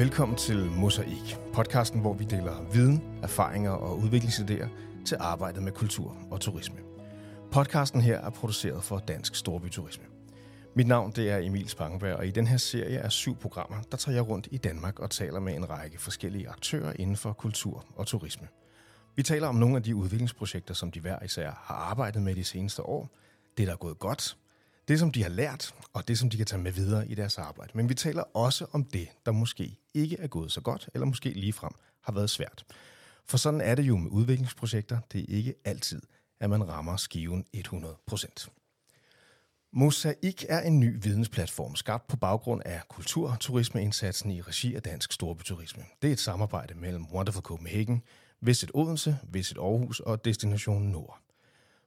Velkommen 0.00 0.38
til 0.38 0.70
Mosaik, 0.70 1.36
podcasten, 1.52 2.00
hvor 2.00 2.14
vi 2.14 2.24
deler 2.24 2.70
viden, 2.72 3.18
erfaringer 3.22 3.70
og 3.70 3.98
udviklingsidéer 3.98 4.68
til 5.04 5.16
arbejdet 5.20 5.62
med 5.62 5.72
kultur 5.72 6.16
og 6.30 6.40
turisme. 6.40 6.78
Podcasten 7.52 8.00
her 8.00 8.18
er 8.18 8.30
produceret 8.30 8.84
for 8.84 8.98
Dansk 8.98 9.34
Storbyturisme. 9.34 10.04
Mit 10.74 10.86
navn 10.86 11.12
det 11.12 11.30
er 11.30 11.38
Emil 11.38 11.68
Spangberg, 11.68 12.16
og 12.16 12.26
i 12.26 12.30
den 12.30 12.46
her 12.46 12.56
serie 12.56 12.96
er 12.96 13.08
syv 13.08 13.36
programmer, 13.36 13.76
der 13.90 13.96
tager 13.96 14.14
jeg 14.16 14.28
rundt 14.28 14.48
i 14.50 14.56
Danmark 14.56 14.98
og 14.98 15.10
taler 15.10 15.40
med 15.40 15.54
en 15.54 15.70
række 15.70 16.00
forskellige 16.00 16.48
aktører 16.48 16.92
inden 16.98 17.16
for 17.16 17.32
kultur 17.32 17.84
og 17.96 18.06
turisme. 18.06 18.48
Vi 19.16 19.22
taler 19.22 19.48
om 19.48 19.54
nogle 19.54 19.76
af 19.76 19.82
de 19.82 19.96
udviklingsprojekter, 19.96 20.74
som 20.74 20.90
de 20.90 21.00
hver 21.00 21.22
især 21.24 21.50
har 21.64 21.74
arbejdet 21.74 22.22
med 22.22 22.34
de 22.34 22.44
seneste 22.44 22.82
år, 22.82 23.08
det 23.58 23.66
der 23.66 23.72
er 23.72 23.76
gået 23.76 23.98
godt, 23.98 24.36
det 24.90 24.98
som 24.98 25.10
de 25.10 25.22
har 25.22 25.30
lært, 25.30 25.74
og 25.92 26.08
det 26.08 26.18
som 26.18 26.30
de 26.30 26.36
kan 26.36 26.46
tage 26.46 26.62
med 26.62 26.72
videre 26.72 27.08
i 27.08 27.14
deres 27.14 27.38
arbejde. 27.38 27.72
Men 27.74 27.88
vi 27.88 27.94
taler 27.94 28.22
også 28.22 28.66
om 28.72 28.84
det, 28.84 29.08
der 29.26 29.32
måske 29.32 29.76
ikke 29.94 30.16
er 30.18 30.26
gået 30.26 30.52
så 30.52 30.60
godt, 30.60 30.88
eller 30.94 31.06
måske 31.06 31.30
ligefrem 31.30 31.72
har 32.00 32.12
været 32.12 32.30
svært. 32.30 32.64
For 33.26 33.36
sådan 33.36 33.60
er 33.60 33.74
det 33.74 33.82
jo 33.82 33.96
med 33.96 34.10
udviklingsprojekter. 34.10 34.98
Det 35.12 35.20
er 35.20 35.36
ikke 35.36 35.54
altid, 35.64 36.02
at 36.40 36.50
man 36.50 36.68
rammer 36.68 36.96
skiven 36.96 37.44
100%. 37.56 38.48
Mosaik 39.72 40.44
er 40.48 40.60
en 40.60 40.80
ny 40.80 41.02
vidensplatform, 41.02 41.76
skabt 41.76 42.06
på 42.06 42.16
baggrund 42.16 42.62
af 42.64 42.80
kultur- 42.88 43.30
og 43.30 43.40
turismeindsatsen 43.40 44.30
i 44.30 44.40
regi 44.40 44.74
af 44.74 44.82
Dansk 44.82 45.12
Storbyturisme. 45.12 45.82
Det 46.02 46.08
er 46.08 46.12
et 46.12 46.20
samarbejde 46.20 46.74
mellem 46.74 47.06
Wonderful 47.12 47.42
Copenhagen, 47.42 48.02
Visit 48.40 48.70
Odense, 48.74 49.18
Visit 49.32 49.58
Aarhus 49.58 50.00
og 50.00 50.24
Destination 50.24 50.82
Nord. 50.82 51.29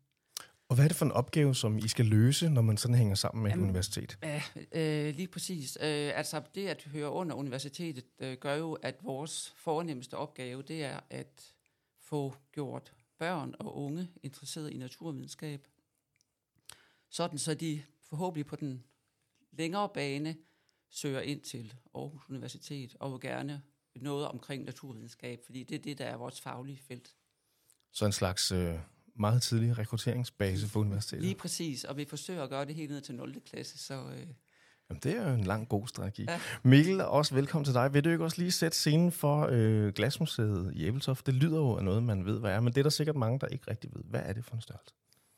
Og 0.68 0.74
hvad 0.74 0.84
er 0.84 0.88
det 0.88 0.96
for 0.96 1.04
en 1.04 1.12
opgave, 1.12 1.54
som 1.54 1.78
I 1.78 1.88
skal 1.88 2.06
løse, 2.06 2.50
når 2.50 2.62
man 2.62 2.76
sådan 2.76 2.96
hænger 2.96 3.14
sammen 3.14 3.42
med 3.42 3.50
Jamen, 3.50 3.64
et 3.64 3.68
universitet? 3.68 4.18
Ja, 4.22 4.42
øh, 4.72 5.14
lige 5.14 5.28
præcis. 5.28 5.78
Øh, 5.80 6.18
altså 6.18 6.42
det 6.54 6.68
at 6.68 6.82
høre 6.82 7.10
under 7.10 7.36
universitetet 7.36 8.04
øh, 8.18 8.36
gør 8.36 8.54
jo, 8.54 8.72
at 8.72 8.96
vores 9.02 9.54
fornemmeste 9.56 10.16
opgave, 10.16 10.62
det 10.62 10.84
er 10.84 11.00
at 11.10 11.54
få 11.98 12.34
gjort 12.52 12.92
børn 13.18 13.54
og 13.58 13.76
unge 13.76 14.08
interesseret 14.22 14.70
i 14.72 14.76
naturvidenskab. 14.76 15.66
Sådan 17.10 17.38
så 17.38 17.54
de 17.54 17.82
forhåbentlig 18.00 18.46
på 18.46 18.56
den 18.56 18.84
længere 19.52 19.88
bane 19.88 20.36
søger 20.90 21.20
ind 21.20 21.40
til 21.40 21.74
Aarhus 21.94 22.28
Universitet 22.28 22.96
og 23.00 23.12
vil 23.12 23.20
gerne 23.20 23.62
noget 23.94 24.28
omkring 24.28 24.64
naturvidenskab, 24.64 25.40
fordi 25.44 25.64
det 25.64 25.74
er 25.74 25.82
det, 25.82 25.98
der 25.98 26.04
er 26.04 26.16
vores 26.16 26.40
faglige 26.40 26.78
felt. 26.78 27.16
Så 27.96 28.06
en 28.06 28.12
slags 28.12 28.52
øh, 28.52 28.74
meget 29.18 29.42
tidlig 29.42 29.78
rekrutteringsbase 29.78 30.68
for 30.68 30.80
universitetet? 30.80 31.24
Lige 31.24 31.34
præcis, 31.34 31.84
og 31.84 31.96
vi 31.96 32.04
forsøger 32.04 32.42
at 32.42 32.50
gøre 32.50 32.64
det 32.64 32.74
helt 32.74 32.90
ned 32.90 33.00
til 33.00 33.14
0. 33.14 33.40
klasse, 33.50 33.78
så... 33.78 33.94
Øh, 33.94 34.26
Jamen, 34.90 35.00
det 35.02 35.16
er 35.16 35.28
jo 35.28 35.34
en 35.34 35.44
lang, 35.44 35.68
god 35.68 35.88
strategi. 35.88 36.24
Ja. 36.28 36.40
Mikkel, 36.62 37.00
også 37.00 37.34
velkommen 37.34 37.64
til 37.64 37.74
dig. 37.74 37.94
Vil 37.94 38.04
du 38.04 38.10
ikke 38.10 38.24
også 38.24 38.38
lige 38.38 38.52
sætte 38.52 38.76
scenen 38.76 39.12
for 39.12 39.48
øh, 39.52 39.92
Glasmuseet 39.92 40.72
i 40.74 40.86
Æbeltoft? 40.86 41.26
Det 41.26 41.34
lyder 41.34 41.58
jo 41.58 41.76
af 41.76 41.84
noget, 41.84 42.02
man 42.02 42.26
ved, 42.26 42.40
hvad 42.40 42.52
er, 42.52 42.60
men 42.60 42.72
det 42.72 42.78
er 42.78 42.82
der 42.82 42.90
sikkert 42.90 43.16
mange, 43.16 43.38
der 43.38 43.46
ikke 43.46 43.70
rigtig 43.70 43.90
ved. 43.94 44.02
Hvad 44.04 44.20
er 44.24 44.32
det 44.32 44.44
for 44.44 44.54
en 44.54 44.60
størrelse? 44.60 44.94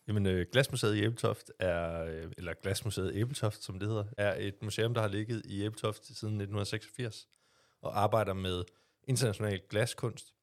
Jamen, 0.09 0.27
øh, 0.27 0.47
Glasmuseet 0.53 0.97
i 0.97 1.03
Æbeltoft 1.03 1.51
er, 1.59 2.05
øh, 2.05 2.33
eller 2.39 2.53
Glasmuseet 2.63 3.13
Æbeltoft, 3.15 3.65
som 3.65 3.79
det 3.79 3.89
hedder, 3.89 4.05
er 4.19 4.35
et 4.39 4.55
museum, 4.63 4.95
der 4.95 5.01
har 5.01 5.09
ligget 5.09 5.43
i 5.45 5.63
Æbeltoft 5.63 6.07
siden 6.07 6.35
1986 6.35 7.29
og 7.83 8.01
arbejder 8.01 8.35
med 8.35 8.65
international 9.09 9.61
glaskunst. 9.71 10.35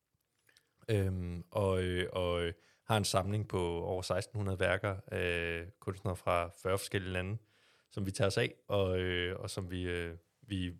Øhm, 0.89 1.43
og, 1.51 1.83
øh, 1.83 2.09
og 2.11 2.43
øh, 2.43 2.53
har 2.83 2.97
en 2.97 3.05
samling 3.05 3.47
på 3.47 3.83
over 3.83 3.99
1600 3.99 4.59
værker 4.59 4.95
af 5.07 5.65
kunstnere 5.79 6.15
fra 6.15 6.49
40 6.61 6.77
forskellige 6.77 7.13
lande, 7.13 7.37
som 7.91 8.05
vi 8.05 8.11
tager 8.11 8.27
os 8.27 8.37
af, 8.37 8.53
og, 8.67 8.99
øh, 8.99 9.39
og 9.39 9.49
som 9.49 9.71
vi, 9.71 9.83
øh, 9.83 10.17
vi 10.41 10.73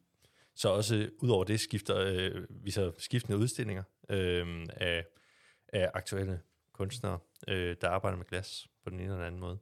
så 0.56 0.70
også 0.70 1.10
ud 1.18 1.30
over 1.30 1.44
det 1.44 1.60
skifter, 1.60 1.98
øh, 1.98 2.46
viser 2.50 2.92
skiftende 2.98 3.38
udstillinger 3.38 3.84
øh, 4.10 4.68
af, 4.70 5.06
af 5.68 5.92
aktuelle 5.94 6.42
kunstnere, 6.74 7.20
øh, 7.48 7.76
der 7.82 7.90
arbejder 7.90 8.18
med 8.18 8.26
glas 8.26 8.68
på 8.84 8.90
den 8.90 9.00
ene 9.00 9.14
eller 9.14 9.26
anden 9.26 9.42
måde. 9.42 9.58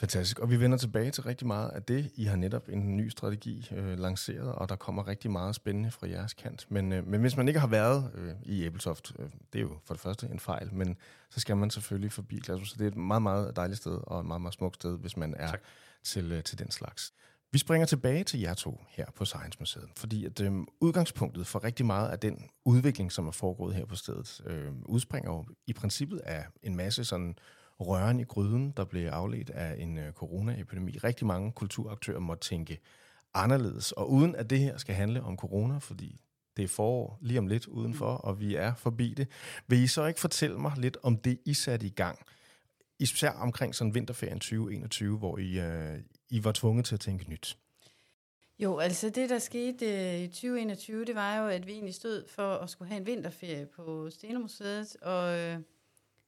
Fantastisk. 0.00 0.38
Og 0.38 0.50
vi 0.50 0.60
vender 0.60 0.78
tilbage 0.78 1.10
til 1.10 1.22
rigtig 1.22 1.46
meget 1.46 1.70
af 1.70 1.82
det. 1.82 2.10
I 2.14 2.24
har 2.24 2.36
netop 2.36 2.68
en 2.68 2.96
ny 2.96 3.08
strategi 3.08 3.68
øh, 3.76 3.98
lanceret, 3.98 4.52
og 4.52 4.68
der 4.68 4.76
kommer 4.76 5.08
rigtig 5.08 5.30
meget 5.30 5.54
spændende 5.54 5.90
fra 5.90 6.08
jeres 6.08 6.34
kant. 6.34 6.66
Men, 6.70 6.92
øh, 6.92 7.06
men 7.06 7.20
hvis 7.20 7.36
man 7.36 7.48
ikke 7.48 7.60
har 7.60 7.66
været 7.66 8.10
øh, 8.14 8.34
i 8.42 8.64
Æbeltoft, 8.64 9.12
øh, 9.18 9.30
det 9.52 9.58
er 9.58 9.62
jo 9.62 9.78
for 9.84 9.94
det 9.94 10.00
første 10.00 10.26
en 10.26 10.40
fejl, 10.40 10.74
men 10.74 10.96
så 11.30 11.40
skal 11.40 11.56
man 11.56 11.70
selvfølgelig 11.70 12.12
forbi 12.12 12.38
Glasgow. 12.38 12.64
Så 12.64 12.74
det 12.78 12.84
er 12.84 12.88
et 12.88 12.96
meget, 12.96 13.22
meget 13.22 13.56
dejligt 13.56 13.78
sted, 13.78 13.98
og 14.02 14.20
et 14.20 14.26
meget, 14.26 14.40
meget 14.40 14.54
smukt 14.54 14.74
sted, 14.74 14.98
hvis 14.98 15.16
man 15.16 15.34
er 15.38 15.52
til, 16.04 16.32
øh, 16.32 16.42
til 16.42 16.58
den 16.58 16.70
slags. 16.70 17.12
Vi 17.52 17.58
springer 17.58 17.86
tilbage 17.86 18.24
til 18.24 18.40
jer 18.40 18.54
to 18.54 18.84
her 18.88 19.06
på 19.16 19.24
Science 19.24 19.56
Museet, 19.60 19.88
fordi 19.96 20.24
at 20.24 20.40
øh, 20.40 20.52
udgangspunktet 20.80 21.46
for 21.46 21.64
rigtig 21.64 21.86
meget 21.86 22.08
af 22.08 22.18
den 22.18 22.48
udvikling, 22.64 23.12
som 23.12 23.26
er 23.26 23.32
foregået 23.32 23.74
her 23.74 23.84
på 23.84 23.96
stedet, 23.96 24.40
øh, 24.46 24.72
udspringer 24.86 25.30
jo 25.30 25.44
i 25.66 25.72
princippet 25.72 26.18
af 26.18 26.46
en 26.62 26.76
masse 26.76 27.04
sådan 27.04 27.34
røren 27.80 28.20
i 28.20 28.24
gryden, 28.24 28.70
der 28.76 28.84
blev 28.84 29.06
afledt 29.06 29.50
af 29.50 29.82
en 29.82 29.98
øh, 29.98 30.12
coronaepidemi. 30.12 30.92
Rigtig 30.92 31.26
mange 31.26 31.52
kulturaktører 31.52 32.20
måtte 32.20 32.48
tænke 32.48 32.80
anderledes, 33.34 33.92
og 33.92 34.10
uden 34.10 34.34
at 34.34 34.50
det 34.50 34.58
her 34.58 34.78
skal 34.78 34.94
handle 34.94 35.22
om 35.22 35.36
corona, 35.36 35.78
fordi 35.78 36.20
det 36.56 36.64
er 36.64 36.68
forår 36.68 37.18
lige 37.20 37.38
om 37.38 37.46
lidt 37.46 37.66
udenfor, 37.66 38.06
og 38.06 38.40
vi 38.40 38.54
er 38.54 38.74
forbi 38.74 39.14
det. 39.14 39.28
Vil 39.66 39.78
I 39.78 39.86
så 39.86 40.06
ikke 40.06 40.20
fortælle 40.20 40.58
mig 40.58 40.72
lidt 40.76 40.96
om 41.02 41.16
det, 41.16 41.38
I 41.44 41.54
satte 41.54 41.86
i 41.86 41.90
gang? 41.90 42.18
Især 42.98 43.30
omkring 43.30 43.74
sådan 43.74 43.94
vinterferien 43.94 44.40
2021, 44.40 45.18
hvor 45.18 45.38
I, 45.38 45.60
øh, 45.60 45.98
I 46.28 46.44
var 46.44 46.52
tvunget 46.52 46.84
til 46.84 46.94
at 46.94 47.00
tænke 47.00 47.30
nyt. 47.30 47.58
Jo, 48.58 48.78
altså 48.78 49.10
det, 49.10 49.30
der 49.30 49.38
skete 49.38 49.86
øh, 49.86 50.20
i 50.20 50.26
2021, 50.26 51.04
det 51.04 51.14
var 51.14 51.36
jo, 51.36 51.48
at 51.48 51.66
vi 51.66 51.72
egentlig 51.72 51.94
stod 51.94 52.28
for 52.28 52.54
at 52.54 52.70
skulle 52.70 52.88
have 52.88 53.00
en 53.00 53.06
vinterferie 53.06 53.66
på 53.66 54.10
Stenemuseet, 54.10 54.96
og 55.02 55.38
øh, 55.38 55.58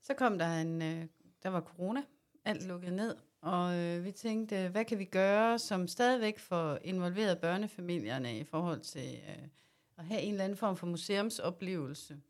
så 0.02 0.14
kom 0.14 0.38
der 0.38 0.60
en 0.60 0.82
øh, 0.82 1.04
der 1.42 1.48
var 1.48 1.60
corona, 1.60 2.02
alt 2.44 2.66
lukket 2.66 2.92
ned, 2.92 3.16
og 3.40 3.76
øh, 3.76 4.04
vi 4.04 4.10
tænkte, 4.10 4.68
hvad 4.68 4.84
kan 4.84 4.98
vi 4.98 5.04
gøre, 5.04 5.58
som 5.58 5.88
stadigvæk 5.88 6.38
får 6.38 6.78
involveret 6.84 7.38
børnefamilierne 7.38 8.38
i 8.38 8.44
forhold 8.44 8.80
til 8.80 9.20
øh, 9.28 9.48
at 9.98 10.04
have 10.04 10.20
en 10.20 10.32
eller 10.32 10.44
anden 10.44 10.58
form 10.58 10.76
for 10.76 10.86
museumsoplevelse. 10.86 12.20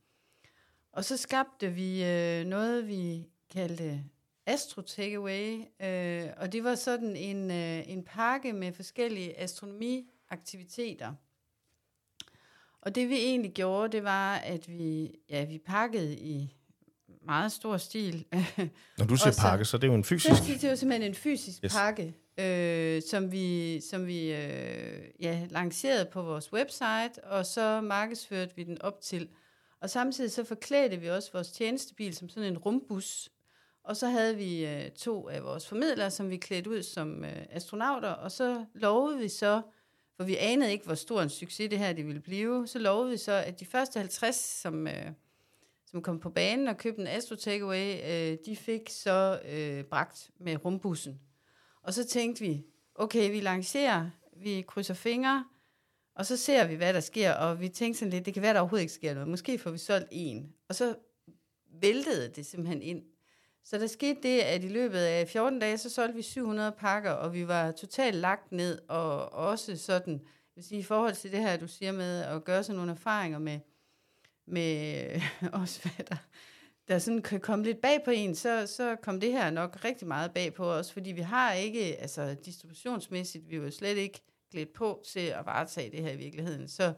Og 0.92 1.04
så 1.04 1.16
skabte 1.16 1.70
vi 1.70 2.04
øh, 2.04 2.44
noget, 2.44 2.88
vi 2.88 3.26
kaldte 3.50 4.04
Astro 4.46 4.82
Takeaway, 4.82 5.60
øh, 5.80 6.30
og 6.36 6.52
det 6.52 6.64
var 6.64 6.74
sådan 6.74 7.16
en, 7.16 7.50
øh, 7.50 7.88
en 7.88 8.04
pakke 8.04 8.52
med 8.52 8.72
forskellige 8.72 9.40
astronomiaktiviteter. 9.40 11.14
Og 12.80 12.94
det 12.94 13.08
vi 13.08 13.14
egentlig 13.14 13.52
gjorde, 13.52 13.92
det 13.92 14.04
var, 14.04 14.34
at 14.34 14.68
vi, 14.68 15.14
ja, 15.28 15.44
vi 15.44 15.58
pakkede 15.58 16.18
i 16.18 16.56
meget 17.26 17.52
stor 17.52 17.76
stil. 17.76 18.24
Når 18.98 19.04
du 19.06 19.16
siger 19.16 19.30
så- 19.30 19.40
pakke, 19.40 19.64
så 19.64 19.76
er 19.76 19.80
det 19.80 19.86
jo 19.88 19.94
en 19.94 20.04
fysisk... 20.04 20.42
Det 20.42 20.64
er 20.64 20.70
jo 20.70 20.76
simpelthen 20.76 21.10
en 21.10 21.14
fysisk 21.14 21.64
yes. 21.64 21.72
pakke, 21.74 22.14
øh, 22.40 23.02
som 23.10 23.32
vi, 23.32 23.80
som 23.80 24.06
vi 24.06 24.32
øh, 24.32 25.00
ja, 25.20 25.46
lancerede 25.50 26.04
på 26.12 26.22
vores 26.22 26.52
website, 26.52 27.24
og 27.24 27.46
så 27.46 27.80
markedsførte 27.80 28.56
vi 28.56 28.64
den 28.64 28.82
op 28.82 29.00
til. 29.00 29.28
Og 29.80 29.90
samtidig 29.90 30.32
så 30.32 30.44
forklædte 30.44 30.96
vi 30.96 31.10
også 31.10 31.30
vores 31.32 31.48
tjenestebil 31.50 32.14
som 32.16 32.28
sådan 32.28 32.52
en 32.52 32.58
rumbus. 32.58 33.28
Og 33.84 33.96
så 33.96 34.08
havde 34.08 34.36
vi 34.36 34.66
øh, 34.66 34.90
to 34.90 35.28
af 35.28 35.42
vores 35.44 35.69
formidlere, 35.69 36.10
som 36.10 36.30
vi 36.30 36.36
klædte 36.36 36.70
ud 36.70 36.82
som 36.82 37.24
øh, 37.24 37.36
astronauter, 37.50 38.08
og 38.08 38.32
så 38.32 38.64
lovede 38.74 39.19
vi 39.19 39.28
så, 39.28 39.62
for 40.16 40.24
vi 40.24 40.36
anede 40.36 40.72
ikke, 40.72 40.84
hvor 40.84 40.94
stor 40.94 41.22
en 41.22 41.28
succes 41.30 41.70
det 41.70 41.78
her 41.78 41.92
det 41.92 42.06
ville 42.06 42.20
blive, 42.20 42.66
så 42.66 42.78
lovede 42.78 43.10
vi 43.10 43.16
så, 43.16 43.32
at 43.32 43.60
de 43.60 43.66
første 43.66 43.98
50, 43.98 44.36
som, 44.36 44.86
øh, 44.86 45.06
som 45.92 46.02
kom 46.02 46.20
på 46.20 46.30
banen 46.30 46.68
og 46.68 46.76
købte 46.76 47.00
en 47.00 47.06
Astro 47.06 47.34
Takeaway, 47.34 47.94
øh, 48.04 48.38
de 48.46 48.56
fik 48.56 48.90
så 48.90 49.40
øh, 49.48 49.84
bragt 49.84 50.30
med 50.40 50.64
rumbussen. 50.64 51.20
Og 51.82 51.94
så 51.94 52.06
tænkte 52.06 52.40
vi, 52.40 52.64
okay, 52.94 53.30
vi 53.30 53.40
lancerer, 53.40 54.10
vi 54.36 54.64
krydser 54.68 54.94
fingre, 54.94 55.44
og 56.14 56.26
så 56.26 56.36
ser 56.36 56.66
vi, 56.66 56.74
hvad 56.74 56.94
der 56.94 57.00
sker, 57.00 57.32
og 57.32 57.60
vi 57.60 57.68
tænkte 57.68 57.98
sådan 57.98 58.12
lidt, 58.12 58.26
det 58.26 58.34
kan 58.34 58.42
være, 58.42 58.54
der 58.54 58.60
overhovedet 58.60 58.82
ikke 58.82 58.92
sker 58.92 59.14
noget. 59.14 59.28
Måske 59.28 59.58
får 59.58 59.70
vi 59.70 59.78
solgt 59.78 60.08
en. 60.10 60.52
Og 60.68 60.74
så 60.74 60.94
væltede 61.80 62.28
det 62.28 62.46
simpelthen 62.46 62.82
ind. 62.82 63.02
Så 63.64 63.78
der 63.78 63.86
skete 63.86 64.22
det, 64.22 64.40
at 64.40 64.64
i 64.64 64.68
løbet 64.68 64.98
af 64.98 65.28
14 65.28 65.58
dage, 65.58 65.78
så 65.78 65.90
solgte 65.90 66.16
vi 66.16 66.22
700 66.22 66.72
pakker, 66.72 67.10
og 67.10 67.34
vi 67.34 67.48
var 67.48 67.70
totalt 67.70 68.16
lagt 68.16 68.52
ned, 68.52 68.78
og 68.88 69.32
også 69.32 69.76
sådan, 69.76 70.12
jeg 70.12 70.20
vil 70.54 70.64
sige, 70.64 70.78
i 70.78 70.82
forhold 70.82 71.14
til 71.14 71.32
det 71.32 71.40
her, 71.40 71.56
du 71.56 71.68
siger 71.68 71.92
med 71.92 72.22
at 72.22 72.44
gøre 72.44 72.64
sig 72.64 72.74
nogle 72.74 72.90
erfaringer 72.90 73.38
med, 73.38 73.60
med 74.52 75.20
også 75.62 75.82
hvad 75.82 76.06
der, 76.06 76.16
der 76.88 76.99
sådan 76.99 77.22
kan 77.22 77.40
komme 77.40 77.64
lidt 77.64 77.81
bag 77.81 78.02
på 78.04 78.10
en, 78.10 78.34
så, 78.34 78.66
så 78.66 78.96
kom 78.96 79.20
det 79.20 79.32
her 79.32 79.50
nok 79.50 79.84
rigtig 79.84 80.08
meget 80.08 80.34
bag 80.34 80.54
på 80.54 80.72
os, 80.72 80.93
fordi 80.93 81.12
vi 81.12 81.20
har 81.20 81.52
ikke, 81.52 81.96
altså 82.00 82.37
distributionsmæssigt, 82.44 83.50
vi 83.50 83.62
var 83.62 83.70
slet 83.70 83.96
ikke 83.96 84.20
klædt 84.50 84.72
på 84.72 85.02
til 85.06 85.20
at 85.20 85.46
varetage 85.46 85.90
det 85.90 86.02
her 86.02 86.12
i 86.12 86.16
virkeligheden. 86.16 86.69
Så, 86.69 86.93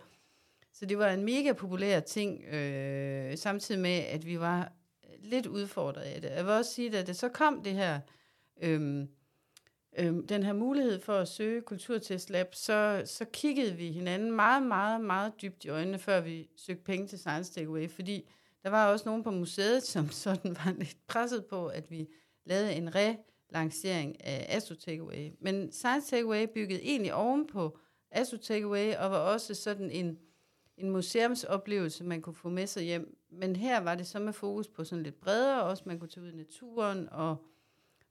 så 0.73 0.87
det 0.87 0.99
var 0.99 1.09
en 1.09 1.25
mega 1.25 1.53
populær 1.53 2.01
ting, 2.01 2.45
øh, 2.45 3.39
samtidig 3.39 3.81
med, 3.81 3.99
at 3.99 4.27
vi 4.27 4.41
var 4.41 4.73
lidt 5.19 5.47
udfordret 5.47 6.03
af 6.03 6.21
det. 6.21 6.31
Jeg 6.31 6.45
vil 6.45 6.53
også 6.53 6.75
sige, 6.75 6.87
at 6.87 6.93
da 6.93 7.03
det 7.03 7.17
så 7.17 7.29
kom 7.29 7.63
det 7.63 7.73
her, 7.73 8.01
øh, 8.63 9.07
øhm, 9.99 10.27
den 10.27 10.43
her 10.43 10.53
mulighed 10.53 11.01
for 11.01 11.13
at 11.13 11.29
søge 11.29 11.61
Kulturtestlab, 11.61 12.55
så, 12.55 13.03
så 13.05 13.25
kiggede 13.25 13.77
vi 13.77 13.93
hinanden 13.93 14.33
meget, 14.33 14.63
meget, 14.63 15.01
meget 15.01 15.33
dybt 15.43 15.65
i 15.65 15.69
øjnene, 15.69 15.99
før 15.99 16.21
vi 16.21 16.49
søgte 16.57 16.85
penge 16.85 17.07
til 17.07 17.19
Science 17.19 17.53
Takeaway, 17.53 17.91
fordi 17.91 18.29
der 18.63 18.71
var 18.71 18.93
også 18.93 19.09
nogen 19.09 19.23
på 19.23 19.31
museet, 19.31 19.83
som 19.93 20.09
sådan 20.09 20.57
var 20.65 20.75
lidt 20.79 20.97
presset 21.07 21.45
på, 21.45 21.67
at 21.67 21.91
vi 21.91 22.09
lavede 22.45 22.75
en 22.75 22.91
relancering 22.95 24.25
af 24.25 24.57
Astro 24.57 24.75
Takeaway. 24.75 25.31
Men 25.41 25.73
Science 25.73 26.11
Takeaway 26.11 26.47
byggede 26.55 26.83
egentlig 26.83 27.15
ovenpå 27.15 27.79
Astro 28.11 28.37
Takeaway, 28.37 28.95
og 28.95 29.11
var 29.11 29.19
også 29.19 29.55
sådan 29.55 29.91
en, 29.91 30.19
en 30.77 30.91
museumsoplevelse, 30.91 32.05
man 32.05 32.23
kunne 32.23 32.35
få 32.35 32.49
med 32.49 32.67
sig 32.67 32.83
hjem. 32.83 33.19
Men 33.31 33.57
her 33.57 33.81
var 33.81 33.95
det 33.95 34.07
så 34.07 34.19
med 34.19 34.33
fokus 34.33 34.69
på 34.69 34.85
sådan 34.85 35.03
lidt 35.03 35.21
bredere, 35.21 35.63
også 35.63 35.83
man 35.87 35.99
kunne 35.99 36.09
tage 36.09 36.27
ud 36.27 36.33
i 36.33 36.37
naturen, 36.37 37.09
og, 37.13 37.37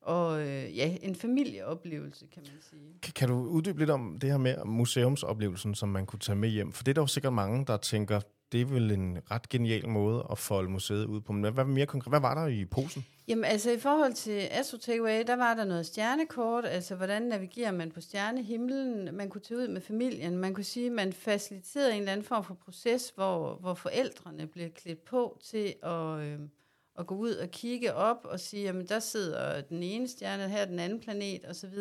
og 0.04 0.42
øh, 0.42 0.78
ja, 0.78 0.98
en 1.02 1.16
familieoplevelse, 1.16 2.26
kan 2.34 2.44
man 2.44 2.62
sige. 2.70 3.00
Kan, 3.02 3.14
kan 3.14 3.30
du 3.30 3.36
uddybe 3.36 3.80
lidt 3.80 3.90
om 3.90 4.18
det 4.22 4.30
her 4.30 4.38
med 4.38 4.56
museumsoplevelsen, 4.66 5.76
som 5.76 5.90
man 5.90 6.06
kunne 6.06 6.20
tage 6.20 6.36
med 6.36 6.50
hjem? 6.50 6.72
For 6.72 6.84
det 6.84 6.92
er 6.92 6.94
der 6.94 7.02
jo 7.02 7.08
sikkert 7.08 7.34
mange, 7.34 7.66
der 7.66 7.78
tænker, 7.78 8.20
det 8.54 8.62
er 8.62 8.66
vel 8.66 8.92
en 8.92 9.18
ret 9.32 9.50
genial 9.50 9.90
måde 9.90 10.28
at 10.32 10.38
folde 10.38 10.70
museet 10.70 11.06
ud 11.06 11.22
på. 11.22 11.34
Men 11.34 11.54
hvad, 11.54 11.66
mere 11.66 11.86
konkret, 11.86 12.12
hvad 12.12 12.20
var 12.20 12.36
der 12.36 12.48
i 12.48 12.66
posen? 12.66 13.06
Jamen 13.28 13.44
altså 13.44 13.72
i 13.72 13.80
forhold 13.80 14.14
til 14.14 14.48
Astro 14.52 14.78
Takeaway, 14.78 15.24
der 15.28 15.36
var 15.36 15.54
der 15.54 15.66
noget 15.66 15.86
stjernekort, 15.86 16.66
altså 16.66 16.96
hvordan 16.96 17.22
navigerer 17.22 17.72
man 17.72 17.92
på 17.92 18.02
stjernehimlen, 18.02 19.16
man 19.16 19.30
kunne 19.30 19.42
tage 19.42 19.58
ud 19.58 19.68
med 19.68 19.82
familien, 19.82 20.38
man 20.38 20.54
kunne 20.54 20.64
sige, 20.64 20.90
man 20.90 21.14
faciliterede 21.14 21.94
en 21.94 22.00
eller 22.00 22.12
anden 22.12 22.26
form 22.26 22.44
for 22.44 22.54
proces, 22.54 23.12
hvor, 23.16 23.56
hvor 23.56 23.74
forældrene 23.74 24.48
blev 24.48 24.70
klædt 24.70 25.06
på 25.06 25.40
til 25.44 25.74
at, 25.84 26.20
øh, 26.20 26.40
at 27.00 27.08
gå 27.08 27.16
ud 27.16 27.36
og 27.36 27.50
kigge 27.50 27.94
op 27.94 28.26
og 28.26 28.40
sige, 28.40 28.64
jamen 28.64 28.88
der 28.88 29.00
sidder 29.00 29.62
den 29.62 29.84
ene 29.84 30.08
stjerne, 30.08 30.50
her 30.50 30.66
den 30.66 30.80
anden 30.80 31.00
planet 31.00 31.46
osv., 31.50 31.78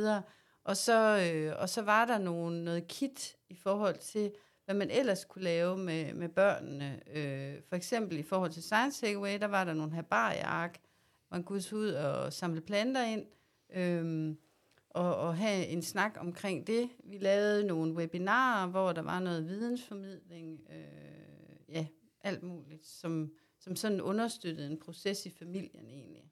og 0.64 0.76
så, 0.76 1.30
øh, 1.34 1.54
og 1.58 1.68
så 1.68 1.82
var 1.82 2.04
der 2.04 2.18
nogle, 2.18 2.64
noget 2.64 2.88
kit 2.88 3.36
i 3.48 3.54
forhold 3.54 3.98
til, 3.98 4.32
hvad 4.64 4.74
man 4.74 4.90
ellers 4.90 5.24
kunne 5.24 5.44
lave 5.44 5.78
med, 5.78 6.14
med 6.14 6.28
børnene. 6.28 7.00
Øh, 7.14 7.54
for 7.68 7.76
eksempel 7.76 8.18
i 8.18 8.22
forhold 8.22 8.50
til 8.50 8.62
Science 8.62 9.00
Takeaway, 9.00 9.38
der 9.38 9.46
var 9.46 9.64
der 9.64 9.72
nogle 9.72 9.92
herbarieark, 9.92 10.78
man 11.30 11.44
kunne 11.44 11.60
tage 11.60 11.76
ud 11.76 11.88
og 11.88 12.32
samle 12.32 12.60
planter 12.60 13.04
ind, 13.04 13.26
øh, 13.74 14.34
og, 14.90 15.16
og 15.16 15.36
have 15.36 15.66
en 15.66 15.82
snak 15.82 16.16
omkring 16.20 16.66
det. 16.66 16.88
Vi 17.04 17.18
lavede 17.18 17.66
nogle 17.66 17.94
webinarer, 17.94 18.66
hvor 18.66 18.92
der 18.92 19.02
var 19.02 19.20
noget 19.20 19.48
vidensformidling, 19.48 20.60
øh, 20.70 21.74
ja, 21.74 21.86
alt 22.20 22.42
muligt, 22.42 22.86
som, 22.86 23.32
som 23.64 23.76
sådan 23.76 24.00
understøttede 24.00 24.66
en 24.70 24.78
proces 24.84 25.26
i 25.26 25.30
familien 25.38 25.86
egentlig. 25.88 26.22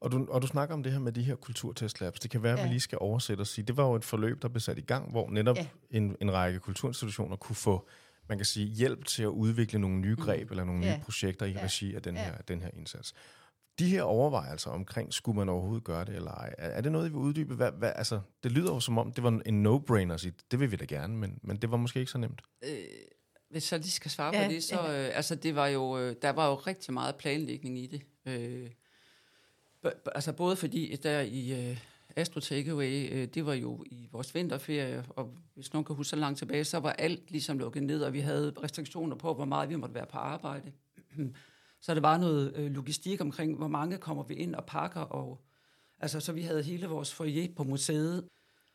Og 0.00 0.12
du, 0.12 0.26
og 0.30 0.42
du 0.42 0.46
snakker 0.46 0.74
om 0.74 0.82
det 0.82 0.92
her 0.92 0.98
med 0.98 1.12
de 1.12 1.22
her 1.22 1.34
kulturtestlabs. 1.34 2.20
Det 2.20 2.30
kan 2.30 2.42
være, 2.42 2.52
at 2.52 2.58
ja. 2.58 2.64
Vi 2.64 2.68
lige 2.68 2.80
skal 2.80 2.98
oversætte 3.00 3.40
og 3.42 3.46
sige, 3.46 3.64
det 3.64 3.76
var 3.76 3.86
jo 3.86 3.94
et 3.94 4.04
forløb, 4.04 4.42
der 4.42 4.48
blev 4.48 4.60
sat 4.60 4.78
i 4.78 4.80
gang, 4.80 5.10
hvor 5.10 5.30
netop 5.30 5.56
ja. 5.56 5.66
Ja. 5.92 5.96
en, 5.96 6.16
en 6.20 6.32
række 6.32 6.58
kulturinstitutioner 6.58 7.36
kunne 7.36 7.56
få 7.56 7.88
man 8.28 8.38
kan 8.38 8.44
sige, 8.44 8.66
hjælp 8.66 9.04
til 9.04 9.22
at 9.22 9.26
udvikle 9.28 9.78
nogle 9.78 9.96
nye 9.96 10.16
greb 10.16 10.46
mm. 10.46 10.52
eller 10.52 10.64
nogle 10.64 10.86
Ja. 10.86 10.96
nye 10.96 11.02
projekter 11.04 11.46
i 11.46 11.52
Ja. 11.52 11.64
regi 11.64 11.94
af 11.94 12.02
den, 12.02 12.14
Ja. 12.14 12.24
her, 12.24 12.36
den 12.36 12.60
her 12.62 12.70
indsats. 12.76 13.14
De 13.78 13.88
her 13.88 14.02
overvejelser 14.02 14.70
omkring, 14.70 15.12
skulle 15.12 15.36
man 15.36 15.48
overhovedet 15.48 15.84
gøre 15.84 16.04
det 16.04 16.14
eller 16.14 16.30
ej, 16.30 16.54
er, 16.58 16.68
er 16.68 16.80
det 16.80 16.92
noget, 16.92 17.06
I 17.08 17.10
vil 17.10 17.18
uddybe? 17.18 17.54
Hvad, 17.54 17.72
hvad, 17.72 17.92
altså, 17.96 18.20
det 18.42 18.52
lyder 18.52 18.74
jo 18.74 18.80
som 18.80 18.98
om, 18.98 19.12
det 19.12 19.24
var 19.24 19.40
en 19.46 19.66
no-brainer 19.66 20.12
at 20.14 20.20
sige, 20.20 20.34
det 20.50 20.60
vil 20.60 20.70
vi 20.70 20.76
da 20.76 20.84
gerne, 20.84 21.16
men, 21.16 21.38
men 21.42 21.56
det 21.56 21.70
var 21.70 21.76
måske 21.76 22.00
ikke 22.00 22.12
så 22.12 22.18
nemt. 22.18 22.42
Øh, 22.64 22.70
hvis 23.52 23.72
jeg 23.72 23.80
lige 23.80 23.90
skal 23.90 24.10
svare 24.10 24.36
Ja, 24.36 24.46
på 24.46 24.52
det, 24.52 24.64
så 24.64 24.80
øh, 24.80 25.16
altså 25.16 25.34
det 25.34 25.54
var 25.54 25.66
jo, 25.66 25.98
øh, 25.98 26.16
der 26.22 26.30
var 26.30 26.48
jo 26.48 26.54
rigtig 26.54 26.94
meget 26.94 27.16
planlægning 27.16 27.78
i 27.78 27.86
det. 27.86 28.02
Øh, 28.26 28.70
b- 29.82 30.08
altså 30.14 30.32
både 30.32 30.56
fordi 30.56 30.96
der 31.02 31.20
i 31.20 31.70
øh, 31.70 31.78
Astro 32.16 32.40
Takeaway, 32.40 33.08
øh, 33.12 33.28
det 33.28 33.46
var 33.46 33.54
jo 33.54 33.84
i 33.86 34.08
vores 34.12 34.34
vinterferie, 34.34 35.04
og 35.08 35.34
hvis 35.54 35.72
nogen 35.72 35.84
kan 35.84 35.96
huske 35.96 36.10
så 36.10 36.16
langt 36.16 36.38
tilbage, 36.38 36.64
så 36.64 36.78
var 36.78 36.92
alt 36.92 37.30
ligesom 37.30 37.58
lukket 37.58 37.82
ned, 37.82 38.02
og 38.02 38.12
vi 38.12 38.20
havde 38.20 38.54
restriktioner 38.62 39.16
på, 39.16 39.34
hvor 39.34 39.44
meget 39.44 39.68
vi 39.68 39.76
måtte 39.76 39.94
være 39.94 40.06
på 40.06 40.18
arbejde. 40.18 40.72
så 41.80 41.94
det 41.94 42.02
var 42.02 42.16
noget 42.18 42.52
øh, 42.56 42.70
logistik 42.70 43.20
omkring, 43.20 43.56
hvor 43.56 43.68
mange 43.68 43.98
kommer 43.98 44.22
vi 44.22 44.34
ind 44.34 44.54
og 44.54 44.64
pakker, 44.66 45.00
og 45.00 45.40
altså 46.00 46.20
så 46.20 46.32
vi 46.32 46.42
havde 46.42 46.62
hele 46.62 46.86
vores 46.86 47.14
foyer 47.14 47.48
på 47.56 47.64
museet, 47.64 48.28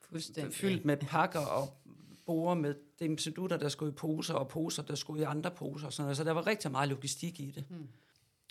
Fuldstændig. 0.10 0.54
fyldt 0.54 0.86
med 0.86 0.98
pakker 0.98 1.40
og 1.40 1.70
borer 2.28 2.56
med 2.56 2.76
dimsedutter, 3.00 3.58
der 3.58 3.70
skulle 3.70 3.92
i 3.92 3.96
poser, 3.96 4.34
og 4.34 4.48
poser, 4.48 4.84
der 4.84 4.96
skulle 4.96 5.22
i 5.22 5.24
andre 5.24 5.52
poser. 5.52 5.88
og 5.88 5.94
Sådan 5.94 6.06
noget. 6.06 6.18
Så 6.18 6.24
der 6.24 6.32
var 6.32 6.48
rigtig 6.48 6.72
meget 6.72 6.90
logistik 6.90 7.40
i 7.40 7.52
det. 7.56 7.64
Hmm. 7.70 7.88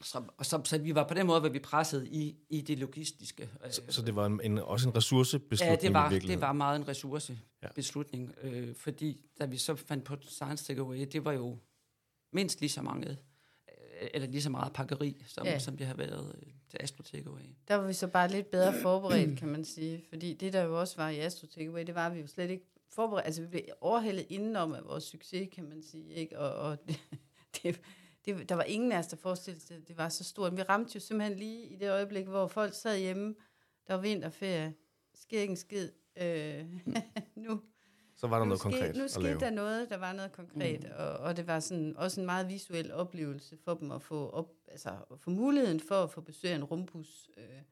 Så, 0.02 0.22
og 0.36 0.46
så, 0.46 0.60
så 0.64 0.78
vi 0.78 0.94
var 0.94 1.08
på 1.08 1.14
den 1.14 1.26
måde, 1.26 1.40
hvor 1.40 1.48
vi 1.48 1.58
pressede 1.58 2.08
i, 2.08 2.36
i 2.48 2.60
det 2.60 2.78
logistiske. 2.78 3.48
Så, 3.70 3.82
så 3.88 4.02
det 4.02 4.16
var 4.16 4.26
en, 4.26 4.40
en, 4.44 4.58
også 4.58 4.88
en 4.88 4.96
ressourcebeslutning 4.96 5.82
ja, 5.82 5.88
det 5.88 5.94
var, 5.94 6.10
det 6.10 6.40
var 6.40 6.52
meget 6.52 6.76
en 6.76 6.88
ressourcebeslutning, 6.88 8.34
ja. 8.42 8.48
øh, 8.48 8.74
fordi 8.74 9.20
da 9.40 9.44
vi 9.44 9.56
så 9.56 9.74
fandt 9.76 10.04
på 10.04 10.16
Science 10.20 10.64
Takeaway, 10.64 11.06
det 11.12 11.24
var 11.24 11.32
jo 11.32 11.58
mindst 12.32 12.60
lige 12.60 12.70
så 12.70 12.82
mange, 12.82 13.08
øh, 13.10 14.08
eller 14.14 14.28
lige 14.28 14.42
så 14.42 14.50
meget 14.50 14.72
pakkeri, 14.72 15.24
som, 15.26 15.46
ja. 15.46 15.52
Ja. 15.52 15.58
som 15.58 15.76
det 15.76 15.86
har 15.86 15.94
været 15.94 16.34
øh, 16.42 16.52
til 16.70 16.78
Astro 16.82 17.02
Takeaway. 17.02 17.42
Der 17.68 17.74
var 17.74 17.86
vi 17.86 17.92
så 17.92 18.06
bare 18.06 18.28
lidt 18.28 18.50
bedre 18.50 18.74
forberedt, 18.82 19.38
kan 19.38 19.48
man 19.48 19.64
sige. 19.64 20.04
Fordi 20.08 20.34
det, 20.34 20.52
der 20.52 20.62
jo 20.62 20.80
også 20.80 20.96
var 20.96 21.08
i 21.08 21.18
Astro 21.18 21.46
Takeaway, 21.46 21.86
det 21.86 21.94
var, 21.94 22.06
at 22.06 22.14
vi 22.14 22.20
jo 22.20 22.26
slet 22.26 22.50
ikke 22.50 22.66
forberedt. 22.88 23.26
Altså, 23.26 23.42
vi 23.42 23.48
blev 23.48 23.62
overhældet 23.80 24.26
indenom 24.28 24.74
af 24.74 24.84
vores 24.84 25.04
succes, 25.04 25.48
kan 25.52 25.64
man 25.64 25.82
sige. 25.82 26.14
Ikke? 26.14 26.38
Og, 26.38 26.54
og 26.54 26.78
det, 26.88 27.00
det, 27.62 27.80
det, 28.24 28.48
der 28.48 28.54
var 28.54 28.62
ingen 28.62 28.92
af 28.92 28.98
os, 28.98 29.06
der 29.06 29.16
forestillede 29.16 29.64
sig, 29.64 29.76
at 29.76 29.88
det 29.88 29.96
var 29.96 30.08
så 30.08 30.24
stort. 30.24 30.56
Vi 30.56 30.62
ramte 30.62 30.92
jo 30.94 31.00
simpelthen 31.00 31.38
lige 31.38 31.66
i 31.66 31.76
det 31.76 31.90
øjeblik, 31.90 32.26
hvor 32.26 32.46
folk 32.46 32.74
sad 32.74 32.98
hjemme. 32.98 33.34
Der 33.86 33.94
var 33.94 34.00
vinterferie. 34.00 34.74
Sker 35.14 35.40
ikke 35.40 35.50
en 35.50 35.56
skid. 35.56 35.90
Øh, 36.16 36.64
nu, 37.46 37.62
Så 38.16 38.26
var 38.26 38.38
der 38.38 38.44
nu 38.44 38.48
noget 38.48 38.60
konkret 38.60 38.82
skete, 38.82 38.98
nu 38.98 39.04
at 39.04 39.10
skete 39.10 39.26
lave. 39.26 39.40
der 39.40 39.50
noget, 39.50 39.90
der 39.90 39.96
var 39.96 40.12
noget 40.12 40.32
konkret, 40.32 40.82
mm. 40.82 40.90
og, 40.98 41.08
og 41.08 41.36
det 41.36 41.46
var 41.46 41.60
sådan, 41.60 41.96
også 41.96 42.20
en 42.20 42.26
meget 42.26 42.48
visuel 42.48 42.92
oplevelse 42.92 43.56
for 43.64 43.74
dem 43.74 43.90
at 43.90 44.02
få, 44.02 44.30
op, 44.30 44.52
altså, 44.68 44.90
at 44.90 45.20
få 45.20 45.30
muligheden 45.30 45.80
for 45.80 46.02
at 46.02 46.10
få 46.10 46.20
besøg 46.20 46.50
af 46.50 46.56
en 46.56 46.64
rumbus. 46.64 47.30
Øh, 47.36 47.62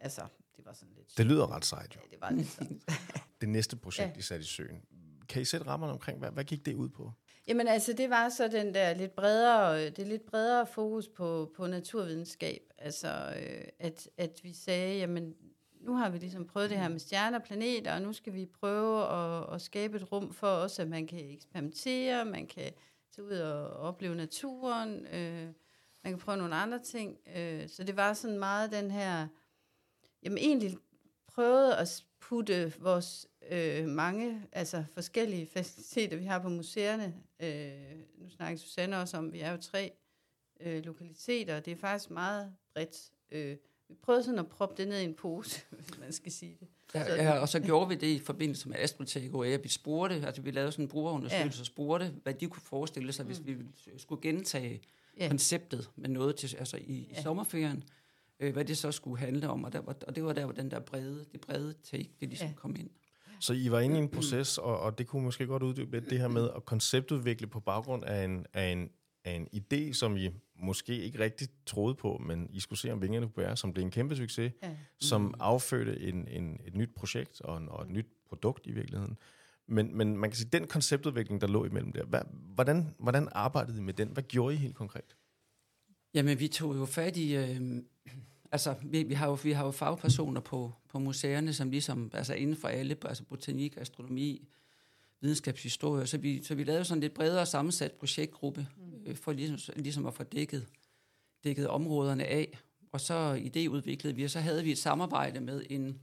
altså, 0.00 0.22
det 0.62 0.66
var 0.66 0.74
sådan 0.74 0.94
lidt... 0.96 1.18
Det 1.18 1.26
lyder 1.26 1.56
ret 1.56 1.64
sejt 1.64 1.96
jo. 1.96 2.00
Ja, 2.04 2.08
det 2.10 2.20
var 2.20 2.30
lidt 2.30 2.48
sådan. 2.48 2.80
Det 3.40 3.48
næste 3.48 3.76
projekt, 3.76 4.14
ja. 4.14 4.18
I 4.18 4.22
satte 4.22 4.42
i 4.42 4.46
søen. 4.46 4.82
Kan 5.28 5.42
I 5.42 5.44
sætte 5.44 5.66
rammerne 5.66 5.92
omkring, 5.92 6.18
hvad, 6.18 6.30
hvad 6.30 6.44
gik 6.44 6.66
det 6.66 6.74
ud 6.74 6.88
på? 6.88 7.12
Jamen 7.48 7.68
altså, 7.68 7.92
det 7.92 8.10
var 8.10 8.28
så 8.28 8.48
den 8.48 8.74
der 8.74 8.94
lidt 8.94 9.14
bredere, 9.14 9.90
det 9.90 10.06
lidt 10.06 10.26
bredere 10.26 10.66
fokus 10.66 11.08
på, 11.08 11.52
på 11.56 11.66
naturvidenskab. 11.66 12.62
Altså, 12.78 13.34
øh, 13.36 13.64
at, 13.78 14.08
at 14.16 14.40
vi 14.42 14.52
sagde, 14.52 14.98
jamen, 14.98 15.34
nu 15.80 15.94
har 15.94 16.10
vi 16.10 16.18
ligesom 16.18 16.46
prøvet 16.46 16.70
det 16.70 16.78
her 16.78 16.88
med 16.88 16.98
stjerner 16.98 17.38
og 17.38 17.44
planeter, 17.44 17.94
og 17.94 18.02
nu 18.02 18.12
skal 18.12 18.34
vi 18.34 18.46
prøve 18.46 19.08
at, 19.08 19.54
at 19.54 19.62
skabe 19.62 19.96
et 19.96 20.12
rum 20.12 20.32
for 20.32 20.46
os, 20.46 20.78
at 20.78 20.88
man 20.88 21.06
kan 21.06 21.30
eksperimentere, 21.30 22.24
man 22.24 22.46
kan 22.46 22.72
tage 23.16 23.26
ud 23.26 23.32
og 23.32 23.68
opleve 23.68 24.14
naturen, 24.14 25.06
øh, 25.06 25.48
man 26.04 26.12
kan 26.12 26.18
prøve 26.18 26.38
nogle 26.38 26.54
andre 26.54 26.78
ting. 26.78 27.16
Øh, 27.36 27.68
så 27.68 27.84
det 27.84 27.96
var 27.96 28.12
sådan 28.12 28.38
meget 28.38 28.72
den 28.72 28.90
her, 28.90 29.28
jamen 30.22 30.38
egentlig 30.38 30.76
prøvede 31.26 31.76
at 31.76 32.04
putte 32.20 32.72
vores 32.78 33.28
øh, 33.50 33.88
mange, 33.88 34.42
altså 34.52 34.84
forskellige 34.94 35.46
faciliteter, 35.46 36.16
vi 36.16 36.24
har 36.24 36.38
på 36.38 36.48
museerne. 36.48 37.14
Øh, 37.40 37.72
nu 38.18 38.28
snakker 38.28 38.58
Susanne 38.58 38.98
også 38.98 39.16
om, 39.16 39.32
vi 39.32 39.40
er 39.40 39.50
jo 39.50 39.56
tre 39.56 39.92
øh, 40.60 40.84
lokaliteter, 40.84 41.56
og 41.56 41.64
det 41.64 41.72
er 41.72 41.76
faktisk 41.76 42.10
meget 42.10 42.52
bredt. 42.74 43.10
Øh, 43.30 43.56
vi 43.88 43.94
prøvede 44.02 44.24
sådan 44.24 44.38
at 44.38 44.48
proppe 44.48 44.82
det 44.82 44.88
ned 44.88 45.00
i 45.00 45.04
en 45.04 45.14
pose, 45.14 45.60
hvis 45.70 45.98
man 45.98 46.12
skal 46.12 46.32
sige 46.32 46.56
det. 46.60 46.68
Ja, 46.94 47.14
ja, 47.14 47.38
og 47.38 47.48
så 47.48 47.60
gjorde 47.60 47.88
vi 47.88 47.94
det 47.94 48.06
i 48.06 48.18
forbindelse 48.18 48.68
med 48.68 48.76
Astrotek 48.78 49.30
at 49.34 49.64
vi 49.64 49.68
spurgte, 49.68 50.26
altså 50.26 50.42
vi 50.42 50.50
lavede 50.50 50.72
sådan 50.72 50.84
en 50.84 50.88
brugerundersøgelse 50.88 51.58
ja. 51.58 51.62
og 51.62 51.66
spurgte, 51.66 52.14
hvad 52.22 52.34
de 52.34 52.46
kunne 52.46 52.62
forestille 52.62 53.12
sig, 53.12 53.24
mm. 53.24 53.32
hvis 53.32 53.46
vi 53.46 53.56
skulle 53.96 54.22
gentage 54.22 54.80
ja. 55.18 55.28
konceptet 55.28 55.90
med 55.96 56.08
noget 56.08 56.36
til, 56.36 56.56
altså 56.56 56.76
i, 56.76 57.08
ja. 57.12 57.18
i 57.18 57.22
sommerferien, 57.22 57.84
øh, 58.42 58.52
hvad 58.52 58.64
det 58.64 58.78
så 58.78 58.92
skulle 58.92 59.18
handle 59.18 59.48
om, 59.48 59.64
og, 59.64 59.72
der, 59.72 59.80
og 59.80 60.16
det 60.16 60.24
var 60.24 60.32
der, 60.32 60.44
hvor 60.44 60.54
den 60.54 60.70
der 60.70 60.80
brede, 60.80 61.24
det 61.32 61.40
brede 61.40 61.74
take, 61.82 62.10
det 62.20 62.28
ligesom 62.28 62.48
ja. 62.48 62.54
kom 62.54 62.76
ind. 62.76 62.90
Så 63.40 63.52
I 63.52 63.70
var 63.70 63.80
inde 63.80 63.96
i 63.96 64.02
en 64.02 64.08
proces, 64.08 64.58
og, 64.58 64.80
og 64.80 64.98
det 64.98 65.06
kunne 65.06 65.22
måske 65.22 65.46
godt 65.46 65.62
uddybe 65.62 66.00
det 66.00 66.18
her 66.18 66.28
med 66.28 66.50
at 66.56 66.64
konceptudvikle 66.64 67.46
på 67.46 67.60
baggrund 67.60 68.04
af 68.04 68.24
en, 68.24 68.46
af 68.52 68.72
en, 68.72 68.90
af 69.24 69.32
en 69.32 69.48
idé, 69.54 69.92
som 69.92 70.16
I 70.16 70.30
måske 70.56 70.98
ikke 70.98 71.18
rigtig 71.18 71.48
troede 71.66 71.94
på, 71.94 72.22
men 72.26 72.48
I 72.50 72.60
skulle 72.60 72.78
se, 72.78 72.92
om 72.92 73.02
vingerne 73.02 73.26
kunne 73.26 73.44
bære, 73.44 73.56
som 73.56 73.72
blev 73.72 73.84
en 73.84 73.90
kæmpe 73.90 74.16
succes, 74.16 74.52
ja. 74.62 74.76
som 75.00 75.34
affødte 75.40 76.00
en, 76.00 76.28
en, 76.28 76.60
et 76.64 76.74
nyt 76.74 76.94
projekt 76.94 77.40
og, 77.40 77.56
en, 77.56 77.68
og 77.68 77.82
et 77.82 77.90
nyt 77.90 78.06
produkt 78.28 78.66
i 78.66 78.72
virkeligheden. 78.72 79.18
Men, 79.66 79.96
men 79.96 80.16
man 80.16 80.30
kan 80.30 80.36
sige, 80.36 80.48
den 80.52 80.66
konceptudvikling, 80.66 81.40
der 81.40 81.46
lå 81.46 81.64
imellem 81.64 81.92
der, 81.92 82.04
hvad, 82.04 82.20
hvordan, 82.54 82.94
hvordan 82.98 83.28
arbejdede 83.32 83.78
I 83.78 83.80
med 83.80 83.94
den? 83.94 84.08
Hvad 84.08 84.22
gjorde 84.22 84.54
I 84.54 84.58
helt 84.58 84.74
konkret? 84.74 85.16
Jamen, 86.14 86.40
vi 86.40 86.48
tog 86.48 86.76
jo 86.76 86.84
fat 86.84 87.16
i... 87.16 87.36
Øh, 87.36 87.82
altså, 88.52 88.74
vi, 88.82 89.02
vi, 89.02 89.14
har 89.14 89.26
jo, 89.26 89.38
vi 89.42 89.52
har 89.52 89.64
jo 89.64 89.70
fagpersoner 89.70 90.40
på, 90.40 90.72
på 90.88 90.98
museerne, 90.98 91.54
som 91.54 91.70
ligesom, 91.70 92.10
altså 92.14 92.34
inden 92.34 92.56
for 92.56 92.68
alle, 92.68 92.96
altså 93.04 93.24
botanik, 93.24 93.76
astronomi, 93.76 94.48
videnskabshistorie, 95.20 96.06
så 96.06 96.18
vi, 96.18 96.42
så 96.42 96.54
vi 96.54 96.64
lavede 96.64 96.84
sådan 96.84 97.00
lidt 97.00 97.14
bredere 97.14 97.46
sammensat 97.46 97.92
projektgruppe, 97.92 98.66
mm. 98.76 99.06
øh, 99.06 99.16
for 99.16 99.32
ligesom, 99.32 99.74
ligesom 99.76 100.06
at 100.06 100.14
få 100.14 100.22
dækket, 100.22 100.66
dækket 101.44 101.68
områderne 101.68 102.24
af. 102.24 102.58
Og 102.92 103.00
så 103.00 103.34
idéudviklede 103.34 104.12
vi, 104.14 104.24
og 104.24 104.30
så 104.30 104.40
havde 104.40 104.64
vi 104.64 104.72
et 104.72 104.78
samarbejde 104.78 105.40
med 105.40 105.62
en 105.70 106.00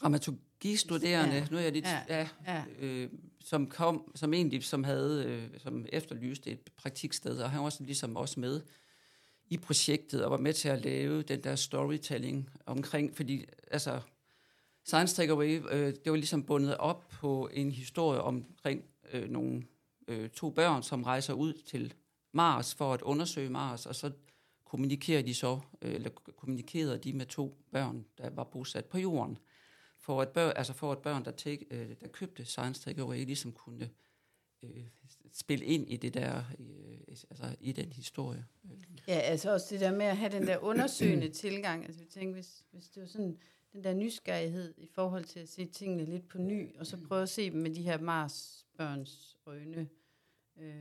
dramaturgistuderende, 0.00 1.34
ja. 1.34 1.46
nu 1.50 1.56
er 1.56 1.60
jeg 1.60 1.72
lidt, 1.72 1.84
ja. 1.84 2.00
Ja, 2.08 2.28
ja. 2.46 2.64
Øh, 2.80 3.10
som 3.44 3.66
kom, 3.66 4.12
som 4.14 4.34
egentlig 4.34 4.64
som 4.64 4.84
havde, 4.84 5.24
øh, 5.24 5.60
som 5.60 5.86
efterlyste 5.88 6.50
et 6.50 6.70
praktiksted, 6.76 7.38
og 7.38 7.50
han 7.50 7.62
var 7.62 7.76
ligesom 7.80 8.16
også 8.16 8.40
med 8.40 8.60
i 9.50 9.58
projektet 9.58 10.24
og 10.24 10.30
var 10.30 10.36
med 10.36 10.52
til 10.52 10.68
at 10.68 10.84
lave 10.84 11.22
den 11.22 11.44
der 11.44 11.56
storytelling 11.56 12.50
omkring, 12.66 13.16
fordi 13.16 13.44
altså 13.70 14.00
Science 14.84 15.16
Takeaway, 15.16 15.62
øh, 15.70 15.94
det 16.04 16.10
var 16.10 16.16
ligesom 16.16 16.42
bundet 16.42 16.76
op 16.76 17.08
på 17.08 17.50
en 17.52 17.72
historie 17.72 18.20
omkring 18.20 18.84
øh, 19.12 19.30
nogle 19.30 19.62
øh, 20.08 20.30
to 20.30 20.50
børn, 20.50 20.82
som 20.82 21.02
rejser 21.02 21.34
ud 21.34 21.52
til 21.52 21.94
Mars 22.32 22.74
for 22.74 22.94
at 22.94 23.02
undersøge 23.02 23.50
Mars, 23.50 23.86
og 23.86 23.94
så 23.94 24.10
kommunikerer 24.64 25.22
de 25.22 25.34
så, 25.34 25.60
øh, 25.82 25.94
eller 25.94 26.10
kommunikerede 26.10 26.98
de 26.98 27.12
med 27.12 27.26
to 27.26 27.58
børn, 27.72 28.04
der 28.18 28.30
var 28.30 28.44
bosat 28.44 28.84
på 28.84 28.98
jorden, 28.98 29.38
for 29.98 30.22
at 30.22 30.28
børn, 30.28 30.52
altså 30.56 30.72
for 30.72 30.92
at 30.92 30.98
børn, 30.98 31.24
der, 31.24 31.30
tæk, 31.30 31.64
øh, 31.70 31.88
der 32.00 32.08
købte 32.08 32.44
Science 32.44 32.82
Takeaway, 32.82 33.24
ligesom 33.24 33.52
kunne 33.52 33.84
øh, 33.84 33.90
spille 35.32 35.64
ind 35.64 35.88
i 35.88 35.96
det 35.96 36.14
der, 36.14 36.42
øh, 36.58 36.98
altså 37.30 37.56
i 37.60 37.72
den 37.72 37.92
historie. 37.92 38.46
Ja, 39.08 39.18
altså 39.18 39.52
også 39.52 39.66
det 39.70 39.80
der 39.80 39.92
med 39.96 40.06
at 40.06 40.16
have 40.16 40.32
den 40.32 40.46
der 40.46 40.58
undersøgende 40.58 41.28
tilgang. 41.28 41.84
Altså 41.84 42.00
vi 42.00 42.06
tænker, 42.06 42.34
hvis, 42.34 42.64
hvis 42.70 42.88
det 42.88 43.00
var 43.00 43.06
sådan 43.06 43.38
den 43.72 43.84
der 43.84 43.94
nysgerrighed 43.94 44.74
i 44.76 44.86
forhold 44.86 45.24
til 45.24 45.40
at 45.40 45.48
se 45.48 45.66
tingene 45.66 46.04
lidt 46.04 46.28
på 46.28 46.38
ny, 46.38 46.76
og 46.76 46.86
så 46.86 46.96
prøve 47.08 47.22
at 47.22 47.28
se 47.28 47.50
dem 47.50 47.60
med 47.60 47.74
de 47.74 47.82
her 47.82 47.98
Mars-børns 48.00 49.36
øjne. 49.46 49.88
Øh, 50.58 50.72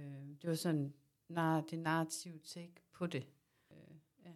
det 0.41 0.49
var 0.49 0.55
sådan 0.55 0.93
nar- 1.31 1.69
det 1.71 1.79
narrative 1.79 2.39
take 2.45 2.73
på 2.93 3.07
det. 3.07 3.23
Øh, 3.71 3.77
ja. 4.25 4.29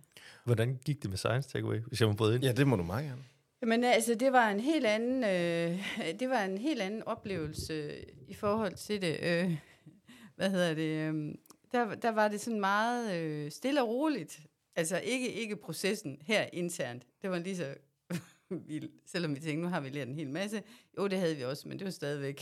Hvordan 0.46 0.80
gik 0.86 1.02
det 1.02 1.10
med 1.10 1.18
Science 1.18 1.50
Takeaway, 1.50 1.80
hvis 1.80 2.02
jeg 2.02 2.10
må 2.10 2.16
bryde 2.16 2.36
ind? 2.36 2.44
Ja, 2.44 2.52
det 2.52 2.68
må 2.68 2.76
du 2.76 2.84
meget 2.84 3.06
gerne. 3.06 3.24
Men 3.66 3.84
altså, 3.84 4.16
det 4.16 4.32
var 4.32 4.50
en 4.50 4.60
helt 4.60 4.86
anden, 4.86 5.24
øh, 5.24 6.20
det 6.20 6.30
var 6.30 6.44
en 6.44 6.58
helt 6.58 6.82
anden 6.82 7.04
oplevelse 7.04 8.06
i 8.28 8.34
forhold 8.34 8.74
til 8.76 9.02
det. 9.02 9.20
Øh, 9.22 9.58
hvad 10.36 10.50
hedder 10.50 10.74
det? 10.74 11.14
Øh, 11.14 11.36
der, 11.72 11.96
der 11.96 12.10
var 12.10 12.28
det 12.28 12.42
sådan 12.42 12.60
meget 12.60 13.16
øh, 13.16 13.52
stille 13.52 13.82
og 13.82 13.90
roligt. 13.90 14.42
Altså 14.76 15.00
ikke, 15.00 15.34
ikke 15.34 15.56
processen 15.56 16.18
her 16.22 16.46
internt. 16.54 17.08
Det 17.22 17.30
var 17.30 17.40
lige 17.40 17.58
så 17.58 17.76
vildt. 18.68 18.92
selvom 19.06 19.36
vi 19.36 19.40
tænkte, 19.40 19.62
nu 19.64 19.68
har 19.68 19.82
vi 19.82 19.90
lært 19.90 20.08
en 20.08 20.16
hel 20.16 20.30
masse. 20.30 20.64
Jo, 20.98 21.08
det 21.08 21.20
havde 21.20 21.36
vi 21.36 21.44
også, 21.44 21.68
men 21.68 21.80
det 21.80 21.86
var 21.86 21.92
stadigvæk 21.92 22.42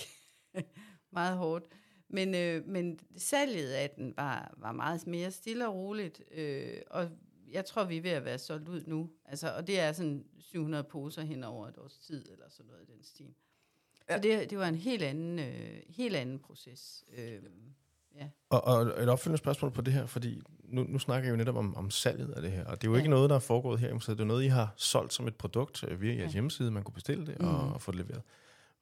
meget 1.14 1.38
hårdt. 1.38 1.66
Men, 2.10 2.36
øh, 2.36 2.68
men 2.68 3.00
salget 3.18 3.70
af 3.70 3.90
den 3.90 4.14
var, 4.18 4.54
var 4.58 4.72
meget 4.72 5.08
mere 5.08 5.32
stille 5.32 5.68
og 5.68 5.76
roligt, 5.76 6.22
øh, 6.32 6.78
og 6.88 7.10
jeg 7.52 7.66
tror, 7.66 7.84
vi 7.84 7.98
er 7.98 8.02
ved 8.02 8.12
at 8.12 8.26
være 8.26 8.40
solgt 8.40 8.70
ud 8.70 8.84
nu. 8.88 9.10
Altså, 9.26 9.56
og 9.56 9.68
det 9.68 9.80
er 9.80 9.92
sådan 9.92 10.26
700 10.40 10.84
poser 10.84 11.22
hen 11.22 11.44
over 11.44 11.68
et 11.68 11.78
års 11.78 11.98
tid, 11.98 12.32
eller 12.32 12.46
sådan 12.50 12.66
noget 12.72 12.90
i 12.90 12.92
den 12.92 13.04
stil. 13.04 13.34
Ja. 14.10 14.16
Så 14.16 14.22
det, 14.22 14.50
det 14.50 14.58
var 14.58 14.68
en 14.68 14.76
helt 14.76 15.04
anden, 15.04 15.40
øh, 15.40 15.82
helt 15.90 16.16
anden 16.16 16.40
proces. 16.40 17.04
Øh, 17.18 17.42
ja. 18.16 18.30
Og, 18.50 18.64
og 18.68 18.82
et 18.82 19.10
opfølgende 19.10 19.38
spørgsmål 19.38 19.72
på 19.72 19.82
det 19.82 19.94
her, 19.94 20.06
fordi 20.06 20.42
nu, 20.64 20.84
nu 20.84 21.00
snakker 21.00 21.28
jeg 21.30 21.32
jo 21.32 21.38
netop 21.38 21.56
om, 21.56 21.76
om 21.76 21.92
salget 21.92 22.32
af 22.32 22.42
det 22.42 22.52
her, 22.52 22.66
og 22.66 22.82
det 22.82 22.88
er 22.88 22.92
jo 22.92 22.96
ja. 22.96 23.00
ikke 23.00 23.10
noget, 23.10 23.30
der 23.30 23.36
er 23.36 23.40
foregået 23.40 23.80
her, 23.80 24.00
så 24.00 24.12
det 24.12 24.20
er 24.20 24.26
noget, 24.26 24.44
I 24.44 24.48
har 24.48 24.74
solgt 24.76 25.14
som 25.14 25.28
et 25.28 25.36
produkt 25.36 25.84
øh, 25.88 26.02
via 26.02 26.14
jeres 26.14 26.30
ja. 26.30 26.34
hjemmeside, 26.34 26.72
man 26.72 26.84
kunne 26.84 26.94
bestille 26.94 27.26
det 27.26 27.38
og, 27.38 27.66
mm. 27.66 27.72
og 27.72 27.82
få 27.82 27.92
det 27.92 28.00
leveret. 28.00 28.22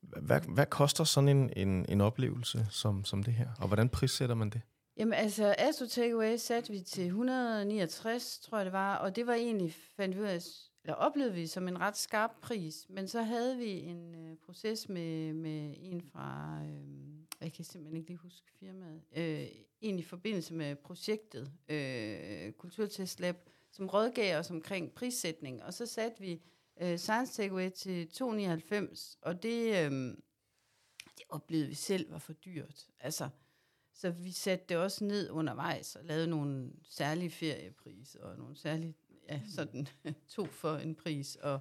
Hvad, 0.02 0.42
hvad 0.42 0.66
koster 0.66 1.04
sådan 1.04 1.30
en, 1.30 1.54
en, 1.56 1.86
en 1.90 2.02
oplevelse 2.02 2.68
som, 2.70 3.06
som 3.06 3.24
det 3.24 3.34
her, 3.34 3.48
og 3.60 3.68
hvordan 3.68 3.90
prissætter 3.90 4.36
man 4.36 4.50
det? 4.50 4.62
Jamen 5.00 5.14
altså, 5.14 5.56
Astro 5.58 5.86
Takeaway 5.86 6.38
satte 6.38 6.72
vi 6.72 6.80
til 6.80 7.06
169, 7.06 8.40
tror 8.40 8.58
jeg 8.58 8.66
det 8.66 8.74
var, 8.74 8.96
og 8.98 9.16
det 9.16 9.28
var 9.28 9.34
egentlig, 9.34 9.74
fandt 9.74 10.16
vi 10.16 10.22
ud 10.22 10.26
af, 10.26 10.40
eller 10.84 10.96
oplevede 10.96 11.34
vi 11.34 11.48
som 11.48 11.68
en 11.68 11.80
ret 11.80 11.98
skarp 11.98 12.32
pris, 12.42 12.86
men 12.90 13.08
så 13.08 13.22
havde 13.22 13.58
vi 13.58 13.70
en 13.70 14.16
øh, 14.16 14.38
proces 14.38 14.90
med, 14.90 15.34
med 15.34 15.76
en 15.78 16.02
fra, 16.02 16.60
øh, 16.66 17.42
jeg 17.42 17.54
kan 17.54 17.66
simpelthen 17.66 17.98
ikke 17.98 18.10
lige 18.10 18.18
huske 18.18 18.52
firmaet, 18.60 19.02
øh, 19.16 19.48
en 19.82 20.00
i 20.00 20.04
forbindelse 20.04 20.54
med 20.54 20.76
projektet 20.76 21.52
øh, 21.70 22.52
Kulturtest 22.52 23.20
Lab, 23.20 23.36
som 23.72 23.88
rådgav 23.88 24.40
os 24.40 24.52
omkring 24.52 24.92
prissætning, 24.92 25.64
og 25.64 25.74
så 25.74 25.86
satte 25.86 26.20
vi 26.22 26.42
øh, 26.82 26.98
Science 26.98 27.34
Takeaway 27.34 27.70
til 27.70 28.10
299, 28.10 29.18
og 29.22 29.44
det, 29.44 29.68
øh, 29.68 29.92
det 31.18 31.26
oplevede 31.30 31.68
vi 31.68 31.76
selv 31.76 32.12
var 32.12 32.20
for 32.20 32.34
dyrt. 32.34 32.88
Altså, 33.00 33.30
så 34.00 34.12
vi 34.12 34.32
satte 34.32 34.66
det 34.70 34.78
også 34.78 35.04
ned 35.04 35.30
undervejs 35.30 35.96
og 35.96 36.06
lavede 36.06 36.28
nogle 36.28 36.72
særlige 36.84 37.30
feriepriser 37.30 38.24
og 38.24 38.38
nogle 38.38 38.56
særlige, 38.56 38.96
ja, 39.30 39.42
sådan 39.56 39.88
to 40.36 40.46
for 40.46 40.76
en 40.76 40.96
pris 40.96 41.36
og, 41.36 41.60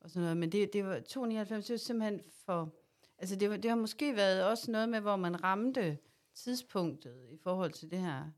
og 0.00 0.10
sådan 0.10 0.22
noget. 0.22 0.36
Men 0.36 0.52
det, 0.52 0.72
det 0.72 0.84
var 0.84 1.00
299, 1.00 1.66
det 1.66 1.72
var 1.72 1.78
simpelthen 1.78 2.20
for, 2.44 2.74
altså 3.18 3.36
det, 3.36 3.50
var, 3.50 3.56
det 3.56 3.70
har 3.70 3.76
måske 3.76 4.16
været 4.16 4.44
også 4.44 4.70
noget 4.70 4.88
med, 4.88 5.00
hvor 5.00 5.16
man 5.16 5.44
ramte 5.44 5.98
tidspunktet 6.34 7.28
i 7.30 7.36
forhold 7.36 7.72
til 7.72 7.90
det 7.90 7.98
her. 7.98 8.30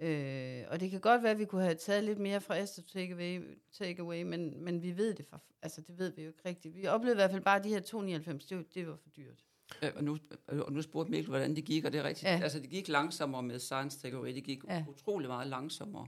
Øh, 0.00 0.64
og 0.68 0.80
det 0.80 0.90
kan 0.90 1.00
godt 1.00 1.22
være, 1.22 1.32
at 1.32 1.38
vi 1.38 1.44
kunne 1.44 1.62
have 1.62 1.74
taget 1.74 2.04
lidt 2.04 2.18
mere 2.18 2.40
fra 2.40 2.56
Astor 2.56 2.82
Takeaway, 2.82 3.58
takeaway 3.72 4.22
men, 4.22 4.64
men 4.64 4.82
vi 4.82 4.96
ved 4.96 5.14
det, 5.14 5.26
for, 5.26 5.42
altså 5.62 5.80
det 5.80 5.98
ved 5.98 6.12
vi 6.12 6.22
jo 6.22 6.28
ikke 6.28 6.48
rigtigt. 6.48 6.74
Vi 6.74 6.86
oplevede 6.86 7.14
i 7.14 7.20
hvert 7.20 7.30
fald 7.30 7.42
bare 7.42 7.62
de 7.62 7.68
her 7.68 7.80
299, 7.80 8.46
det, 8.46 8.74
det 8.74 8.86
var 8.86 8.96
for 8.96 9.08
dyrt. 9.08 9.47
Ja, 9.82 9.90
og, 9.96 10.04
nu, 10.04 10.18
og 10.46 10.72
nu 10.72 10.82
spurgte 10.82 11.10
Mikkel, 11.10 11.28
hvordan 11.28 11.56
det 11.56 11.64
gik, 11.64 11.84
og 11.84 11.92
det 11.92 11.98
er 11.98 12.04
rigtigt. 12.04 12.30
Ja. 12.30 12.40
Altså, 12.42 12.60
det 12.60 12.70
gik 12.70 12.88
langsommere 12.88 13.42
med 13.42 13.58
Science 13.58 13.98
Takeaway. 13.98 14.34
Det 14.34 14.44
gik 14.44 14.64
ja. 14.68 14.84
utrolig 14.88 15.28
meget 15.28 15.46
langsommere. 15.46 16.06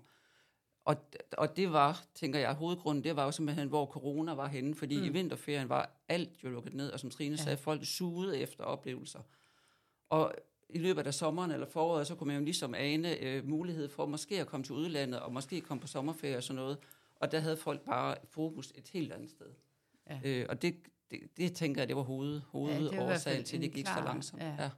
Og, 0.85 0.97
og 1.33 1.57
det 1.57 1.73
var, 1.73 2.05
tænker 2.15 2.39
jeg, 2.39 2.55
hovedgrunden, 2.55 3.05
det 3.05 3.17
var 3.17 3.25
jo 3.25 3.31
simpelthen, 3.31 3.69
hvor 3.69 3.87
corona 3.87 4.35
var 4.35 4.49
henne, 4.49 4.75
fordi 4.75 4.99
mm. 4.99 5.05
i 5.05 5.09
vinterferien 5.09 5.69
var 5.69 5.91
alt 6.09 6.45
jo 6.45 6.51
lukket 6.51 6.75
ned, 6.75 6.91
og 6.91 7.01
som 7.01 7.11
Trine 7.11 7.37
ja. 7.37 7.43
sagde, 7.43 7.57
folk 7.57 7.85
sugede 7.85 8.39
efter 8.39 8.65
oplevelser. 8.65 9.21
Og 10.09 10.35
i 10.69 10.79
løbet 10.79 11.07
af 11.07 11.15
sommeren 11.15 11.51
eller 11.51 11.67
foråret, 11.67 12.07
så 12.07 12.15
kunne 12.15 12.27
man 12.27 12.37
jo 12.37 12.45
ligesom 12.45 12.75
ane 12.75 13.19
øh, 13.19 13.49
mulighed 13.49 13.89
for 13.89 14.07
måske 14.07 14.41
at 14.41 14.47
komme 14.47 14.65
til 14.65 14.75
udlandet, 14.75 15.21
og 15.21 15.33
måske 15.33 15.61
komme 15.61 15.81
på 15.81 15.87
sommerferie 15.87 16.37
og 16.37 16.43
sådan 16.43 16.57
noget. 16.57 16.79
Og 17.17 17.33
der 17.33 17.41
havde 17.41 17.57
folk 17.57 17.81
bare 17.81 18.17
fokus 18.25 18.73
et 18.75 18.89
helt 18.93 19.13
andet 19.13 19.31
sted. 19.31 19.47
Ja. 20.11 20.21
Øh, 20.25 20.47
og 20.49 20.63
det, 20.63 20.75
det, 21.11 21.21
det 21.37 21.53
tænker 21.55 21.81
jeg, 21.81 21.89
det 21.89 21.97
var 21.97 22.03
hoved, 22.03 22.41
hovedårsagen 22.49 23.39
ja, 23.39 23.45
til, 23.45 23.57
at 23.57 23.63
det 23.63 23.73
gik 23.73 23.85
klar, 23.85 23.99
så 23.99 24.05
langsomt. 24.05 24.43
Ja. 24.43 24.55
Ja. 24.59 24.71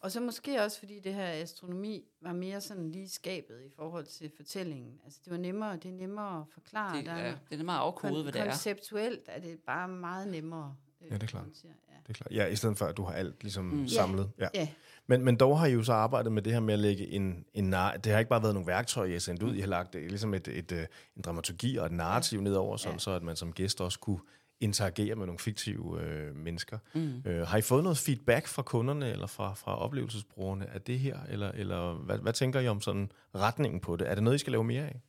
Og 0.00 0.12
så 0.12 0.20
måske 0.20 0.62
også, 0.62 0.78
fordi 0.78 1.00
det 1.00 1.14
her 1.14 1.26
astronomi 1.28 2.04
var 2.20 2.32
mere 2.32 2.60
sådan 2.60 2.90
lige 2.90 3.08
skabet 3.08 3.60
i 3.66 3.70
forhold 3.76 4.06
til 4.06 4.30
fortællingen. 4.36 5.00
Altså 5.04 5.18
det 5.24 5.30
var 5.30 5.38
nemmere, 5.38 5.76
det 5.76 5.84
er 5.84 5.92
nemmere 5.92 6.40
at 6.40 6.44
forklare. 6.54 6.96
Det, 6.96 7.06
ja, 7.06 7.34
det 7.50 7.60
er 7.60 7.64
meget 7.64 7.80
afkodet, 7.80 8.22
hvad 8.22 8.32
det 8.32 8.40
er. 8.40 8.44
Konceptuelt 8.44 9.22
er 9.26 9.40
det 9.40 9.58
bare 9.66 9.88
meget 9.88 10.28
nemmere. 10.28 10.74
øh, 11.00 11.10
Ja, 11.10 11.14
det 11.14 11.22
er 11.22 11.26
klart. 11.26 11.44
Ja. 11.64 11.68
Det 11.68 12.08
er 12.08 12.12
klart. 12.12 12.32
Ja, 12.32 12.46
i 12.46 12.56
stedet 12.56 12.78
for, 12.78 12.86
at 12.86 12.96
du 12.96 13.02
har 13.04 13.12
alt 13.12 13.42
ligesom 13.42 13.64
mm. 13.64 13.88
Samlet. 13.88 14.30
Ja. 14.38 14.48
ja. 14.54 14.68
Men, 15.06 15.24
men 15.24 15.36
dog 15.36 15.58
har 15.58 15.66
I 15.66 15.72
jo 15.72 15.82
så 15.82 15.92
arbejdet 15.92 16.32
med 16.32 16.42
det 16.42 16.52
her 16.52 16.60
med 16.60 16.74
at 16.74 16.80
lægge 16.80 17.08
en, 17.08 17.44
en 17.54 17.74
nar- 17.74 17.96
Det 17.96 18.12
har 18.12 18.18
ikke 18.18 18.28
bare 18.28 18.42
været 18.42 18.54
nogle 18.54 18.66
værktøjer, 18.66 19.08
I 19.08 19.12
har 19.12 19.18
sendt 19.20 19.42
ud. 19.42 19.54
I 19.54 19.60
har 19.60 19.66
lagt 19.66 19.92
det, 19.92 20.02
ligesom 20.08 20.34
et, 20.34 20.48
et, 20.48 20.72
et, 20.72 20.86
en 21.16 21.22
dramaturgi 21.22 21.76
og 21.76 21.86
et 21.86 21.92
narrativ 21.92 22.38
ja. 22.38 22.42
nedover, 22.42 22.76
sådan, 22.76 22.94
ja. 22.94 22.98
så 22.98 23.10
at 23.10 23.22
man 23.22 23.36
som 23.36 23.52
gæst 23.52 23.80
også 23.80 23.98
kunne 23.98 24.20
interagere 24.62 25.14
med 25.14 25.26
nogle 25.26 25.38
fiktive 25.38 26.02
øh, 26.02 26.36
mennesker. 26.36 26.78
Mm. 26.94 27.22
Øh, 27.26 27.46
har 27.46 27.58
I 27.58 27.62
fået 27.62 27.82
noget 27.82 27.98
feedback 27.98 28.46
fra 28.46 28.62
kunderne 28.62 29.10
eller 29.12 29.26
fra, 29.26 29.54
fra 29.54 29.78
oplevelsesbrugerne 29.78 30.70
af 30.70 30.82
det 30.82 30.98
her? 30.98 31.18
Eller, 31.28 31.52
eller 31.52 31.94
hvad, 31.94 32.18
hvad 32.18 32.32
tænker 32.32 32.60
I 32.60 32.68
om 32.68 32.80
sådan 32.80 33.12
retningen 33.34 33.80
på 33.80 33.96
det? 33.96 34.10
Er 34.10 34.14
det 34.14 34.24
noget, 34.24 34.34
I 34.34 34.38
skal 34.38 34.50
lave 34.50 34.64
mere 34.64 34.82
af? 34.86 35.00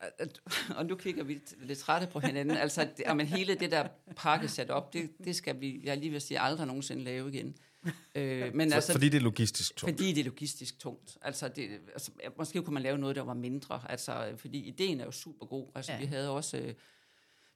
Og 0.78 0.86
nu 0.86 0.94
kigger 0.96 1.24
vi 1.24 1.40
lidt 1.58 1.78
trætte 1.78 2.06
på 2.06 2.20
hinanden. 2.20 2.56
Altså, 2.56 2.80
at- 2.80 3.02
jamen, 3.06 3.26
hele 3.26 3.54
det 3.54 3.70
der 3.70 3.88
pakke 4.16 4.48
sat 4.48 4.70
op, 4.70 4.92
det, 4.92 5.10
det 5.24 5.36
skal 5.36 5.60
vi, 5.60 5.80
jeg 5.84 5.96
lige 5.98 6.10
vil 6.10 6.20
sige, 6.20 6.40
aldrig 6.40 6.66
nogensinde 6.66 7.04
lave 7.04 7.28
igen. 7.34 7.56
Øh, 8.14 8.54
men 8.54 8.70
For, 8.70 8.74
altså, 8.74 8.92
fordi 8.92 9.08
det 9.08 9.18
er 9.18 9.22
logistisk 9.22 9.76
tungt. 9.76 9.96
Fordi 9.96 10.12
det 10.12 10.20
er 10.20 10.24
logistisk 10.24 10.78
tungt. 10.78 11.18
Altså, 11.22 11.48
det, 11.48 11.68
altså, 11.92 12.10
måske 12.38 12.62
kunne 12.62 12.74
man 12.74 12.82
lave 12.82 12.98
noget, 12.98 13.16
der 13.16 13.22
var 13.22 13.34
mindre. 13.34 13.80
Altså, 13.88 14.32
fordi 14.36 14.58
ideen 14.58 15.00
er 15.00 15.04
jo 15.04 15.10
super 15.10 15.46
god. 15.46 15.66
Altså, 15.74 15.92
ja. 15.92 15.98
vi 15.98 16.04
havde 16.04 16.30
også... 16.30 16.58
Øh, 16.58 16.74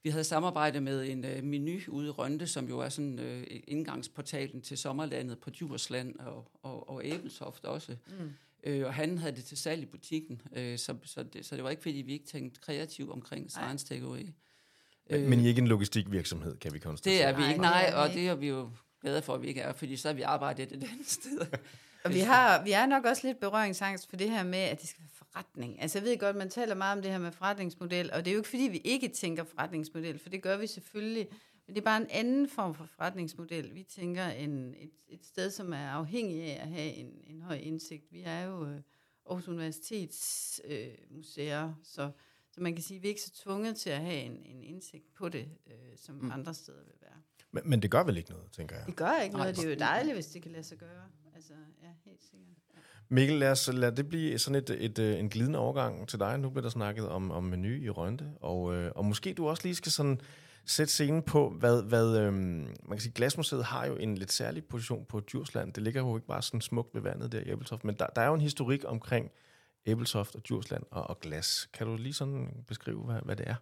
vi 0.02 0.10
havde 0.10 0.24
samarbejde 0.24 0.80
med 0.80 1.08
en 1.08 1.24
øh, 1.24 1.44
menu 1.44 1.78
ude 1.88 2.06
i 2.06 2.10
Rønte, 2.10 2.46
som 2.46 2.68
jo 2.68 2.78
er 2.78 2.88
sådan 2.88 3.18
øh, 3.18 3.46
indgangsportalen 3.68 4.62
til 4.62 4.78
sommerlandet 4.78 5.38
på 5.38 5.50
Djursland 5.50 6.18
og, 6.18 6.50
og, 6.62 6.90
og 6.90 7.04
Æbeltoft 7.04 7.64
også. 7.64 7.96
Mm. 8.06 8.30
Øh, 8.64 8.86
og 8.86 8.94
han 8.94 9.18
havde 9.18 9.36
det 9.36 9.44
til 9.44 9.58
salg 9.58 9.82
i 9.82 9.86
butikken, 9.86 10.42
øh, 10.56 10.78
så, 10.78 10.94
så, 11.04 11.22
det, 11.22 11.46
så 11.46 11.56
det 11.56 11.64
var 11.64 11.70
ikke, 11.70 11.82
fordi 11.82 11.96
vi 11.96 12.12
ikke 12.12 12.26
tænkte 12.26 12.60
kreativt 12.60 13.10
omkring 13.10 13.50
science 13.50 13.86
takeaway. 13.86 14.26
Men, 15.10 15.30
men 15.30 15.40
I 15.40 15.44
er 15.44 15.48
ikke 15.48 15.60
en 15.60 15.68
logistikvirksomhed, 15.68 16.56
kan 16.56 16.72
vi 16.72 16.78
konstatere. 16.78 17.28
Det 17.28 17.34
er 17.34 17.36
vi 17.36 17.48
ikke, 17.48 17.60
nej, 17.60 17.92
og 17.96 18.08
det 18.08 18.28
er 18.28 18.34
vi 18.34 18.48
jo 18.48 18.70
glade 19.00 19.22
for, 19.22 19.34
at 19.34 19.42
vi 19.42 19.46
ikke 19.46 19.60
er, 19.60 19.72
fordi 19.72 19.96
så 19.96 20.08
har 20.08 20.14
vi 20.14 20.22
arbejdet 20.22 20.72
et 20.72 20.84
andet 20.92 21.08
sted. 21.08 21.46
Og 22.04 22.14
vi, 22.14 22.20
har, 22.20 22.64
vi 22.64 22.72
er 22.72 22.86
nok 22.86 23.04
også 23.04 23.26
lidt 23.26 23.40
berøringsangst 23.40 24.08
for 24.08 24.16
det 24.16 24.30
her 24.30 24.42
med, 24.42 24.58
at 24.58 24.80
det 24.80 24.88
skal 24.88 25.02
være 25.02 25.10
forretning. 25.32 25.82
Altså 25.82 25.98
jeg 25.98 26.04
ved 26.04 26.18
godt, 26.18 26.36
man 26.36 26.50
taler 26.50 26.74
meget 26.74 26.96
om 26.96 27.02
det 27.02 27.10
her 27.10 27.18
med 27.18 27.32
forretningsmodel, 27.32 28.10
og 28.12 28.24
det 28.24 28.30
er 28.30 28.34
jo 28.34 28.38
ikke 28.38 28.48
fordi, 28.48 28.62
vi 28.62 28.78
ikke 28.78 29.08
tænker 29.08 29.44
forretningsmodel, 29.44 30.18
for 30.18 30.28
det 30.28 30.42
gør 30.42 30.56
vi 30.56 30.66
selvfølgelig. 30.66 31.28
Men 31.66 31.74
det 31.74 31.80
er 31.80 31.84
bare 31.84 32.00
en 32.00 32.10
anden 32.10 32.48
form 32.48 32.74
for 32.74 32.84
forretningsmodel. 32.84 33.74
Vi 33.74 33.82
tænker 33.82 34.26
en, 34.26 34.74
et, 34.78 34.90
et 35.08 35.26
sted, 35.26 35.50
som 35.50 35.72
er 35.72 35.88
afhængig 35.90 36.42
af 36.42 36.62
at 36.62 36.68
have 36.68 36.92
en, 36.92 37.20
en 37.26 37.42
høj 37.42 37.56
indsigt. 37.56 38.12
Vi 38.12 38.22
er 38.24 38.42
jo 38.42 38.66
øh, 38.66 38.80
Aarhus 39.26 39.48
Universitets 39.48 40.60
øh, 40.64 40.88
museer, 41.10 41.74
så, 41.82 42.10
så 42.50 42.60
man 42.60 42.74
kan 42.74 42.82
sige, 42.82 42.96
at 42.96 43.02
vi 43.02 43.08
er 43.08 43.10
ikke 43.10 43.22
så 43.22 43.32
tvunget 43.42 43.76
til 43.76 43.90
at 43.90 44.00
have 44.00 44.20
en, 44.20 44.42
en 44.44 44.62
indsigt 44.62 45.14
på 45.14 45.28
det, 45.28 45.48
øh, 45.66 45.96
som 45.96 46.14
mm. 46.14 46.30
andre 46.30 46.54
steder 46.54 46.84
vil 46.84 46.94
være. 47.00 47.22
Men, 47.52 47.62
men 47.70 47.82
det 47.82 47.90
gør 47.90 48.04
vel 48.04 48.16
ikke 48.16 48.30
noget, 48.30 48.52
tænker 48.52 48.76
jeg. 48.76 48.86
Det 48.86 48.96
gør 48.96 49.20
ikke 49.20 49.36
Nej, 49.36 49.44
noget. 49.44 49.56
Det 49.56 49.64
er 49.64 49.70
jo 49.70 49.78
dejligt, 49.78 50.14
hvis 50.14 50.26
det 50.26 50.42
kan 50.42 50.52
lade 50.52 50.64
sig 50.64 50.78
gøre. 50.78 51.08
Altså, 51.34 51.54
ja, 51.82 51.92
helt 52.04 52.24
sikkert. 52.24 52.56
Mikkel, 53.12 53.38
lad, 53.38 53.50
os, 53.50 53.70
lad 53.72 53.92
det 53.92 54.08
blive 54.08 54.38
sådan 54.38 54.62
et, 54.62 54.70
et, 54.70 54.98
et, 54.98 55.18
en 55.18 55.28
glidende 55.28 55.58
overgang 55.58 56.08
til 56.08 56.18
dig. 56.18 56.38
Nu 56.38 56.50
bliver 56.50 56.62
der 56.62 56.70
snakket 56.70 57.08
om, 57.08 57.30
om 57.30 57.44
menu 57.44 57.68
i 57.68 57.90
Rønte, 57.90 58.32
og, 58.40 58.74
øh, 58.74 58.92
og 58.94 59.04
måske 59.04 59.34
du 59.34 59.48
også 59.48 59.62
lige 59.62 59.74
skal 59.74 59.92
sådan 59.92 60.20
sætte 60.64 60.92
scenen 60.92 61.22
på, 61.22 61.50
hvad, 61.50 61.82
hvad 61.82 62.18
øh, 62.18 62.32
man 62.32 62.68
kan 62.90 63.00
sige, 63.00 63.12
Glasmuseet 63.12 63.64
har 63.64 63.86
jo 63.86 63.96
en 63.96 64.18
lidt 64.18 64.32
særlig 64.32 64.64
position 64.64 65.04
på 65.04 65.20
Djursland. 65.20 65.72
Det 65.72 65.82
ligger 65.82 66.00
jo 66.00 66.16
ikke 66.16 66.26
bare 66.26 66.42
sådan 66.42 66.60
smukt 66.60 66.94
ved 66.94 67.02
vandet 67.02 67.32
der 67.32 67.40
i 67.40 67.50
Æbeltoft, 67.50 67.84
men 67.84 67.94
der, 67.94 68.06
der 68.06 68.22
er 68.22 68.26
jo 68.26 68.34
en 68.34 68.40
historik 68.40 68.84
omkring 68.86 69.30
Æbeltoft 69.86 70.34
og 70.34 70.42
Djursland 70.48 70.82
og, 70.90 71.10
og 71.10 71.20
glas. 71.20 71.68
Kan 71.72 71.86
du 71.86 71.96
lige 71.96 72.12
sådan 72.12 72.64
beskrive, 72.68 73.02
hvad, 73.04 73.20
hvad 73.24 73.36
det 73.36 73.48
er? 73.48 73.54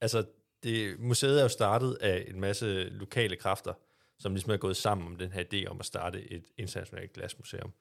Altså, 0.00 0.24
det, 0.62 1.00
museet 1.00 1.38
er 1.38 1.42
jo 1.42 1.48
startet 1.48 1.98
af 2.00 2.24
en 2.28 2.40
masse 2.40 2.66
lokale 2.84 3.36
kræfter, 3.36 3.72
som 4.18 4.32
ligesom 4.32 4.52
er 4.52 4.56
gået 4.56 4.76
sammen 4.76 5.06
om 5.06 5.16
den 5.16 5.32
her 5.32 5.44
idé 5.52 5.70
om 5.70 5.80
at 5.80 5.86
starte 5.86 6.32
et 6.32 6.44
internationalt 6.56 7.12
glasmuseum. 7.12 7.72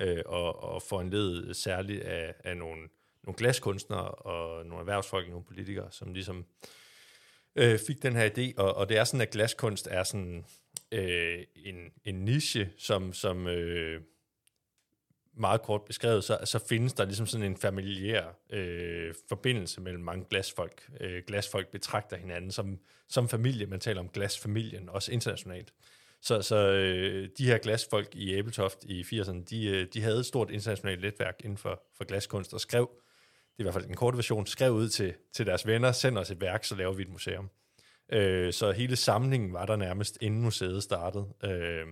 Øh, 0.00 0.22
og, 0.26 0.62
og 0.62 0.82
foranledet 0.82 1.56
særligt 1.56 2.02
af, 2.02 2.34
af 2.44 2.56
nogle, 2.56 2.88
nogle 3.22 3.36
glaskunstnere 3.36 4.08
og 4.08 4.66
nogle 4.66 4.80
erhvervsfolk, 4.80 5.24
og 5.24 5.30
nogle 5.30 5.44
politikere, 5.44 5.88
som 5.90 6.12
ligesom 6.12 6.44
øh, 7.56 7.78
fik 7.86 8.02
den 8.02 8.16
her 8.16 8.28
idé. 8.28 8.54
Og, 8.56 8.74
og 8.74 8.88
det 8.88 8.96
er 8.96 9.04
sådan, 9.04 9.20
at 9.20 9.30
glaskunst 9.30 9.88
er 9.90 10.02
sådan 10.02 10.44
øh, 10.92 11.44
en, 11.56 11.92
en 12.04 12.14
niche, 12.14 12.70
som, 12.78 13.12
som 13.12 13.46
øh, 13.46 14.00
meget 15.38 15.62
kort 15.62 15.82
beskrevet, 15.82 16.24
så, 16.24 16.38
så 16.44 16.58
findes 16.68 16.92
der 16.92 17.04
ligesom 17.04 17.26
sådan 17.26 17.46
en 17.46 17.56
familiær 17.56 18.24
øh, 18.50 19.14
forbindelse 19.28 19.80
mellem 19.80 20.02
mange 20.02 20.24
glasfolk. 20.30 20.90
Øh, 21.00 21.22
glasfolk 21.26 21.68
betragter 21.68 22.16
hinanden 22.16 22.50
som, 22.50 22.78
som 23.08 23.28
familie. 23.28 23.66
Man 23.66 23.80
taler 23.80 24.00
om 24.00 24.08
glasfamilien, 24.08 24.88
også 24.88 25.12
internationalt. 25.12 25.72
Så, 26.22 26.42
så 26.42 26.56
øh, 26.56 27.28
de 27.38 27.46
her 27.46 27.58
glasfolk 27.58 28.14
i 28.14 28.34
Æbeltoft 28.34 28.84
i 28.84 29.02
80'erne, 29.02 29.44
de, 29.44 29.66
øh, 29.66 29.86
de 29.94 30.02
havde 30.02 30.18
et 30.18 30.26
stort 30.26 30.50
internationalt 30.50 31.00
netværk 31.00 31.34
inden 31.44 31.58
for, 31.58 31.82
for 31.96 32.04
glaskunst, 32.04 32.54
og 32.54 32.60
skrev, 32.60 32.90
det 32.90 33.58
er 33.58 33.62
i 33.62 33.62
hvert 33.62 33.74
fald 33.74 33.86
en 33.86 33.96
kort 33.96 34.16
version, 34.16 34.46
skrev 34.46 34.72
ud 34.72 34.88
til, 34.88 35.14
til 35.32 35.46
deres 35.46 35.66
venner, 35.66 35.92
send 35.92 36.18
os 36.18 36.30
et 36.30 36.40
værk, 36.40 36.64
så 36.64 36.74
laver 36.74 36.92
vi 36.92 37.02
et 37.02 37.08
museum. 37.08 37.50
Øh, 38.12 38.52
så 38.52 38.72
hele 38.72 38.96
samlingen 38.96 39.52
var 39.52 39.66
der 39.66 39.76
nærmest, 39.76 40.18
inden 40.20 40.42
museet 40.42 40.82
startede, 40.82 41.28
øh, 41.44 41.86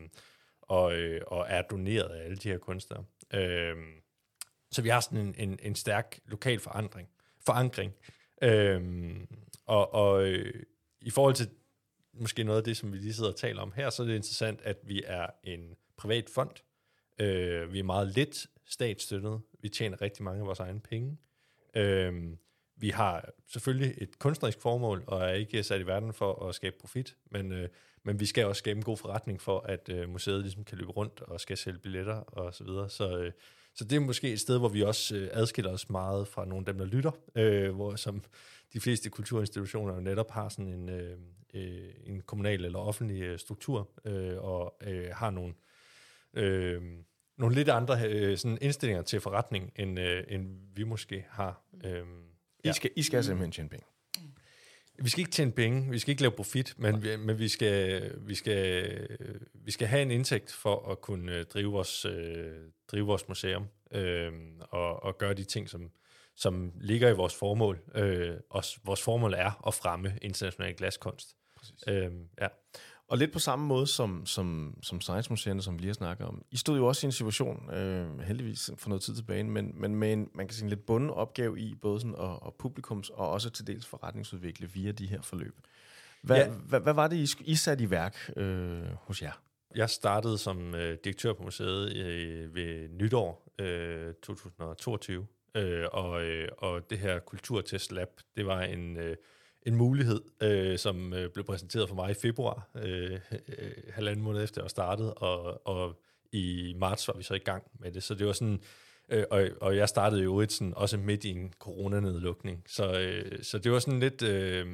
og, 0.62 0.94
øh, 0.94 1.20
og 1.26 1.46
er 1.48 1.62
doneret 1.62 2.08
af 2.08 2.24
alle 2.24 2.36
de 2.36 2.48
her 2.48 2.58
kunstnere. 2.58 3.04
Øh, 3.34 3.76
så 4.70 4.82
vi 4.82 4.88
har 4.88 5.00
sådan 5.00 5.18
en, 5.18 5.34
en, 5.38 5.58
en 5.62 5.74
stærk 5.74 6.18
lokal 6.26 6.60
forandring, 6.60 7.08
forankring. 7.46 7.92
Øh, 8.42 8.80
og 9.66 9.94
og 9.94 10.26
øh, 10.26 10.62
i 11.00 11.10
forhold 11.10 11.34
til 11.34 11.50
måske 12.20 12.44
noget 12.44 12.58
af 12.58 12.64
det, 12.64 12.76
som 12.76 12.92
vi 12.92 12.98
lige 12.98 13.14
sidder 13.14 13.30
og 13.30 13.36
taler 13.36 13.62
om 13.62 13.72
her, 13.76 13.90
så 13.90 14.02
er 14.02 14.06
det 14.06 14.14
interessant, 14.14 14.60
at 14.62 14.76
vi 14.82 15.02
er 15.06 15.26
en 15.44 15.76
privat 15.96 16.30
fond. 16.30 16.50
Øh, 17.18 17.72
vi 17.72 17.78
er 17.78 17.82
meget 17.84 18.08
lidt 18.08 18.46
statsstøttet. 18.66 19.40
Vi 19.60 19.68
tjener 19.68 20.02
rigtig 20.02 20.24
mange 20.24 20.40
af 20.40 20.46
vores 20.46 20.60
egne 20.60 20.80
penge. 20.80 21.18
Øh, 21.76 22.12
vi 22.76 22.90
har 22.90 23.30
selvfølgelig 23.46 23.94
et 23.98 24.18
kunstnerisk 24.18 24.60
formål, 24.60 25.04
og 25.06 25.22
er 25.22 25.32
ikke 25.32 25.62
sat 25.62 25.80
i 25.80 25.86
verden 25.86 26.12
for 26.12 26.48
at 26.48 26.54
skabe 26.54 26.76
profit, 26.80 27.16
men, 27.30 27.52
øh, 27.52 27.68
men 28.02 28.20
vi 28.20 28.26
skal 28.26 28.46
også 28.46 28.58
skabe 28.58 28.76
en 28.76 28.84
god 28.84 28.96
forretning 28.96 29.40
for, 29.40 29.60
at 29.60 29.88
øh, 29.88 30.08
museet 30.08 30.40
ligesom 30.40 30.64
kan 30.64 30.78
løbe 30.78 30.90
rundt 30.90 31.20
og 31.20 31.40
skal 31.40 31.56
sælge 31.56 31.78
billetter 31.78 32.14
og 32.14 32.54
så 32.54 32.64
videre. 32.64 32.90
Så, 32.90 33.18
øh, 33.18 33.32
så 33.74 33.84
det 33.84 33.96
er 33.96 34.00
måske 34.00 34.32
et 34.32 34.40
sted, 34.40 34.58
hvor 34.58 34.68
vi 34.68 34.82
også 34.82 35.16
øh, 35.16 35.28
adskiller 35.32 35.72
os 35.72 35.90
meget 35.90 36.28
fra 36.28 36.44
nogle 36.44 36.66
af 36.66 36.74
dem, 36.74 36.78
der 36.78 36.86
lytter, 36.86 37.10
øh, 37.34 37.74
hvor 37.74 37.96
som 37.96 38.22
de 38.72 38.80
fleste 38.80 39.10
kulturinstitutioner 39.10 39.94
jo 39.94 40.00
netop 40.00 40.30
har 40.30 40.48
sådan 40.48 40.72
en, 40.72 40.88
øh, 40.88 41.18
øh, 41.54 41.94
en 42.04 42.20
kommunal 42.20 42.64
eller 42.64 42.78
offentlig 42.78 43.22
øh, 43.22 43.38
struktur, 43.38 43.90
øh, 44.04 44.38
og 44.38 44.76
øh, 44.86 45.08
har 45.12 45.30
nogle, 45.30 45.54
øh, 46.34 46.82
nogle 47.36 47.54
lidt 47.54 47.68
andre 47.68 48.08
øh, 48.08 48.36
sådan 48.36 48.58
indstillinger 48.60 49.02
til 49.02 49.20
forretning, 49.20 49.72
end, 49.76 50.00
øh, 50.00 50.24
end 50.28 50.58
vi 50.74 50.84
måske 50.84 51.24
har. 51.28 51.62
Øh, 51.84 52.04
i 52.70 52.72
skal, 52.72 52.90
I 52.96 53.02
skal 53.02 53.24
simpelthen 53.24 53.52
tjene 53.52 53.68
penge. 53.68 53.86
vi 54.98 55.08
skal 55.08 55.20
ikke 55.20 55.30
tjene 55.30 55.52
penge, 55.52 55.90
vi 55.90 55.98
skal 55.98 56.10
ikke 56.10 56.22
lave 56.22 56.32
profit, 56.32 56.74
men, 56.76 57.02
vi, 57.02 57.16
men 57.16 57.38
vi, 57.38 57.48
skal, 57.48 58.12
vi, 58.20 58.34
skal, 58.34 59.08
vi 59.54 59.70
skal 59.70 59.88
have 59.88 60.02
en 60.02 60.10
indtægt 60.10 60.52
for 60.52 60.90
at 60.90 61.00
kunne 61.00 61.32
øh, 61.32 61.44
drive 61.44 61.72
vores, 61.72 62.04
øh, 62.04 62.52
drive 62.90 63.06
vores 63.06 63.28
museum 63.28 63.66
øh, 63.92 64.32
og, 64.60 65.02
og 65.02 65.18
gøre 65.18 65.34
de 65.34 65.44
ting, 65.44 65.68
som, 65.68 65.90
som 66.36 66.72
ligger 66.80 67.08
i 67.08 67.14
vores 67.14 67.34
formål. 67.34 67.80
Øh, 67.94 68.36
og 68.50 68.64
vores 68.84 69.02
formål 69.02 69.34
er 69.34 69.66
at 69.66 69.74
fremme 69.74 70.18
international 70.22 70.74
glaskunst. 70.74 71.36
Øh, 71.88 72.12
ja. 72.40 72.48
Og 73.08 73.18
lidt 73.18 73.32
på 73.32 73.38
samme 73.38 73.66
måde 73.66 73.86
som, 73.86 74.26
som, 74.26 74.74
som 74.82 75.00
Science 75.00 75.30
Museerne, 75.30 75.62
som 75.62 75.74
vi 75.74 75.78
lige 75.78 75.88
har 75.88 75.94
snakket 75.94 76.26
om. 76.26 76.42
I 76.50 76.56
stod 76.56 76.76
jo 76.76 76.86
også 76.86 77.06
i 77.06 77.08
en 77.08 77.12
situation, 77.12 77.70
øh, 77.74 78.20
heldigvis 78.20 78.70
for 78.76 78.88
noget 78.88 79.02
tid 79.02 79.14
tilbage, 79.14 79.44
men, 79.44 79.72
men 79.80 79.94
med 79.94 80.12
en, 80.12 80.30
man 80.34 80.48
kan 80.48 80.54
sige, 80.54 80.64
en 80.64 80.68
lidt 80.70 80.86
bunden 80.86 81.10
opgave 81.10 81.58
i 81.60 81.74
både 81.74 82.00
sådan 82.00 82.14
at, 82.20 82.30
at 82.46 82.54
publikums 82.58 83.10
og 83.10 83.30
også 83.30 83.50
til 83.50 83.66
dels 83.66 83.86
forretningsudvikle 83.86 84.70
via 84.70 84.92
de 84.92 85.06
her 85.06 85.22
forløb. 85.22 85.54
Hvad, 86.22 86.36
Ja. 86.36 86.48
hvad, 86.48 86.80
hvad 86.80 86.94
var 86.94 87.08
det, 87.08 87.16
I, 87.16 87.44
I 87.44 87.54
satte 87.54 87.84
i 87.84 87.90
værk 87.90 88.30
øh, 88.36 88.82
hos 89.00 89.22
jer? 89.22 89.40
Jeg 89.74 89.90
startede 89.90 90.38
som 90.38 90.74
øh, 90.74 90.98
direktør 91.04 91.32
på 91.32 91.42
museet 91.42 91.96
øh, 91.96 92.54
ved 92.54 92.88
nytår 92.88 93.52
øh, 93.58 94.14
2022, 94.14 95.26
øh, 95.54 95.84
og, 95.92 96.22
øh, 96.22 96.48
og 96.58 96.90
det 96.90 96.98
her 96.98 97.18
Kulturtest 97.18 97.92
Lab, 97.92 98.08
det 98.36 98.46
var 98.46 98.62
en, 98.62 98.96
øh, 98.96 99.16
en 99.66 99.74
mulighed, 99.74 100.20
øh, 100.42 100.78
som 100.78 101.12
øh, 101.12 101.30
blev 101.30 101.44
præsenteret 101.44 101.88
for 101.88 101.96
mig 101.96 102.10
i 102.10 102.14
februar, 102.14 102.68
øh, 102.74 103.20
øh, 103.48 103.70
halvanden 103.90 104.24
måned 104.24 104.42
efter 104.42 104.62
jeg 104.62 104.70
startede, 104.70 105.14
og, 105.14 105.66
og 105.66 106.00
i 106.32 106.74
marts 106.76 107.08
var 107.08 107.14
vi 107.14 107.22
så 107.22 107.34
i 107.34 107.38
gang 107.38 107.64
med 107.80 107.92
det, 107.92 108.02
så 108.02 108.14
det 108.14 108.26
var 108.26 108.32
sådan, 108.32 108.60
øh, 109.08 109.24
og, 109.30 109.48
og 109.60 109.76
jeg 109.76 109.88
startede 109.88 110.22
jo 110.22 110.30
øvrigt 110.30 110.52
sådan, 110.52 110.74
også 110.76 110.96
midt 110.96 111.24
i 111.24 111.30
en 111.30 111.52
coronanedlukning, 111.58 112.64
så, 112.66 112.98
øh, 112.98 113.42
så 113.42 113.58
det 113.58 113.72
var 113.72 113.78
sådan 113.78 114.00
lidt... 114.00 114.22
Øh, 114.22 114.66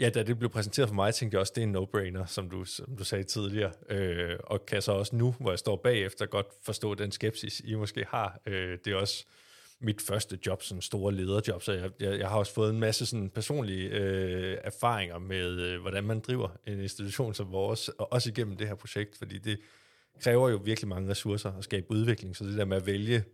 Ja, 0.00 0.10
da 0.10 0.22
det 0.22 0.38
blev 0.38 0.50
præsenteret 0.50 0.88
for 0.88 0.94
mig, 0.94 1.14
tænkte 1.14 1.34
jeg 1.34 1.40
også, 1.40 1.52
det 1.56 1.62
er 1.62 1.66
en 1.66 1.76
no-brainer, 1.76 2.26
som 2.26 2.50
du, 2.50 2.64
som 2.64 2.96
du 2.96 3.04
sagde 3.04 3.24
tidligere. 3.24 3.72
Øh, 3.88 4.36
og 4.44 4.66
kan 4.66 4.82
så 4.82 4.92
også 4.92 5.16
nu, 5.16 5.34
hvor 5.40 5.50
jeg 5.50 5.58
står 5.58 5.76
bagefter, 5.76 6.26
godt 6.26 6.46
forstå 6.62 6.94
den 6.94 7.12
skepsis, 7.12 7.60
I 7.64 7.74
måske 7.74 8.04
har. 8.08 8.40
Øh, 8.46 8.78
det 8.84 8.92
er 8.92 8.96
også 8.96 9.24
mit 9.80 10.02
første 10.02 10.38
job, 10.46 10.62
sådan 10.62 10.82
store 10.82 11.14
lederjob, 11.14 11.62
så 11.62 11.72
jeg, 11.72 11.90
jeg, 12.00 12.18
jeg 12.18 12.28
har 12.28 12.38
også 12.38 12.54
fået 12.54 12.70
en 12.70 12.80
masse 12.80 13.06
sådan 13.06 13.30
personlige 13.30 13.88
øh, 13.88 14.58
erfaringer 14.64 15.18
med, 15.18 15.60
øh, 15.60 15.80
hvordan 15.80 16.04
man 16.04 16.20
driver 16.20 16.48
en 16.66 16.80
institution 16.80 17.34
som 17.34 17.52
vores, 17.52 17.88
og 17.88 18.12
også 18.12 18.30
igennem 18.30 18.56
det 18.56 18.68
her 18.68 18.74
projekt, 18.74 19.16
fordi 19.18 19.38
det 19.38 19.58
kræver 20.20 20.48
jo 20.48 20.60
virkelig 20.64 20.88
mange 20.88 21.10
ressourcer 21.10 21.52
at 21.52 21.64
skabe 21.64 21.90
udvikling, 21.90 22.36
så 22.36 22.44
det 22.44 22.58
der 22.58 22.64
med 22.64 22.76
at 22.76 22.86
vælge 22.86 23.24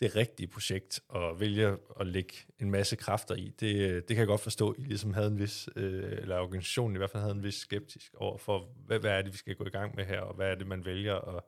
det 0.00 0.16
rigtige 0.16 0.46
projekt 0.46 1.00
og 1.08 1.40
vælge 1.40 1.76
at 2.00 2.06
lægge 2.06 2.34
en 2.58 2.70
masse 2.70 2.96
kræfter 2.96 3.34
i, 3.34 3.52
det, 3.60 3.94
det 3.94 4.08
kan 4.08 4.18
jeg 4.18 4.26
godt 4.26 4.40
forstå, 4.40 4.74
I 4.78 4.82
ligesom 4.82 5.14
havde 5.14 5.28
en 5.28 5.38
vis, 5.38 5.68
øh, 5.76 6.12
eller 6.12 6.38
organisationen 6.38 6.96
i 6.96 6.98
hvert 6.98 7.10
fald 7.10 7.22
havde 7.22 7.34
en 7.34 7.42
vis 7.42 7.54
skeptisk 7.54 8.14
over 8.16 8.38
for, 8.38 8.68
hvad, 8.86 8.98
hvad 8.98 9.10
er 9.10 9.22
det, 9.22 9.32
vi 9.32 9.38
skal 9.38 9.54
gå 9.54 9.64
i 9.64 9.70
gang 9.70 9.96
med 9.96 10.04
her, 10.04 10.20
og 10.20 10.34
hvad 10.34 10.50
er 10.50 10.54
det, 10.54 10.66
man 10.66 10.84
vælger 10.84 11.36
at 11.36 11.42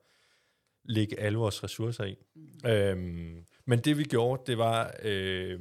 lægge 0.84 1.20
alle 1.20 1.38
vores 1.38 1.64
ressourcer 1.64 2.04
i. 2.04 2.16
Mm. 2.34 2.70
Øhm, 2.70 3.44
men 3.70 3.78
det 3.78 3.98
vi 3.98 4.04
gjorde, 4.04 4.42
det 4.46 4.59
var, 4.59 4.94
øh, 5.02 5.61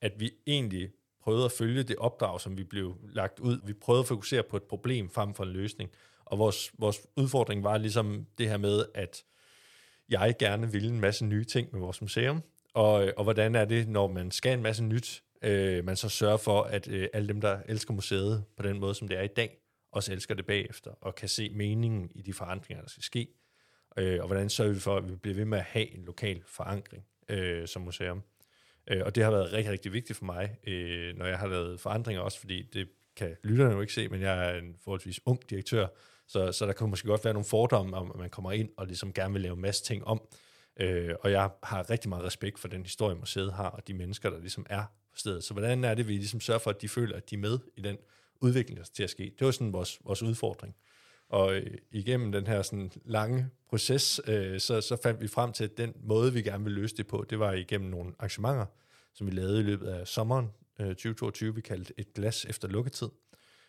at 0.00 0.12
vi 0.20 0.30
egentlig 0.46 0.90
prøvede 1.20 1.44
at 1.44 1.52
følge 1.52 1.82
det 1.82 1.96
opdrag, 1.96 2.40
som 2.40 2.58
vi 2.58 2.64
blev 2.64 2.96
lagt 3.02 3.40
ud. 3.40 3.60
Vi 3.66 3.72
prøvede 3.72 4.00
at 4.00 4.06
fokusere 4.06 4.42
på 4.42 4.56
et 4.56 4.62
problem 4.62 5.10
frem 5.10 5.34
for 5.34 5.44
en 5.44 5.50
løsning. 5.50 5.90
Og 6.24 6.38
vores, 6.38 6.72
vores 6.78 7.00
udfordring 7.16 7.64
var 7.64 7.78
ligesom 7.78 8.26
det 8.38 8.48
her 8.48 8.56
med, 8.56 8.84
at 8.94 9.24
jeg 10.08 10.34
gerne 10.38 10.72
ville 10.72 10.88
en 10.88 11.00
masse 11.00 11.24
nye 11.24 11.44
ting 11.44 11.68
med 11.72 11.80
vores 11.80 12.00
museum, 12.00 12.42
og, 12.74 13.12
og 13.16 13.24
hvordan 13.24 13.54
er 13.54 13.64
det, 13.64 13.88
når 13.88 14.06
man 14.06 14.30
skal 14.30 14.52
en 14.52 14.62
masse 14.62 14.84
nyt, 14.84 15.22
øh, 15.42 15.84
man 15.84 15.96
så 15.96 16.08
sørger 16.08 16.36
for, 16.36 16.62
at 16.62 16.88
øh, 16.88 17.08
alle 17.12 17.28
dem, 17.28 17.40
der 17.40 17.58
elsker 17.66 17.94
museet 17.94 18.44
på 18.56 18.62
den 18.62 18.80
måde, 18.80 18.94
som 18.94 19.08
det 19.08 19.18
er 19.18 19.22
i 19.22 19.34
dag, 19.36 19.58
også 19.92 20.12
elsker 20.12 20.34
det 20.34 20.46
bagefter, 20.46 20.90
og 21.00 21.14
kan 21.14 21.28
se 21.28 21.50
meningen 21.50 22.10
i 22.14 22.22
de 22.22 22.32
forandringer, 22.32 22.82
der 22.82 22.90
skal 22.90 23.02
ske. 23.02 23.28
Øh, 23.96 24.20
og 24.20 24.26
hvordan 24.26 24.50
sørger 24.50 24.72
vi 24.72 24.80
for, 24.80 24.96
at 24.96 25.10
vi 25.10 25.16
bliver 25.16 25.34
ved 25.34 25.44
med 25.44 25.58
at 25.58 25.64
have 25.64 25.94
en 25.94 26.04
lokal 26.04 26.42
forankring 26.46 27.04
øh, 27.28 27.68
som 27.68 27.82
museum. 27.82 28.22
Øh, 28.90 29.02
og 29.04 29.14
det 29.14 29.24
har 29.24 29.30
været 29.30 29.52
rigtig, 29.52 29.72
rigtig 29.72 29.92
vigtigt 29.92 30.18
for 30.18 30.24
mig, 30.24 30.58
øh, 30.66 31.16
når 31.16 31.26
jeg 31.26 31.38
har 31.38 31.46
lavet 31.46 31.80
forandringer 31.80 32.22
også, 32.22 32.40
fordi 32.40 32.62
det 32.62 32.88
kan 33.16 33.36
lytterne 33.44 33.74
jo 33.74 33.80
ikke 33.80 33.92
se, 33.92 34.08
men 34.08 34.20
jeg 34.20 34.50
er 34.50 34.58
en 34.58 34.76
forholdsvis 34.84 35.20
ung 35.26 35.50
direktør, 35.50 35.86
så, 36.28 36.52
så 36.52 36.66
der 36.66 36.72
kan 36.72 36.88
måske 36.88 37.08
godt 37.08 37.24
være 37.24 37.34
nogle 37.34 37.48
fordomme 37.48 37.96
om, 37.96 38.10
at 38.10 38.18
man 38.18 38.30
kommer 38.30 38.52
ind 38.52 38.70
og 38.76 38.86
ligesom 38.86 39.12
gerne 39.12 39.32
vil 39.32 39.42
lave 39.42 39.54
en 39.54 39.60
masse 39.60 39.84
ting 39.84 40.04
om. 40.04 40.20
Øh, 40.80 41.14
og 41.20 41.30
jeg 41.30 41.50
har 41.62 41.90
rigtig 41.90 42.08
meget 42.08 42.24
respekt 42.24 42.58
for 42.58 42.68
den 42.68 42.82
historie, 42.82 43.16
museet 43.16 43.52
har, 43.52 43.68
og 43.68 43.88
de 43.88 43.94
mennesker, 43.94 44.30
der 44.30 44.40
ligesom 44.40 44.66
er 44.70 44.82
på 45.12 45.18
stedet. 45.18 45.44
Så 45.44 45.52
hvordan 45.52 45.84
er 45.84 45.94
det, 45.94 46.08
vi 46.08 46.12
ligesom 46.12 46.40
sørger 46.40 46.58
for, 46.58 46.70
at 46.70 46.82
de 46.82 46.88
føler, 46.88 47.16
at 47.16 47.30
de 47.30 47.34
er 47.34 47.38
med 47.38 47.58
i 47.76 47.80
den 47.80 47.96
udvikling, 48.40 48.78
der 48.78 48.84
skal 48.84 48.94
til 48.94 49.02
at 49.02 49.10
ske? 49.10 49.34
Det 49.38 49.44
var 49.44 49.50
sådan 49.50 49.72
vores, 49.72 49.98
vores 50.04 50.22
udfordring. 50.22 50.76
Og 51.28 51.56
øh, 51.56 51.78
igennem 51.90 52.32
den 52.32 52.46
her 52.46 52.62
sådan 52.62 52.92
lange 53.04 53.50
proces, 53.68 54.20
øh, 54.26 54.60
så, 54.60 54.80
så 54.80 54.96
fandt 55.02 55.20
vi 55.20 55.28
frem 55.28 55.52
til, 55.52 55.64
at 55.64 55.76
den 55.76 55.94
måde, 56.02 56.32
vi 56.32 56.42
gerne 56.42 56.64
ville 56.64 56.80
løse 56.80 56.96
det 56.96 57.06
på, 57.06 57.24
det 57.30 57.38
var 57.38 57.52
igennem 57.52 57.90
nogle 57.90 58.12
arrangementer, 58.18 58.66
som 59.14 59.26
vi 59.26 59.32
lavede 59.32 59.60
i 59.60 59.62
løbet 59.62 59.86
af 59.86 60.06
sommeren 60.06 60.50
øh, 60.80 60.88
2022, 60.88 61.54
vi 61.54 61.60
kaldte 61.60 61.94
et 61.96 62.14
glas 62.14 62.44
efter 62.44 62.68
lukketid, 62.68 63.08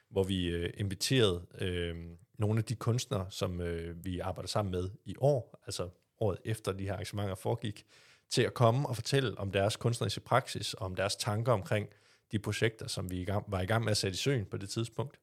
hvor 0.10 0.24
vi 0.24 0.48
øh, 0.48 0.74
inviterede 0.78 1.46
øh, 1.62 1.96
nogle 2.38 2.58
af 2.58 2.64
de 2.64 2.76
kunstnere, 2.76 3.26
som 3.30 3.62
øh, 3.62 4.06
vi 4.06 4.20
arbejder 4.20 4.48
sammen 4.48 4.72
med 4.72 4.90
i 5.06 5.16
år, 5.20 5.60
altså 5.66 5.90
året 6.20 6.38
efter 6.46 6.72
de 6.72 6.84
her 6.84 6.94
arrangementer 6.94 7.36
foregik, 7.36 7.86
til 8.30 8.42
at 8.42 8.54
komme 8.54 8.90
og 8.90 8.96
fortælle 8.96 9.38
om 9.38 9.52
deres 9.52 9.76
kunstneriske 9.76 10.22
praksis, 10.22 10.74
og 10.74 10.86
om 10.86 10.96
deres 10.96 11.16
tanker 11.16 11.52
omkring 11.52 11.90
de 12.32 12.40
projekter, 12.40 12.88
som 12.88 13.12
vi 13.12 13.22
i 13.22 13.26
gang, 13.26 13.46
var 13.48 13.62
i 13.62 13.66
gang 13.66 13.84
med 13.84 13.92
at 13.92 13.98
sætte 13.98 14.16
i 14.16 14.18
søen 14.18 14.46
på 14.46 14.58
det 14.58 14.70
tidspunkt. 14.70 15.20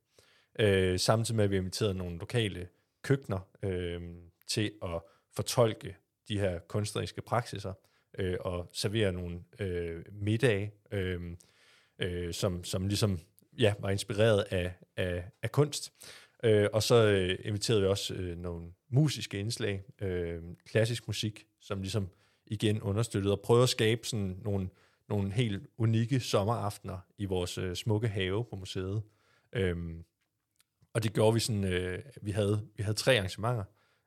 Øh, 0.59 0.99
samtidig 0.99 1.37
med, 1.37 1.45
at 1.45 1.51
vi 1.51 1.57
inviterede 1.57 1.95
nogle 1.95 2.19
lokale 2.19 2.69
køkkener 3.03 3.39
øh, 3.63 4.03
til 4.47 4.73
at 4.83 5.03
fortolke 5.33 5.97
de 6.29 6.39
her 6.39 6.59
kunstneriske 6.59 7.23
praksiser 7.23 7.73
øh, 8.19 8.37
og 8.41 8.71
servere 8.73 9.13
nogle 9.13 9.41
øh, 9.59 10.05
middage, 10.13 10.73
øh, 10.93 11.21
øh, 11.99 12.35
som, 12.35 12.65
som 12.65 12.89
ligesom 12.89 13.21
ja, 13.59 13.75
var 13.79 13.91
inspireret 13.91 14.45
af, 14.51 14.73
af, 14.97 15.25
af 15.43 15.53
kunst. 15.53 15.93
Øh, 16.45 16.69
og 16.73 16.83
så 16.83 16.95
øh, 16.95 17.39
inviterede 17.45 17.83
vi 17.83 17.89
også 17.89 18.15
øh, 18.15 18.39
nogle 18.39 18.73
musiske 18.89 19.39
indslag, 19.39 19.83
øh, 20.01 20.43
klassisk 20.67 21.07
musik, 21.07 21.47
som 21.61 21.81
ligesom 21.81 22.09
igen 22.47 22.83
understøttede 22.83 23.35
og 23.35 23.41
prøvede 23.41 23.63
at 23.63 23.69
skabe 23.69 24.07
sådan 24.07 24.41
nogle, 24.45 24.69
nogle 25.09 25.33
helt 25.33 25.67
unikke 25.79 26.21
sommeraftener 26.21 26.99
i 27.19 27.25
vores 27.25 27.59
øh, 27.59 27.75
smukke 27.75 28.09
have 28.09 28.45
på 28.45 28.57
museet. 28.57 29.03
Øh, 29.53 29.77
og 30.97 31.03
det 31.03 31.13
gjorde 31.13 31.35
vi 31.35 31.41
sådan, 31.41 31.65
øh, 31.65 32.03
vi, 32.23 32.31
havde, 32.31 32.69
vi 32.77 32.83
havde 32.83 32.97
tre 32.97 33.17
arrangementer, 33.17 33.65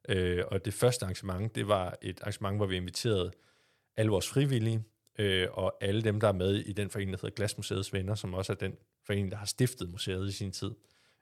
øh, 0.09 0.43
og 0.47 0.65
det 0.65 0.73
første 0.73 1.03
arrangement, 1.03 1.55
det 1.55 1.67
var 1.67 1.97
et 2.01 2.19
arrangement, 2.21 2.57
hvor 2.57 2.65
vi 2.65 2.75
inviterede 2.75 3.31
alle 3.97 4.11
vores 4.11 4.29
frivillige, 4.29 4.83
øh, 5.19 5.47
og 5.51 5.77
alle 5.81 6.01
dem, 6.01 6.19
der 6.19 6.27
er 6.27 6.31
med 6.31 6.55
i 6.55 6.71
den 6.71 6.89
forening, 6.89 7.11
der 7.11 7.17
hedder 7.21 7.35
Glasmuseets 7.35 7.93
Venner, 7.93 8.15
som 8.15 8.33
også 8.33 8.53
er 8.53 8.55
den 8.55 8.77
forening, 9.05 9.31
der 9.31 9.37
har 9.37 9.45
stiftet 9.45 9.89
museet 9.89 10.29
i 10.29 10.31
sin 10.31 10.51
tid, 10.51 10.71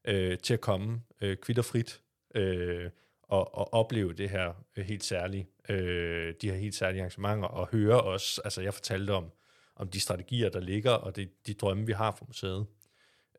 øh, 0.08 0.38
til 0.38 0.54
at 0.54 0.62
komme 0.62 1.02
øh, 1.22 1.38
kvitterfrit 1.38 2.02
øh, 2.36 2.90
og, 3.24 3.56
og 3.56 3.74
opleve 3.74 4.14
det 4.14 4.30
her 4.30 4.66
øh, 4.78 4.86
helt 4.86 5.04
særlige, 5.04 5.48
øh, 5.70 6.34
de 6.42 6.50
her 6.52 6.58
helt 6.58 6.76
særlige 6.76 7.02
arrangementer, 7.02 7.48
og 7.48 7.68
høre 7.72 8.02
os, 8.02 8.40
altså 8.44 8.62
jeg 8.62 8.74
fortalte 8.74 9.12
om, 9.12 9.32
om 9.76 9.88
de 9.88 10.00
strategier, 10.00 10.50
der 10.50 10.60
ligger, 10.60 10.92
og 10.92 11.16
det, 11.16 11.48
de 11.48 11.54
drømme, 11.54 11.86
vi 11.86 11.94
har 11.94 12.12
for 12.12 12.26
museet. 12.28 12.66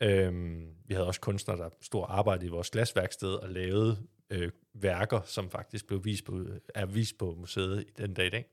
Øhm, 0.01 0.75
vi 0.85 0.95
havde 0.95 1.07
også 1.07 1.21
kunstnere, 1.21 1.59
der 1.59 1.69
stod 1.81 2.01
og 2.01 2.19
arbejdede 2.19 2.47
i 2.47 2.51
vores 2.51 2.71
glasværksted 2.71 3.35
og 3.35 3.49
lavede 3.49 4.07
øh, 4.31 4.51
værker, 4.75 5.21
som 5.25 5.51
faktisk 5.51 5.87
blev 5.87 6.05
vist 6.05 6.25
på, 6.25 6.45
er 6.75 6.87
vist 6.87 7.19
på 7.19 7.35
museet 7.35 7.83
i 7.83 7.91
den 7.99 8.15
dag 8.15 8.27
i 8.27 8.31
dag. 8.31 8.47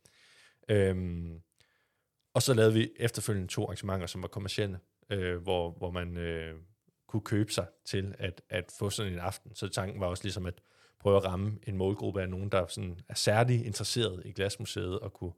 Øhm, 0.69 1.41
og 2.33 2.41
så 2.41 2.53
lavede 2.53 2.73
vi 2.73 2.91
efterfølgende 2.95 3.47
to 3.47 3.63
arrangementer, 3.63 4.07
som 4.07 4.21
var 4.21 4.27
kommercielle, 4.27 4.79
øh, 5.09 5.37
hvor, 5.37 5.71
hvor 5.71 5.91
man 5.91 6.17
øh, 6.17 6.55
kunne 7.07 7.21
købe 7.21 7.51
sig 7.51 7.67
til 7.85 8.15
at, 8.19 8.41
at 8.49 8.71
få 8.79 8.89
sådan 8.89 9.13
en 9.13 9.19
aften. 9.19 9.55
Så 9.55 9.67
tanken 9.67 10.01
var 10.01 10.07
også 10.07 10.23
ligesom 10.23 10.45
at 10.45 10.61
prøve 10.99 11.17
at 11.17 11.25
ramme 11.25 11.59
en 11.67 11.77
målgruppe 11.77 12.21
af 12.21 12.29
nogen, 12.29 12.49
der 12.49 12.67
sådan 12.67 12.99
er 13.09 13.13
særlig 13.13 13.65
interesseret 13.65 14.21
i 14.25 14.31
Glasmuseet 14.31 14.99
og 14.99 15.13
kunne, 15.13 15.33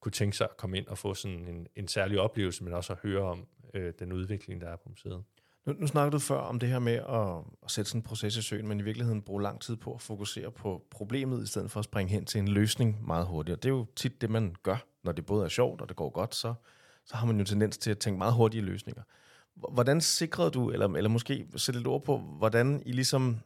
kunne 0.00 0.12
tænke 0.12 0.36
sig 0.36 0.44
at 0.50 0.56
komme 0.56 0.78
ind 0.78 0.86
og 0.86 0.98
få 0.98 1.14
sådan 1.14 1.48
en, 1.48 1.66
en 1.76 1.88
særlig 1.88 2.20
oplevelse, 2.20 2.64
men 2.64 2.72
også 2.72 2.92
at 2.92 2.98
høre 2.98 3.22
om 3.22 3.46
øh, 3.74 3.92
den 3.98 4.12
udvikling, 4.12 4.60
der 4.60 4.68
er 4.68 4.76
på 4.76 4.88
museet. 4.88 5.24
Nu, 5.66 5.74
nu 5.78 5.86
snakkede 5.86 6.12
du 6.12 6.18
før 6.18 6.38
om 6.38 6.58
det 6.58 6.68
her 6.68 6.78
med 6.78 6.92
at, 6.92 7.54
at 7.64 7.70
sætte 7.70 7.90
sådan 7.90 7.98
en 7.98 8.02
proces 8.02 8.36
i 8.36 8.42
søen, 8.42 8.68
men 8.68 8.80
i 8.80 8.82
virkeligheden 8.82 9.22
bruge 9.22 9.42
lang 9.42 9.60
tid 9.60 9.76
på 9.76 9.94
at 9.94 10.00
fokusere 10.00 10.50
på 10.50 10.86
problemet, 10.90 11.42
i 11.42 11.46
stedet 11.46 11.70
for 11.70 11.80
at 11.80 11.84
springe 11.84 12.12
hen 12.12 12.24
til 12.24 12.38
en 12.38 12.48
løsning 12.48 13.06
meget 13.06 13.26
hurtigt. 13.26 13.56
Og 13.56 13.62
det 13.62 13.68
er 13.68 13.72
jo 13.72 13.86
tit 13.96 14.20
det, 14.20 14.30
man 14.30 14.54
gør, 14.62 14.76
når 15.04 15.12
det 15.12 15.26
både 15.26 15.44
er 15.44 15.48
sjovt 15.48 15.80
og 15.80 15.88
det 15.88 15.96
går 15.96 16.10
godt, 16.10 16.34
så, 16.34 16.54
så 17.04 17.16
har 17.16 17.26
man 17.26 17.38
jo 17.38 17.44
tendens 17.44 17.78
til 17.78 17.90
at 17.90 17.98
tænke 17.98 18.18
meget 18.18 18.34
hurtige 18.34 18.62
løsninger. 18.62 19.02
Hvordan 19.54 20.00
sikrede 20.00 20.50
du, 20.50 20.70
eller, 20.70 20.88
eller 20.88 21.10
måske 21.10 21.46
sætte 21.56 21.80
lidt 21.80 21.88
ord 21.88 22.04
på, 22.04 22.18
hvordan 22.18 22.82
I 22.86 22.92
ligesom 22.92 23.38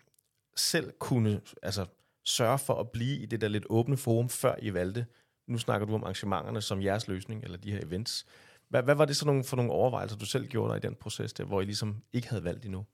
selv 0.56 0.92
kunne 0.98 1.40
altså, 1.62 1.86
sørge 2.24 2.58
for 2.58 2.74
at 2.74 2.90
blive 2.90 3.18
i 3.18 3.26
det 3.26 3.40
der 3.40 3.48
lidt 3.48 3.66
åbne 3.70 3.96
forum, 3.96 4.28
før 4.28 4.54
I 4.62 4.74
valgte, 4.74 5.06
nu 5.46 5.58
snakker 5.58 5.86
du 5.86 5.94
om 5.94 6.02
arrangementerne 6.02 6.60
som 6.60 6.82
jeres 6.82 7.08
løsning, 7.08 7.44
eller 7.44 7.58
de 7.58 7.72
her 7.72 7.80
events, 7.86 8.26
hvad, 8.70 8.82
hvad 8.82 8.94
var 8.94 9.04
det 9.04 9.16
så 9.16 9.26
nogle, 9.26 9.44
for 9.44 9.56
nogle 9.56 9.72
overvejelser, 9.72 10.16
du 10.16 10.26
selv 10.26 10.46
gjorde 10.46 10.70
dig 10.70 10.76
i 10.76 10.86
den 10.88 10.94
proces 10.94 11.32
der, 11.32 11.44
hvor 11.44 11.60
I 11.60 11.64
ligesom 11.64 12.02
ikke 12.12 12.28
havde 12.28 12.44
valgt 12.44 12.64
endnu? 12.64 12.86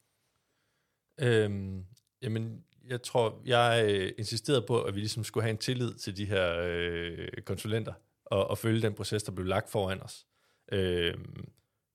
Øhm, 1.20 1.84
jamen, 2.22 2.64
jeg 2.88 3.02
tror, 3.02 3.42
jeg 3.44 3.86
øh, 3.88 4.12
insisterede 4.18 4.64
på, 4.66 4.82
at 4.82 4.94
vi 4.94 5.00
ligesom 5.00 5.24
skulle 5.24 5.44
have 5.44 5.50
en 5.50 5.58
tillid 5.58 5.94
til 5.94 6.16
de 6.16 6.24
her 6.24 6.60
øh, 6.62 7.28
konsulenter, 7.44 7.92
og, 8.24 8.50
og 8.50 8.58
følge 8.58 8.82
den 8.82 8.94
proces, 8.94 9.22
der 9.22 9.32
blev 9.32 9.46
lagt 9.46 9.70
foran 9.70 10.02
os. 10.02 10.26
Øh, 10.72 11.14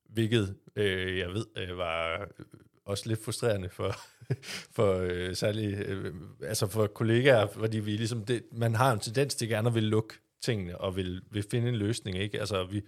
hvilket 0.04 0.56
øh, 0.76 1.18
jeg 1.18 1.28
ved 1.28 1.46
øh, 1.56 1.78
var 1.78 2.28
også 2.84 3.08
lidt 3.08 3.24
frustrerende 3.24 3.68
for, 3.68 3.94
for 4.76 4.98
øh, 4.98 5.36
særligt, 5.36 5.78
øh, 5.78 6.14
altså 6.42 6.66
for 6.66 6.86
kollegaer, 6.86 7.46
fordi 7.46 7.78
vi 7.78 7.90
ligesom, 7.90 8.24
det, 8.24 8.42
man 8.52 8.74
har 8.74 8.92
en 8.92 9.00
tendens 9.00 9.34
til 9.34 9.48
gerne 9.48 9.68
at 9.68 9.74
vil 9.74 9.82
lukke 9.82 10.14
tingene, 10.42 10.78
og 10.78 10.96
vil, 10.96 11.22
vil 11.30 11.44
finde 11.50 11.68
en 11.68 11.76
løsning, 11.76 12.18
ikke? 12.18 12.40
Altså, 12.40 12.64
vi, 12.64 12.82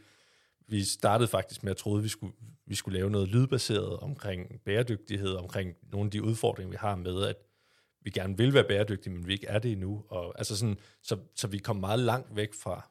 vi 0.67 0.85
startede 0.85 1.29
faktisk 1.29 1.63
med 1.63 1.71
at 1.71 1.77
tro, 1.77 1.97
at 1.97 2.03
vi 2.03 2.09
skulle, 2.09 2.33
vi 2.67 2.75
skulle 2.75 2.99
lave 2.99 3.11
noget 3.11 3.29
lydbaseret 3.29 4.01
omkring 4.01 4.61
bæredygtighed, 4.65 5.35
omkring 5.35 5.77
nogle 5.93 6.07
af 6.07 6.11
de 6.11 6.23
udfordringer, 6.23 6.71
vi 6.71 6.77
har 6.77 6.97
med, 6.97 7.23
at 7.23 7.37
vi 8.01 8.11
gerne 8.11 8.37
vil 8.37 8.55
være 8.55 8.65
bæredygtige, 8.65 9.13
men 9.13 9.27
vi 9.27 9.33
ikke 9.33 9.47
er 9.47 9.59
det 9.59 9.73
endnu. 9.73 10.05
Og, 10.09 10.39
altså 10.39 10.57
sådan, 10.57 10.79
så, 11.03 11.19
så 11.35 11.47
vi 11.49 11.59
kom 11.59 11.77
meget 11.77 12.01
langt 12.01 12.37
væk 12.37 12.55
fra, 12.55 12.91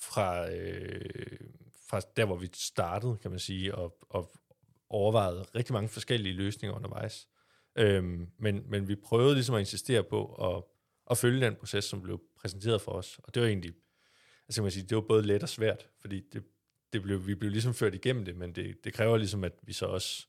fra, 0.00 0.50
øh, 0.50 1.38
fra 1.88 2.00
der, 2.16 2.24
hvor 2.24 2.36
vi 2.36 2.48
startede, 2.54 3.16
kan 3.22 3.30
man 3.30 3.40
sige, 3.40 3.74
og, 3.74 3.96
og 4.10 4.32
overvejede 4.88 5.42
rigtig 5.54 5.72
mange 5.72 5.88
forskellige 5.88 6.34
løsninger 6.34 6.76
undervejs. 6.76 7.28
Øhm, 7.76 8.28
men, 8.38 8.70
men 8.70 8.88
vi 8.88 8.94
prøvede 8.94 9.34
ligesom 9.34 9.54
at 9.54 9.60
insistere 9.60 10.04
på 10.04 10.34
at, 10.34 10.64
at 11.10 11.18
følge 11.18 11.46
den 11.46 11.56
proces, 11.56 11.84
som 11.84 12.02
blev 12.02 12.20
præsenteret 12.40 12.80
for 12.80 12.92
os. 12.92 13.20
Og 13.24 13.34
det 13.34 13.42
var 13.42 13.48
egentlig, 13.48 13.72
altså 14.48 14.60
kan 14.60 14.62
man 14.62 14.72
sige, 14.72 14.86
det 14.86 14.94
var 14.94 15.04
både 15.08 15.22
let 15.22 15.42
og 15.42 15.48
svært, 15.48 15.88
fordi 16.00 16.22
det, 16.32 16.42
det 16.92 17.02
blev, 17.02 17.26
vi 17.26 17.34
blev 17.34 17.50
ligesom 17.50 17.74
ført 17.74 17.94
igennem 17.94 18.24
det, 18.24 18.36
men 18.36 18.52
det, 18.52 18.84
det 18.84 18.94
kræver 18.94 19.16
ligesom, 19.16 19.44
at 19.44 19.52
vi 19.62 19.72
så 19.72 19.86
også 19.86 20.26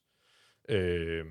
øh, 0.69 1.25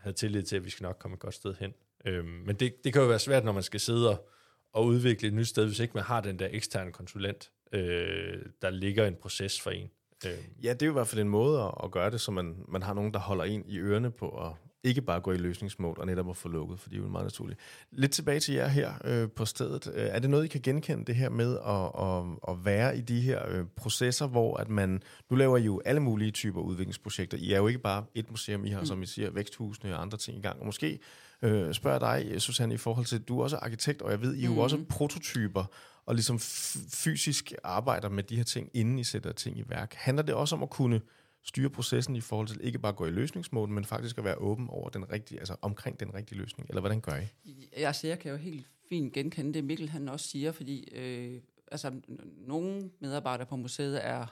havde 0.00 0.16
tillid 0.16 0.42
til, 0.42 0.56
at 0.56 0.64
vi 0.64 0.70
skal 0.70 0.84
nok 0.84 0.96
komme 1.00 1.14
et 1.14 1.20
godt 1.20 1.34
sted 1.34 1.54
hen. 1.60 1.74
Øh, 2.04 2.24
men 2.24 2.56
det, 2.56 2.84
det 2.84 2.92
kan 2.92 3.02
jo 3.02 3.08
være 3.08 3.18
svært, 3.18 3.44
når 3.44 3.52
man 3.52 3.62
skal 3.62 3.80
sidde 3.80 4.10
og, 4.10 4.28
og 4.72 4.86
udvikle 4.86 5.28
et 5.28 5.34
nyt 5.34 5.48
sted, 5.48 5.66
hvis 5.66 5.80
ikke 5.80 5.94
man 5.94 6.04
har 6.04 6.20
den 6.20 6.38
der 6.38 6.48
eksterne 6.50 6.92
konsulent, 6.92 7.50
øh, 7.72 8.42
der 8.62 8.70
ligger 8.70 9.06
en 9.06 9.14
proces 9.14 9.60
for 9.60 9.70
en. 9.70 9.90
Øh, 10.26 10.38
Ja, 10.62 10.72
det 10.72 10.82
er 10.82 10.86
jo 10.86 10.92
i 10.92 10.98
hvert 10.98 11.08
fald 11.08 11.20
en 11.20 11.28
måde 11.28 11.62
at, 11.62 11.74
at 11.84 11.90
gøre 11.90 12.10
det, 12.10 12.20
så 12.20 12.30
man, 12.30 12.64
man 12.68 12.82
har 12.82 12.94
nogen, 12.94 13.14
der 13.14 13.18
holder 13.18 13.44
en 13.44 13.64
i 13.66 13.78
ørerne 13.78 14.10
på 14.10 14.46
at 14.46 14.52
ikke 14.84 15.02
bare 15.02 15.20
gå 15.20 15.32
i 15.32 15.36
løsningsmål 15.36 15.96
og 16.00 16.06
netop 16.06 16.30
at 16.30 16.36
få 16.36 16.48
lukket, 16.48 16.80
for 16.80 16.88
det 16.88 16.98
er 16.98 17.02
jo 17.02 17.08
meget 17.08 17.24
naturligt. 17.24 17.60
Lidt 17.92 18.12
tilbage 18.12 18.40
til 18.40 18.54
jer 18.54 18.68
her 18.68 18.92
øh, 19.04 19.28
på 19.30 19.44
stedet. 19.44 19.90
Øh, 19.94 20.06
er 20.06 20.18
det 20.18 20.30
noget, 20.30 20.44
I 20.44 20.48
kan 20.48 20.60
genkende 20.60 21.04
det 21.04 21.14
her 21.14 21.28
med 21.30 21.58
at, 21.66 22.06
at, 22.06 22.54
at 22.54 22.64
være 22.64 22.98
i 22.98 23.00
de 23.00 23.20
her 23.20 23.48
øh, 23.48 23.64
processer, 23.76 24.26
hvor 24.26 24.56
at 24.56 24.68
man, 24.68 25.02
nu 25.30 25.36
laver 25.36 25.56
I 25.56 25.62
jo 25.62 25.80
alle 25.84 26.00
mulige 26.00 26.30
typer 26.30 26.60
udviklingsprojekter. 26.60 27.38
I 27.38 27.52
er 27.52 27.58
jo 27.58 27.66
ikke 27.66 27.78
bare 27.78 28.04
et 28.14 28.30
museum, 28.30 28.64
I 28.64 28.68
har, 28.68 28.80
mm. 28.80 28.86
som 28.86 29.02
I 29.02 29.06
siger, 29.06 29.30
væksthusene 29.30 29.94
og 29.96 30.02
andre 30.02 30.18
ting 30.18 30.38
i 30.38 30.40
gang. 30.40 30.60
Og 30.60 30.66
måske 30.66 30.98
øh, 31.42 31.74
spørger 31.74 31.98
dig, 31.98 32.42
Susanne, 32.42 32.74
i 32.74 32.76
forhold 32.76 33.06
til, 33.06 33.16
at 33.16 33.28
du 33.28 33.38
er 33.38 33.42
også 33.42 33.56
arkitekt, 33.56 34.02
og 34.02 34.10
jeg 34.10 34.20
ved, 34.22 34.34
I 34.34 34.40
er 34.40 34.44
jo 34.44 34.50
Mhm. 34.50 34.58
også 34.58 34.78
prototyper, 34.88 35.64
og 36.06 36.14
ligesom 36.14 36.36
f- 36.36 36.88
fysisk 36.96 37.52
arbejder 37.64 38.08
med 38.08 38.22
de 38.22 38.36
her 38.36 38.44
ting, 38.44 38.70
inden 38.74 38.98
I 38.98 39.04
sætter 39.04 39.32
ting 39.32 39.58
i 39.58 39.64
værk. 39.68 39.94
Handler 39.94 40.22
det 40.22 40.34
også 40.34 40.56
om 40.56 40.62
at 40.62 40.70
kunne 40.70 41.00
styre 41.44 41.70
processen 41.70 42.16
i 42.16 42.20
forhold 42.20 42.48
til 42.48 42.60
ikke 42.62 42.78
bare 42.78 42.92
at 42.92 42.96
gå 42.96 43.06
i 43.06 43.10
løsningsmål, 43.10 43.68
men 43.68 43.84
faktisk 43.84 44.18
at 44.18 44.24
være 44.24 44.38
åben 44.38 44.68
over 44.68 44.88
den 44.88 45.12
rigtige, 45.12 45.38
altså 45.38 45.56
omkring 45.62 46.00
den 46.00 46.14
rigtige 46.14 46.38
løsning? 46.38 46.68
Eller 46.68 46.80
hvordan 46.80 47.00
gør 47.00 47.16
I? 47.44 47.68
Altså, 47.72 48.06
jeg 48.06 48.18
kan 48.18 48.30
jo 48.30 48.36
helt 48.36 48.66
fint 48.88 49.12
genkende 49.12 49.54
det, 49.54 49.64
Mikkel 49.64 49.88
han 49.88 50.08
også 50.08 50.28
siger, 50.28 50.52
fordi 50.52 50.88
øh, 50.94 51.40
altså, 51.72 52.00
nogle 52.36 52.90
medarbejdere 53.00 53.46
på 53.46 53.56
museet 53.56 54.06
er, 54.06 54.26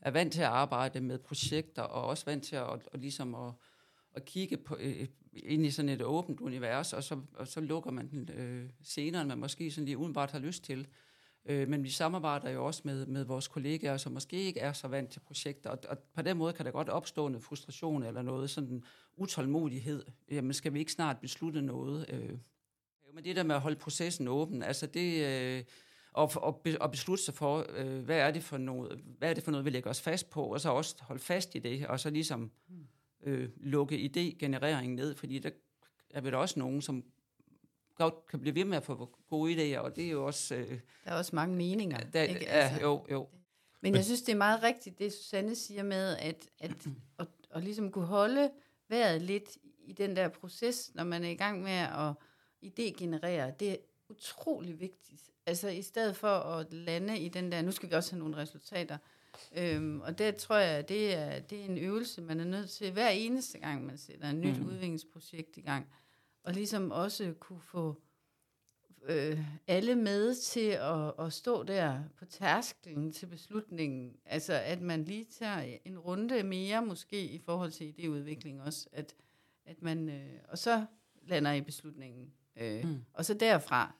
er 0.00 0.10
vant 0.10 0.32
til 0.32 0.40
at 0.40 0.46
arbejde 0.46 1.00
med 1.00 1.18
projekter, 1.18 1.82
og 1.82 2.04
også 2.04 2.24
vant 2.24 2.44
til 2.44 2.56
at, 2.56 2.64
og 2.64 2.98
ligesom 2.98 3.34
at, 3.34 3.52
at 4.14 4.24
kigge 4.24 4.56
på, 4.56 4.76
øh, 4.80 5.06
ind 5.32 5.66
i 5.66 5.70
sådan 5.70 5.88
et 5.88 6.02
åbent 6.02 6.40
univers, 6.40 6.92
og 6.92 7.02
så, 7.02 7.20
og 7.34 7.48
så 7.48 7.60
lukker 7.60 7.90
man 7.90 8.10
den 8.10 8.30
øh, 8.30 8.70
senere, 8.82 9.22
end 9.22 9.28
man 9.28 9.38
måske 9.38 9.70
sådan 9.70 9.84
lige 9.84 9.98
udenbart 9.98 10.30
har 10.30 10.38
lyst 10.38 10.64
til. 10.64 10.86
Øh, 11.46 11.68
men 11.68 11.84
vi 11.84 11.90
samarbejder 11.90 12.50
jo 12.50 12.66
også 12.66 12.82
med, 12.84 13.06
med 13.06 13.24
vores 13.24 13.48
kollegaer, 13.48 13.96
som 13.96 14.12
måske 14.12 14.36
ikke 14.36 14.60
er 14.60 14.72
så 14.72 14.88
vant 14.88 15.10
til 15.10 15.20
projekter, 15.20 15.70
og, 15.70 15.78
og 15.88 15.98
på 15.98 16.22
den 16.22 16.36
måde 16.36 16.52
kan 16.52 16.66
der 16.66 16.70
godt 16.70 16.88
opstå 16.88 17.28
noget 17.28 17.44
frustration 17.44 18.02
eller 18.02 18.22
noget 18.22 18.50
sådan 18.50 18.82
utålmodighed. 19.16 20.04
Jamen, 20.30 20.52
skal 20.52 20.72
vi 20.74 20.78
ikke 20.78 20.92
snart 20.92 21.18
beslutte 21.20 21.62
noget? 21.62 22.06
Øh, 22.08 22.38
men 23.14 23.24
det 23.24 23.36
der 23.36 23.42
med 23.42 23.54
at 23.54 23.60
holde 23.60 23.76
processen 23.76 24.28
åben, 24.28 24.62
altså 24.62 24.86
det... 24.86 25.26
Øh, 25.26 25.64
og, 26.12 26.30
og, 26.36 26.60
be- 26.64 26.82
og 26.82 26.90
beslutte 26.90 27.24
sig 27.24 27.34
for, 27.34 27.66
øh, 27.76 28.04
hvad, 28.04 28.18
er 28.18 28.30
det 28.30 28.42
for 28.42 28.58
noget, 28.58 29.00
hvad 29.18 29.30
er 29.30 29.34
det 29.34 29.44
for 29.44 29.50
noget, 29.50 29.64
vi 29.64 29.70
lægger 29.70 29.90
os 29.90 30.00
fast 30.00 30.30
på, 30.30 30.42
og 30.42 30.60
så 30.60 30.70
også 30.70 30.96
holde 31.00 31.22
fast 31.22 31.54
i 31.54 31.58
det, 31.58 31.86
og 31.86 32.00
så 32.00 32.10
ligesom 32.10 32.50
øh, 33.22 33.48
lukke 33.56 33.96
idégenereringen 33.96 34.96
ned, 34.96 35.14
fordi 35.14 35.38
der 35.38 35.50
er 36.10 36.20
vel 36.20 36.34
også 36.34 36.58
nogen, 36.58 36.82
som 36.82 37.04
godt 37.96 38.26
kan 38.26 38.40
blive 38.40 38.54
ved 38.54 38.64
med 38.64 38.76
at 38.76 38.82
få 38.82 39.10
gode 39.30 39.76
idéer, 39.76 39.78
og 39.78 39.96
det 39.96 40.06
er 40.06 40.10
jo 40.10 40.26
også... 40.26 40.54
Øh, 40.54 40.80
Der 41.04 41.10
er 41.10 41.14
også 41.14 41.36
mange 41.36 41.56
meninger. 41.56 41.98
der, 41.98 42.22
ikke? 42.22 42.44
ja, 42.44 42.78
jo, 42.82 43.06
jo. 43.10 43.28
Men 43.80 43.94
jeg 43.94 44.04
synes, 44.04 44.22
det 44.22 44.32
er 44.32 44.36
meget 44.36 44.62
rigtigt, 44.62 44.98
det 44.98 45.12
Susanne 45.12 45.54
siger 45.54 45.82
med, 45.82 46.16
at, 46.16 46.48
at, 46.58 46.86
at, 47.18 47.26
at 47.50 47.64
ligesom 47.64 47.92
kunne 47.92 48.06
holde 48.06 48.50
vejret 48.88 49.22
lidt 49.22 49.58
i 49.78 49.92
den 49.92 50.16
der 50.16 50.28
proces, 50.28 50.90
når 50.94 51.04
man 51.04 51.24
er 51.24 51.28
i 51.28 51.34
gang 51.34 51.62
med 51.62 51.72
at 51.72 52.12
idégenerere. 52.62 53.50
Det 53.60 53.70
er 53.70 53.76
utrolig 54.08 54.80
vigtigt. 54.80 55.22
Altså 55.46 55.68
i 55.68 55.82
stedet 55.82 56.16
for 56.16 56.28
at 56.28 56.72
lande 56.72 57.18
i 57.18 57.28
den 57.28 57.52
der, 57.52 57.62
nu 57.62 57.72
skal 57.72 57.90
vi 57.90 57.94
også 57.94 58.12
have 58.12 58.18
nogle 58.18 58.36
resultater. 58.36 58.98
Øhm, 59.56 60.00
og 60.00 60.18
det 60.18 60.36
tror 60.36 60.56
jeg, 60.56 60.88
det 60.88 61.14
er, 61.14 61.40
det 61.40 61.60
er 61.60 61.64
en 61.64 61.78
øvelse, 61.78 62.22
man 62.22 62.40
er 62.40 62.44
nødt 62.44 62.70
til 62.70 62.92
hver 62.92 63.08
eneste 63.08 63.58
gang, 63.58 63.86
man 63.86 63.98
sætter 63.98 64.28
et 64.28 64.34
nyt 64.34 64.58
mm. 64.58 64.66
udviklingsprojekt 64.66 65.56
i 65.56 65.60
gang. 65.60 65.86
Og 66.46 66.52
ligesom 66.52 66.90
også 66.90 67.34
kunne 67.40 67.60
få 67.60 68.02
øh, 69.08 69.40
alle 69.66 69.94
med 69.96 70.34
til 70.34 70.68
at, 70.70 71.26
at 71.26 71.32
stå 71.32 71.62
der 71.62 72.02
på 72.18 72.24
tærsklen 72.24 73.12
til 73.12 73.26
beslutningen. 73.26 74.16
Altså, 74.24 74.52
at 74.52 74.80
man 74.80 75.04
lige 75.04 75.24
tager 75.24 75.78
en 75.84 75.98
runde 75.98 76.42
mere 76.42 76.82
måske 76.86 77.24
i 77.24 77.38
forhold 77.38 77.70
til 77.70 77.94
idéudvikling 77.98 78.62
også. 78.66 78.88
At, 78.92 79.14
at 79.64 79.82
man, 79.82 80.08
øh, 80.08 80.38
og 80.48 80.58
så 80.58 80.86
lander 81.22 81.52
i 81.52 81.60
beslutningen. 81.60 82.32
Øh, 82.56 82.84
Mm. 82.84 82.90
mm. 82.90 83.04
Og 83.12 83.24
så 83.24 83.34
derfra, 83.34 83.94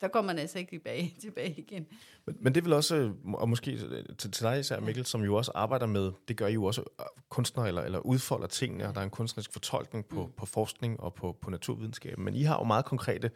der 0.00 0.08
går 0.08 0.22
man 0.22 0.38
altså 0.38 0.58
ikke 0.58 0.70
tilbage, 0.70 1.14
tilbage 1.20 1.54
igen. 1.58 1.86
Men, 2.26 2.36
men 2.40 2.54
det 2.54 2.64
vil 2.64 2.72
også, 2.72 3.12
og 3.34 3.48
måske 3.48 3.78
til, 4.18 4.32
til 4.32 4.42
dig 4.42 4.60
især, 4.60 4.80
Mikkel, 4.80 5.06
som 5.06 5.22
jo 5.22 5.34
også 5.34 5.52
arbejder 5.54 5.86
med, 5.86 6.12
det 6.28 6.36
gør 6.36 6.46
I 6.46 6.52
jo 6.52 6.64
også 6.64 6.80
øh, 7.00 7.06
kunstnere, 7.28 7.68
eller, 7.68 7.82
eller 7.82 7.98
udfolder 7.98 8.46
tingene, 8.46 8.88
og 8.88 8.94
der 8.94 9.00
er 9.00 9.04
en 9.04 9.10
kunstnerisk 9.10 9.52
fortolkning 9.52 10.06
på, 10.06 10.26
mm. 10.26 10.32
på 10.32 10.46
forskning 10.46 11.00
og 11.00 11.14
på, 11.14 11.36
på 11.40 11.50
naturvidenskab. 11.50 12.18
Men 12.18 12.34
I 12.34 12.42
har 12.42 12.58
jo 12.58 12.64
meget 12.64 12.84
konkrete 12.84 13.30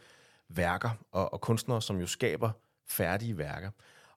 værker, 0.48 0.90
og, 1.12 1.32
og 1.32 1.40
kunstnere, 1.40 1.82
som 1.82 2.00
jo 2.00 2.06
skaber 2.06 2.50
færdige 2.88 3.38
værker. 3.38 3.70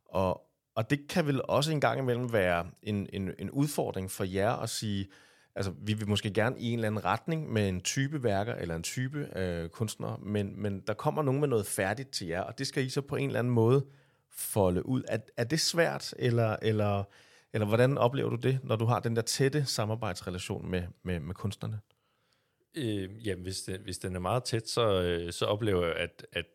Og, 0.06 0.42
og 0.76 0.90
det 0.90 1.08
kan 1.08 1.28
vel 1.28 1.42
også 1.44 1.72
en 1.72 1.82
gang 1.82 2.00
imellem 2.00 2.34
være 2.34 2.68
en, 2.84 3.10
en, 3.14 3.32
en 3.40 3.52
udfordring 3.52 4.12
for 4.12 4.24
jer 4.24 4.52
at 4.52 4.70
sige, 4.70 5.08
altså 5.56 5.74
vi 5.82 5.94
vil 5.94 6.10
måske 6.10 6.34
gerne 6.34 6.60
i 6.60 6.68
en 6.68 6.80
eller 6.80 6.88
anden 6.88 7.06
retning 7.06 7.54
med 7.54 7.70
en 7.70 7.82
type 7.82 8.24
værker 8.24 8.56
eller 8.56 8.76
en 8.76 8.84
type 8.84 9.40
øh, 9.40 9.70
kunstner, 9.70 10.18
men, 10.18 10.62
men 10.62 10.80
der 10.80 10.94
kommer 10.94 11.22
nogen 11.22 11.40
med 11.40 11.48
noget 11.48 11.66
færdigt 11.66 12.12
til 12.12 12.28
jer, 12.28 12.42
og 12.42 12.58
det 12.58 12.68
skal 12.68 12.86
I 12.86 12.90
så 12.90 13.02
på 13.02 13.16
en 13.16 13.28
eller 13.28 13.40
anden 13.40 13.54
måde 13.54 13.86
folde 14.32 14.86
ud. 14.86 15.04
Er, 15.08 15.18
er 15.38 15.44
det 15.44 15.60
svært, 15.60 16.14
eller, 16.20 16.56
eller, 16.62 17.04
eller 17.54 17.68
hvordan 17.68 17.98
oplever 17.98 18.30
du 18.30 18.36
det, 18.36 18.60
når 18.64 18.76
du 18.76 18.86
har 18.86 19.00
den 19.00 19.16
der 19.16 19.22
tætte 19.22 19.66
samarbejdsrelation 19.66 20.72
med, 20.72 20.84
med, 21.04 21.20
med 21.20 21.36
kunstnerne? 21.36 21.80
Øh, 22.76 23.28
jamen, 23.28 23.44
hvis, 23.44 23.62
det, 23.62 23.80
hvis 23.80 23.98
den 23.98 24.16
er 24.16 24.20
meget 24.20 24.44
tæt, 24.44 24.70
så, 24.70 25.02
øh, 25.02 25.34
så 25.34 25.46
oplever 25.46 25.86
jeg, 25.86 25.96
at, 25.96 26.26
at 26.32 26.46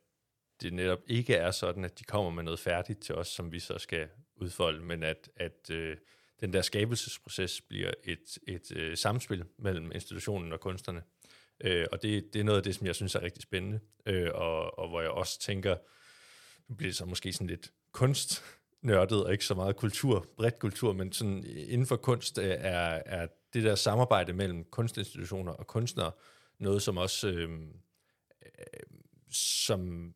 det 0.63 0.73
netop 0.73 0.99
ikke 1.07 1.35
er 1.35 1.51
sådan, 1.51 1.85
at 1.85 1.99
de 1.99 2.05
kommer 2.05 2.31
med 2.31 2.43
noget 2.43 2.61
færdigt 2.61 3.03
til 3.03 3.15
os, 3.15 3.29
som 3.29 3.53
vi 3.53 3.59
så 3.59 3.79
skal 3.79 4.09
udfolde, 4.37 4.85
men 4.85 5.03
at, 5.03 5.31
at 5.37 5.71
øh, 5.71 5.97
den 6.41 6.53
der 6.53 6.63
skabelsesproces 6.63 7.61
bliver 7.61 7.93
et, 8.05 8.39
et 8.49 8.77
øh, 8.77 8.97
samspil 8.97 9.45
mellem 9.59 9.93
institutionen 9.93 10.53
og 10.53 10.61
kunstnerne. 10.61 11.03
Øh, 11.61 11.87
og 11.93 12.03
det, 12.03 12.33
det 12.33 12.41
er 12.41 12.45
noget 12.45 12.59
af 12.59 12.63
det, 12.63 12.75
som 12.75 12.87
jeg 12.87 12.95
synes 12.95 13.15
er 13.15 13.23
rigtig 13.23 13.43
spændende, 13.43 13.81
øh, 14.07 14.31
og, 14.35 14.79
og 14.79 14.89
hvor 14.89 15.01
jeg 15.01 15.11
også 15.11 15.41
tænker, 15.41 15.77
nu 16.69 16.75
bliver 16.75 16.89
det 16.89 16.97
så 16.97 17.05
måske 17.05 17.33
sådan 17.33 17.47
lidt 17.47 17.73
kunstnørdet, 17.93 19.25
og 19.25 19.33
ikke 19.33 19.45
så 19.45 19.55
meget 19.55 19.77
kultur, 19.77 20.27
bredt 20.37 20.59
kultur, 20.59 20.93
men 20.93 21.13
sådan 21.13 21.45
inden 21.47 21.87
for 21.87 21.97
kunst 21.97 22.39
øh, 22.39 22.45
er, 22.45 23.03
er 23.07 23.27
det 23.55 23.65
der 23.65 23.75
samarbejde 23.75 24.33
mellem 24.33 24.65
kunstinstitutioner 24.65 25.53
og 25.53 25.67
kunstnere 25.67 26.13
noget, 26.59 26.83
som 26.83 26.97
også 26.97 27.29
øh, 27.29 27.51
øh, 28.43 29.01
som 29.33 30.15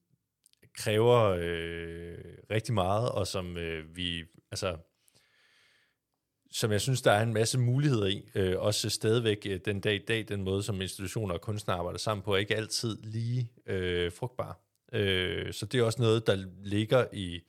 kræver 0.75 1.21
øh, 1.39 2.19
rigtig 2.51 2.75
meget, 2.75 3.13
og 3.13 3.27
som 3.27 3.57
øh, 3.57 3.97
vi, 3.97 4.25
altså, 4.51 4.77
som 6.55 6.73
jeg 6.73 6.81
synes, 6.81 7.03
der 7.03 7.13
er 7.13 7.23
en 7.23 7.33
masse 7.33 7.59
muligheder 7.59 8.07
i, 8.07 8.29
øh, 8.35 8.61
også 8.61 8.91
stadigvæk 8.91 9.47
øh, 9.47 9.61
den 9.65 9.81
dag 9.81 9.95
i 9.95 10.05
dag, 10.09 10.29
den 10.29 10.43
måde, 10.43 10.63
som 10.63 10.81
institutioner 10.81 11.35
og 11.35 11.41
kunstnere 11.41 11.79
arbejder 11.79 11.99
sammen 11.99 12.23
på, 12.23 12.35
er 12.35 12.39
ikke 12.39 12.57
altid 12.57 12.99
lige 13.03 13.51
øh, 13.67 14.13
frugtbar. 14.13 14.61
Øh, 14.93 15.53
så 15.53 15.67
det 15.67 15.81
er 15.81 15.85
også 15.85 16.03
noget, 16.03 16.27
der 16.27 16.45
ligger 16.63 17.07
i, 17.13 17.41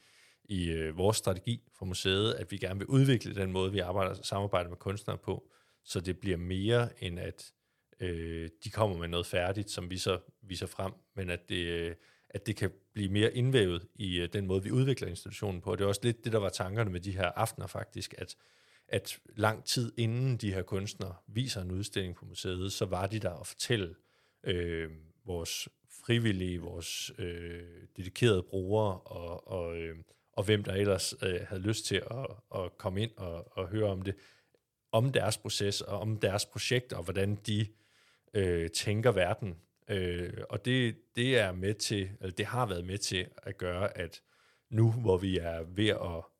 i 0.46 0.70
øh, 0.70 0.98
vores 0.98 1.18
strategi 1.18 1.62
for 1.78 1.86
museet, 1.86 2.34
at 2.34 2.52
vi 2.52 2.58
gerne 2.58 2.80
vil 2.80 2.88
udvikle 2.88 3.36
den 3.36 3.52
måde, 3.52 3.72
vi 3.72 3.80
arbejder 3.80 4.14
samarbejder 4.14 4.70
med 4.70 4.78
kunstnere 4.78 5.18
på, 5.18 5.50
så 5.84 6.00
det 6.00 6.20
bliver 6.20 6.38
mere 6.38 7.04
end 7.04 7.20
at 7.20 7.52
øh, 8.00 8.50
de 8.64 8.70
kommer 8.70 8.98
med 8.98 9.08
noget 9.08 9.26
færdigt, 9.26 9.72
som 9.72 9.90
vi 9.90 9.98
så 9.98 10.20
viser 10.42 10.68
frem, 10.68 10.92
men 11.16 11.30
at 11.30 11.50
det, 11.50 11.66
øh, 11.66 11.96
at 12.30 12.48
det 12.48 12.56
kan 12.56 12.72
blive 12.94 13.10
mere 13.10 13.34
indvævet 13.34 13.88
i 13.96 14.20
øh, 14.20 14.30
den 14.34 14.48
måde, 14.48 14.64
vi 14.64 14.72
udvikler 14.72 15.08
institutionen 15.08 15.62
på. 15.62 15.76
Det 15.76 15.84
er 15.84 15.88
også 15.88 16.02
lidt 16.04 16.24
det, 16.24 16.34
der 16.34 16.40
var 16.40 16.50
tankerne 16.50 16.90
med 16.90 17.00
de 17.00 17.12
her 17.12 17.26
aftener 17.26 17.68
faktisk, 17.68 18.16
at, 18.18 18.36
at 18.88 19.20
lang 19.36 19.66
tid 19.66 19.92
inden 19.98 20.38
de 20.38 20.54
her 20.54 20.62
kunstnere 20.62 21.16
viser 21.28 21.62
en 21.62 21.72
udstilling 21.72 22.16
på 22.16 22.26
museet, 22.26 22.74
så 22.74 22.86
var 22.86 23.08
de 23.08 23.20
der 23.20 23.30
og 23.30 23.48
fortælle 23.48 23.96
øh, 24.44 24.90
vores 25.26 25.70
frivillige, 26.06 26.60
vores 26.60 27.12
øh, 27.18 27.64
dedikerede 27.98 28.44
brugere 28.44 29.00
og, 29.00 29.48
og, 29.48 29.78
øh, 29.78 29.96
og 30.34 30.44
hvem 30.44 30.64
der 30.64 30.74
ellers 30.74 31.14
øh, 31.22 31.42
havde 31.48 31.62
lyst 31.62 31.86
til 31.86 31.96
at, 31.96 32.28
at 32.56 32.78
komme 32.78 33.02
ind 33.02 33.12
og, 33.18 33.58
og 33.58 33.68
høre 33.68 33.90
om 33.90 34.02
det, 34.02 34.16
om 34.92 35.12
deres 35.12 35.38
proces 35.38 35.82
og 35.82 36.00
om 36.00 36.18
deres 36.18 36.46
projekt 36.46 36.94
og 36.94 37.04
hvordan 37.04 37.36
de 37.36 37.68
øh, 38.34 38.70
tænker 38.70 39.12
verden. 39.12 39.56
Øh, 39.90 40.34
og 40.50 40.66
det, 40.66 40.96
det 41.16 41.38
er 41.38 41.52
med 41.52 41.74
til, 41.74 42.10
eller 42.22 42.36
det 42.36 42.46
har 42.46 42.66
været 42.66 42.86
med 42.86 42.98
til 42.98 43.28
at 43.38 43.58
gøre, 43.58 43.98
at 43.98 44.22
nu, 44.70 44.92
hvor 44.92 45.18
vi 45.18 45.38
er 45.38 45.64
ved 45.64 45.90
at 45.90 46.35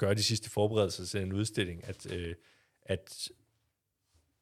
gøre 0.00 0.14
de 0.14 0.22
sidste 0.22 0.50
forberedelser 0.50 1.04
til 1.04 1.22
en 1.22 1.32
udstilling, 1.32 1.88
at, 1.88 2.12
øh, 2.12 2.34
at, 2.82 3.28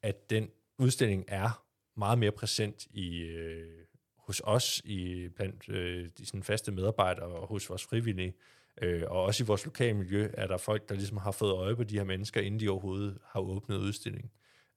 at 0.02 0.30
den 0.30 0.50
udstilling 0.78 1.24
er 1.28 1.64
meget 1.96 2.18
mere 2.18 2.32
præsent 2.32 2.86
i, 2.90 3.18
øh, 3.18 3.84
hos 4.16 4.42
os, 4.44 4.82
i, 4.84 5.28
blandt 5.28 5.68
øh, 5.68 6.08
de 6.18 6.26
sådan 6.26 6.42
faste 6.42 6.72
medarbejdere 6.72 7.26
og 7.26 7.46
hos 7.46 7.70
vores 7.70 7.84
frivillige. 7.84 8.34
Øh, 8.82 9.02
og 9.06 9.22
også 9.22 9.44
i 9.44 9.46
vores 9.46 9.64
lokale 9.64 9.94
miljø 9.94 10.30
er 10.34 10.46
der 10.46 10.56
folk, 10.56 10.88
der 10.88 10.94
ligesom 10.94 11.16
har 11.16 11.30
fået 11.30 11.52
øje 11.52 11.76
på 11.76 11.84
de 11.84 11.96
her 11.96 12.04
mennesker, 12.04 12.40
inden 12.40 12.60
de 12.60 12.68
overhovedet 12.68 13.18
har 13.24 13.40
åbnet 13.40 13.76
udstillingen. 13.76 14.30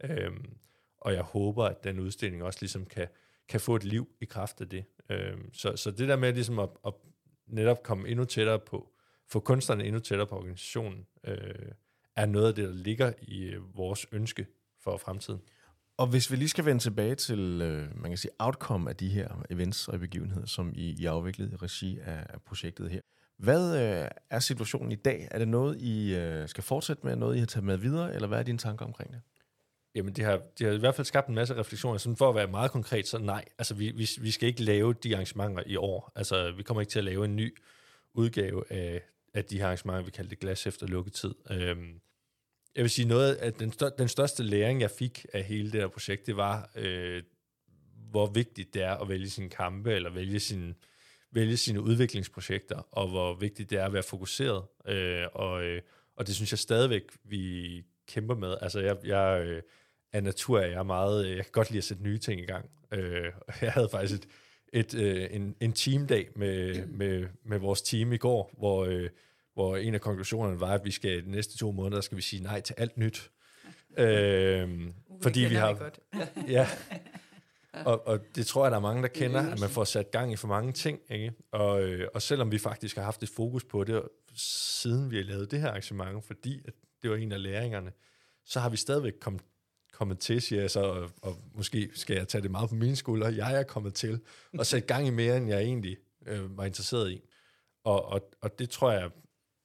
Øh, 0.03 0.31
og 0.97 1.13
jeg 1.13 1.23
håber, 1.23 1.65
at 1.65 1.83
den 1.83 1.99
udstilling 1.99 2.43
også 2.43 2.59
ligesom 2.61 2.85
kan, 2.85 3.07
kan 3.47 3.59
få 3.59 3.75
et 3.75 3.83
liv 3.83 4.09
i 4.21 4.25
kraft 4.25 4.61
af 4.61 4.69
det. 4.69 4.85
Øh, 5.09 5.37
så, 5.53 5.75
så 5.75 5.91
det 5.91 6.07
der 6.07 6.15
med 6.15 6.33
ligesom 6.33 6.59
at, 6.59 6.69
at 6.85 6.93
netop 7.47 7.83
komme 7.83 8.09
endnu 8.09 8.25
tættere 8.25 8.59
på 8.59 8.90
få 9.31 9.39
kunstnerne 9.39 9.83
endnu 9.83 9.99
tættere 9.99 10.27
på 10.27 10.35
organisationen, 10.35 11.05
øh, 11.27 11.37
er 12.15 12.25
noget 12.25 12.47
af 12.47 12.55
det, 12.55 12.67
der 12.67 12.73
ligger 12.73 13.13
i 13.21 13.43
øh, 13.43 13.77
vores 13.77 14.05
ønske 14.11 14.47
for 14.83 14.97
fremtiden. 14.97 15.41
Og 15.97 16.07
hvis 16.07 16.31
vi 16.31 16.35
lige 16.35 16.49
skal 16.49 16.65
vende 16.65 16.81
tilbage 16.81 17.15
til, 17.15 17.61
øh, 17.61 18.01
man 18.01 18.11
kan 18.11 18.17
sige, 18.17 18.31
outcome 18.39 18.89
af 18.89 18.95
de 18.95 19.09
her 19.09 19.45
events 19.49 19.87
og 19.87 19.99
begivenheder, 19.99 20.45
som 20.45 20.73
I, 20.75 20.95
I 20.99 21.05
afviklet 21.05 21.51
i 21.53 21.55
regi 21.55 21.99
af, 21.99 22.25
af 22.29 22.41
projektet 22.41 22.89
her. 22.89 23.01
Hvad 23.37 23.75
øh, 23.75 24.07
er 24.29 24.39
situationen 24.39 24.91
i 24.91 24.95
dag? 24.95 25.27
Er 25.31 25.39
det 25.39 25.47
noget, 25.47 25.81
I 25.81 26.15
øh, 26.15 26.47
skal 26.47 26.63
fortsætte 26.63 27.05
med? 27.05 27.15
Noget, 27.15 27.35
I 27.35 27.39
har 27.39 27.45
taget 27.45 27.65
med 27.65 27.77
videre? 27.77 28.15
Eller 28.15 28.27
hvad 28.27 28.39
er 28.39 28.43
dine 28.43 28.57
tanker 28.57 28.85
omkring 28.85 29.11
det? 29.11 29.21
Jamen, 29.95 30.13
det 30.13 30.25
har, 30.25 30.41
det 30.59 30.67
har 30.67 30.73
i 30.73 30.79
hvert 30.79 30.95
fald 30.95 31.05
skabt 31.05 31.27
en 31.27 31.35
masse 31.35 31.55
refleksioner. 31.55 31.97
Sådan 31.97 32.15
for 32.15 32.29
at 32.29 32.35
være 32.35 32.47
meget 32.47 32.71
konkret, 32.71 33.07
så 33.07 33.17
nej. 33.17 33.45
Altså, 33.57 33.73
vi, 33.75 33.91
vi, 33.91 34.09
vi 34.21 34.31
skal 34.31 34.47
ikke 34.47 34.63
lave 34.63 34.93
de 34.93 35.15
arrangementer 35.15 35.63
i 35.65 35.75
år. 35.75 36.11
Altså, 36.15 36.51
vi 36.51 36.63
kommer 36.63 36.81
ikke 36.81 36.91
til 36.91 36.99
at 36.99 37.05
lave 37.05 37.25
en 37.25 37.35
ny 37.35 37.57
udgave 38.13 38.71
af, 38.71 39.01
af 39.33 39.45
de 39.45 39.57
her 39.57 39.65
arrangementer, 39.65 40.03
vi 40.03 40.11
kalder 40.11 40.29
det 40.29 40.39
glas 40.39 40.67
efter 40.67 40.87
lukketid. 40.87 41.33
Øhm, 41.51 42.01
jeg 42.75 42.83
vil 42.83 42.89
sige 42.89 43.07
noget 43.07 43.35
af 43.35 43.53
den, 43.53 43.71
stør, 43.71 43.89
den 43.89 44.07
største 44.07 44.43
læring, 44.43 44.81
jeg 44.81 44.91
fik 44.91 45.25
af 45.33 45.43
hele 45.43 45.71
det 45.71 45.81
her 45.81 45.87
projekt, 45.87 46.27
det 46.27 46.37
var, 46.37 46.71
øh, 46.75 47.23
hvor 48.11 48.27
vigtigt 48.27 48.73
det 48.73 48.83
er 48.83 48.95
at 48.95 49.09
vælge 49.09 49.29
sine 49.29 49.49
kampe, 49.49 49.93
eller 49.93 50.09
vælge 50.09 50.39
sine, 50.39 50.75
vælge 51.31 51.57
sine 51.57 51.81
udviklingsprojekter, 51.81 52.87
og 52.91 53.07
hvor 53.09 53.33
vigtigt 53.33 53.69
det 53.69 53.79
er 53.79 53.85
at 53.85 53.93
være 53.93 54.03
fokuseret. 54.03 54.63
Øh, 54.87 55.25
og, 55.33 55.63
øh, 55.63 55.81
og 56.15 56.27
det 56.27 56.35
synes 56.35 56.51
jeg 56.51 56.59
stadigvæk, 56.59 57.03
vi 57.23 57.83
kæmper 58.07 58.35
med. 58.35 58.57
Altså, 58.61 58.79
jeg, 58.79 58.97
jeg 59.03 59.43
øh, 59.45 59.61
af 60.13 60.23
natur 60.23 60.59
er 60.59 60.67
jeg 60.67 60.85
meget, 60.85 61.25
øh, 61.25 61.37
jeg 61.37 61.45
kan 61.45 61.51
godt 61.51 61.69
lide 61.69 61.77
at 61.77 61.83
sætte 61.83 62.03
nye 62.03 62.17
ting 62.17 62.41
i 62.41 62.45
gang. 62.45 62.69
Øh, 62.91 63.31
jeg 63.61 63.71
havde 63.71 63.89
faktisk 63.89 64.23
et, 64.23 64.27
et, 64.73 64.93
øh, 64.95 65.27
en, 65.31 65.55
en 65.59 65.73
teamdag 65.73 66.29
med, 66.35 66.87
med, 66.87 67.27
med 67.45 67.59
vores 67.59 67.81
team 67.81 68.13
i 68.13 68.17
går, 68.17 68.53
hvor, 68.57 68.85
øh, 68.85 69.09
hvor 69.53 69.77
en 69.77 69.93
af 69.93 70.01
konklusionerne 70.01 70.59
var, 70.59 70.73
at 70.73 70.85
vi 70.85 70.91
skal 70.91 71.25
de 71.25 71.31
næste 71.31 71.57
to 71.57 71.71
måneder 71.71 72.01
skal 72.01 72.17
vi 72.17 72.21
sige 72.21 72.43
nej 72.43 72.61
til 72.61 72.75
alt 72.77 72.97
nyt. 72.97 73.31
øh, 73.97 74.69
fordi 75.21 75.39
vi 75.39 75.55
har... 75.55 75.73
Godt. 75.73 75.99
ja, 76.47 76.67
og, 77.73 78.07
og 78.07 78.19
det 78.35 78.47
tror 78.47 78.65
jeg, 78.65 78.71
der 78.71 78.77
er 78.77 78.81
mange, 78.81 79.01
der 79.01 79.07
kender, 79.07 79.51
at 79.51 79.59
man 79.59 79.69
får 79.69 79.83
sat 79.83 80.11
gang 80.11 80.33
i 80.33 80.35
for 80.35 80.47
mange 80.47 80.71
ting. 80.71 80.99
Ikke? 81.09 81.33
Og, 81.51 81.81
øh, 81.83 82.07
og 82.13 82.21
selvom 82.21 82.51
vi 82.51 82.57
faktisk 82.57 82.95
har 82.95 83.03
haft 83.03 83.23
et 83.23 83.29
fokus 83.29 83.63
på 83.63 83.83
det, 83.83 84.01
siden 84.35 85.11
vi 85.11 85.15
har 85.15 85.23
lavet 85.23 85.51
det 85.51 85.61
her 85.61 85.67
arrangement, 85.67 86.25
fordi 86.25 86.61
at 86.65 86.73
det 87.01 87.09
var 87.11 87.15
en 87.15 87.31
af 87.31 87.43
læringerne, 87.43 87.91
så 88.45 88.59
har 88.59 88.69
vi 88.69 88.77
stadigvæk 88.77 89.13
kommet 89.21 89.41
kommet 90.01 90.19
til, 90.19 90.41
siger 90.41 90.61
jeg 90.61 90.71
så, 90.71 90.81
og, 90.81 91.11
og 91.21 91.37
måske 91.53 91.89
skal 91.93 92.15
jeg 92.15 92.27
tage 92.27 92.41
det 92.41 92.51
meget 92.51 92.69
på 92.69 92.75
mine 92.75 92.95
skuldre, 92.95 93.27
jeg 93.35 93.59
er 93.59 93.63
kommet 93.63 93.93
til 93.93 94.21
at 94.59 94.67
sætte 94.67 94.87
gang 94.87 95.07
i 95.07 95.09
mere, 95.09 95.37
end 95.37 95.47
jeg 95.47 95.61
egentlig 95.61 95.97
øh, 96.25 96.57
var 96.57 96.65
interesseret 96.65 97.11
i. 97.11 97.21
Og, 97.83 98.05
og, 98.05 98.31
og 98.41 98.59
det 98.59 98.69
tror 98.69 98.91
jeg 98.91 99.11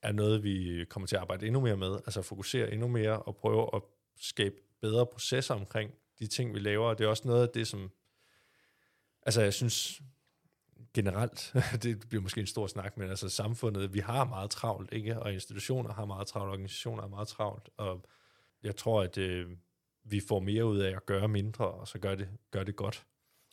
er 0.03 0.13
noget, 0.13 0.45
vi 0.45 0.85
kommer 0.89 1.07
til 1.07 1.17
at 1.17 1.21
arbejde 1.21 1.47
endnu 1.47 1.61
mere 1.61 1.77
med, 1.77 1.95
altså 1.95 2.23
fokusere 2.23 2.73
endnu 2.73 2.89
mere 2.89 3.23
og 3.23 3.37
prøve 3.37 3.71
at 3.75 3.83
skabe 4.21 4.55
bedre 4.81 5.07
processer 5.07 5.55
omkring 5.55 5.91
de 6.19 6.27
ting, 6.27 6.55
vi 6.55 6.59
laver. 6.59 6.89
Og 6.89 6.99
det 6.99 7.05
er 7.05 7.09
også 7.09 7.29
noget 7.29 7.43
af 7.43 7.49
det, 7.49 7.67
som, 7.67 7.91
altså 9.23 9.43
jeg 9.43 9.55
synes 9.55 10.03
generelt, 10.95 11.55
det 11.83 12.09
bliver 12.09 12.23
måske 12.23 12.41
en 12.41 12.47
stor 12.47 12.67
snak, 12.67 12.97
men 12.97 13.11
altså 13.11 13.29
samfundet, 13.29 13.95
vi 13.95 13.99
har 13.99 14.25
meget 14.25 14.51
travlt, 14.51 14.93
ikke? 14.93 15.19
Og 15.19 15.33
institutioner 15.33 15.93
har 15.93 16.05
meget 16.05 16.27
travlt, 16.27 16.51
organisationer 16.51 17.03
har 17.03 17.09
meget 17.09 17.29
travlt, 17.29 17.69
og 17.77 18.05
jeg 18.63 18.77
tror, 18.77 19.03
at 19.03 19.19
øh, 19.19 19.51
vi 20.11 20.21
får 20.29 20.41
mere 20.41 20.67
ud 20.67 20.79
af 20.79 20.97
at 20.97 21.07
gøre 21.07 21.29
mindre, 21.29 21.65
og 21.65 21.89
så 21.89 21.99
gør 21.99 22.15
det, 22.15 22.29
gør 22.51 22.65
det 22.65 22.77
godt. 22.77 23.07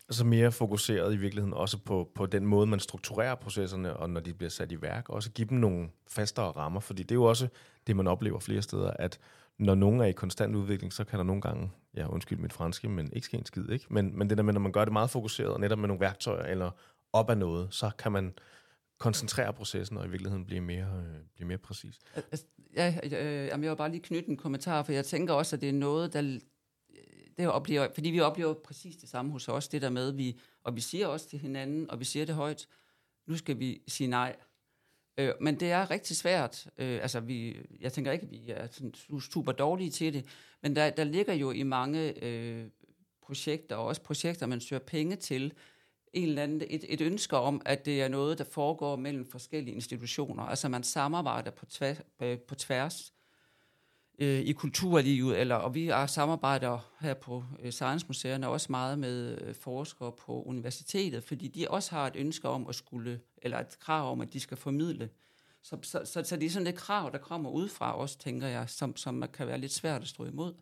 Altså 0.10 0.26
mere 0.26 0.52
fokuseret 0.52 1.14
i 1.14 1.18
virkeligheden 1.18 1.54
også 1.54 1.78
på, 1.78 2.12
på 2.16 2.26
den 2.26 2.46
måde, 2.46 2.68
man 2.68 2.80
strukturerer 2.80 3.36
processerne, 3.36 3.98
og 3.98 4.10
når 4.10 4.22
de 4.22 4.34
bliver 4.34 4.50
sat 4.50 4.72
i 4.72 4.82
værk, 4.82 5.10
også 5.10 5.32
give 5.32 5.48
dem 5.48 5.58
nogle 5.58 5.90
fastere 6.08 6.52
rammer, 6.52 6.80
fordi 6.80 7.04
det 7.04 7.12
er 7.12 7.16
jo 7.16 7.24
også 7.24 7.48
det, 7.88 7.96
man 7.96 8.08
oplever 8.08 8.40
flere 8.40 8.62
steder, 8.62 8.92
at 9.00 9.20
når 9.60 9.76
nogen 9.76 10.02
er 10.02 10.06
i 10.06 10.12
konstant 10.12 10.56
udvikling, 10.56 10.94
så 10.94 11.04
kan 11.04 11.20
der 11.20 11.26
nogle 11.26 11.42
gange, 11.42 11.72
ja 11.96 12.08
undskyld 12.08 12.40
mit 12.40 12.54
franske, 12.54 12.90
men 12.90 13.14
ikke 13.14 13.26
ske 13.26 13.38
en 13.38 13.46
skid, 13.46 13.70
ikke? 13.70 13.86
Men, 13.90 14.18
men 14.18 14.30
det 14.30 14.38
der 14.38 14.44
med, 14.44 14.54
når 14.54 14.62
man 14.62 14.72
gør 14.72 14.86
det 14.86 14.94
meget 14.94 15.10
fokuseret, 15.10 15.50
og 15.50 15.60
netop 15.60 15.80
med 15.80 15.88
nogle 15.88 16.02
værktøjer, 16.02 16.44
eller 16.44 16.72
op 17.14 17.30
af 17.30 17.38
noget, 17.38 17.68
så 17.74 17.92
kan 17.98 18.12
man 18.12 18.34
koncentrere 19.04 19.54
processen 19.54 19.98
og 19.98 20.06
i 20.06 20.10
virkeligheden 20.10 20.46
blive 20.46 20.62
mere, 20.62 21.04
øh, 21.06 21.22
blive 21.36 21.48
mere 21.48 21.58
præcis. 21.58 22.00
Altså, 22.16 22.46
ja, 22.76 23.00
øh, 23.04 23.48
jeg 23.48 23.62
vil 23.62 23.76
bare 23.76 23.92
lige 23.92 24.02
knytte 24.02 24.30
en 24.30 24.38
kommentar, 24.38 24.84
for 24.84 24.92
jeg 24.92 25.06
tænker 25.06 25.34
også, 25.34 25.56
at 25.56 25.62
det 25.62 25.70
er 25.70 25.74
noget, 25.74 26.14
der 26.14 26.22
øh, 26.22 26.98
det 27.38 27.48
oplever, 27.48 27.88
fordi 27.94 28.10
vi 28.10 28.20
oplever 28.20 28.54
præcis 28.54 28.96
det 28.96 29.10
samme 29.10 29.32
hos 29.32 29.50
os, 29.50 29.68
det 29.68 29.82
der 29.82 29.90
med, 29.90 30.12
vi, 30.12 30.40
og 30.64 30.76
vi 30.76 30.82
siger 30.82 31.08
også 31.08 31.30
til 31.30 31.40
hinanden, 31.40 31.92
og 31.92 32.00
vi 32.00 32.06
siger 32.06 32.26
det 32.26 32.36
højt, 32.36 32.68
nu 33.28 33.38
skal 33.38 33.60
vi 33.60 33.82
sige 33.88 34.08
nej. 34.08 34.36
Øh, 35.18 35.34
men 35.42 35.60
det 35.60 35.72
er 35.72 35.92
rigtig 35.92 36.18
svært. 36.18 36.68
Øh, 36.78 37.00
altså, 37.02 37.20
vi, 37.20 37.58
jeg 37.80 37.94
tænker 37.94 38.12
ikke, 38.12 38.26
at 38.26 38.32
vi 38.32 38.50
er 38.52 38.68
sådan 38.72 38.94
super 39.22 39.52
dårlige 39.52 39.90
til 39.90 40.14
det, 40.14 40.26
men 40.62 40.76
der, 40.76 40.90
der 40.90 41.04
ligger 41.04 41.34
jo 41.34 41.52
i 41.52 41.64
mange 41.64 42.24
øh, 42.24 42.68
projekter, 43.22 43.76
og 43.76 43.86
også 43.86 44.02
projekter, 44.02 44.46
man 44.46 44.62
søger 44.62 44.80
penge 44.80 45.16
til, 45.16 45.54
en 46.14 46.30
eller 46.30 46.44
anden, 46.44 46.62
et, 46.70 46.86
et 46.90 47.02
ønske 47.02 47.38
om, 47.38 47.62
at 47.66 47.86
det 47.86 48.02
er 48.02 48.08
noget, 48.08 48.38
der 48.38 48.44
foregår 48.44 48.96
mellem 48.96 49.26
forskellige 49.26 49.76
institutioner. 49.76 50.44
Altså 50.44 50.70
man 50.70 50.84
samarbejder 50.84 51.52
på, 51.52 51.66
tværs, 51.66 51.98
øh, 52.22 52.40
på 52.40 52.56
tværs 52.56 53.14
øh, 54.20 54.40
i 54.40 54.52
kulturlivet, 54.52 55.40
eller, 55.40 55.56
og 55.56 55.76
vi 55.76 55.88
er 55.88 56.06
samarbejder 56.06 56.94
her 57.00 57.14
på 57.14 57.44
øh, 57.60 57.72
Science 57.72 58.08
Museerne 58.08 58.48
også 58.48 58.68
meget 58.70 59.00
med 59.00 59.42
øh, 59.42 59.56
forskere 59.56 60.12
på 60.12 60.44
universitetet, 60.44 61.24
fordi 61.24 61.48
de 61.48 61.68
også 61.70 61.92
har 61.92 62.08
et 62.08 62.16
ønske 62.16 62.50
om 62.50 62.68
at 62.68 62.76
skulle, 62.76 63.20
eller 63.38 63.60
et 63.60 63.80
krav 63.80 64.12
om, 64.12 64.22
at 64.22 64.34
de 64.34 64.40
skal 64.40 64.58
formidle. 64.58 65.10
Så, 65.64 65.78
så, 65.82 66.02
så, 66.06 66.24
så 66.24 66.36
det 66.36 66.46
er 66.46 66.50
sådan 66.50 66.68
et 66.68 66.76
krav, 66.76 67.12
der 67.12 67.18
kommer 67.18 67.50
udefra 67.50 67.98
også, 67.98 68.18
tænker 68.18 68.48
jeg, 68.48 68.70
som, 68.70 68.96
som 68.96 69.24
kan 69.34 69.48
være 69.48 69.58
lidt 69.58 69.72
svært 69.72 70.02
at 70.02 70.08
stå 70.08 70.26
imod. 70.26 70.54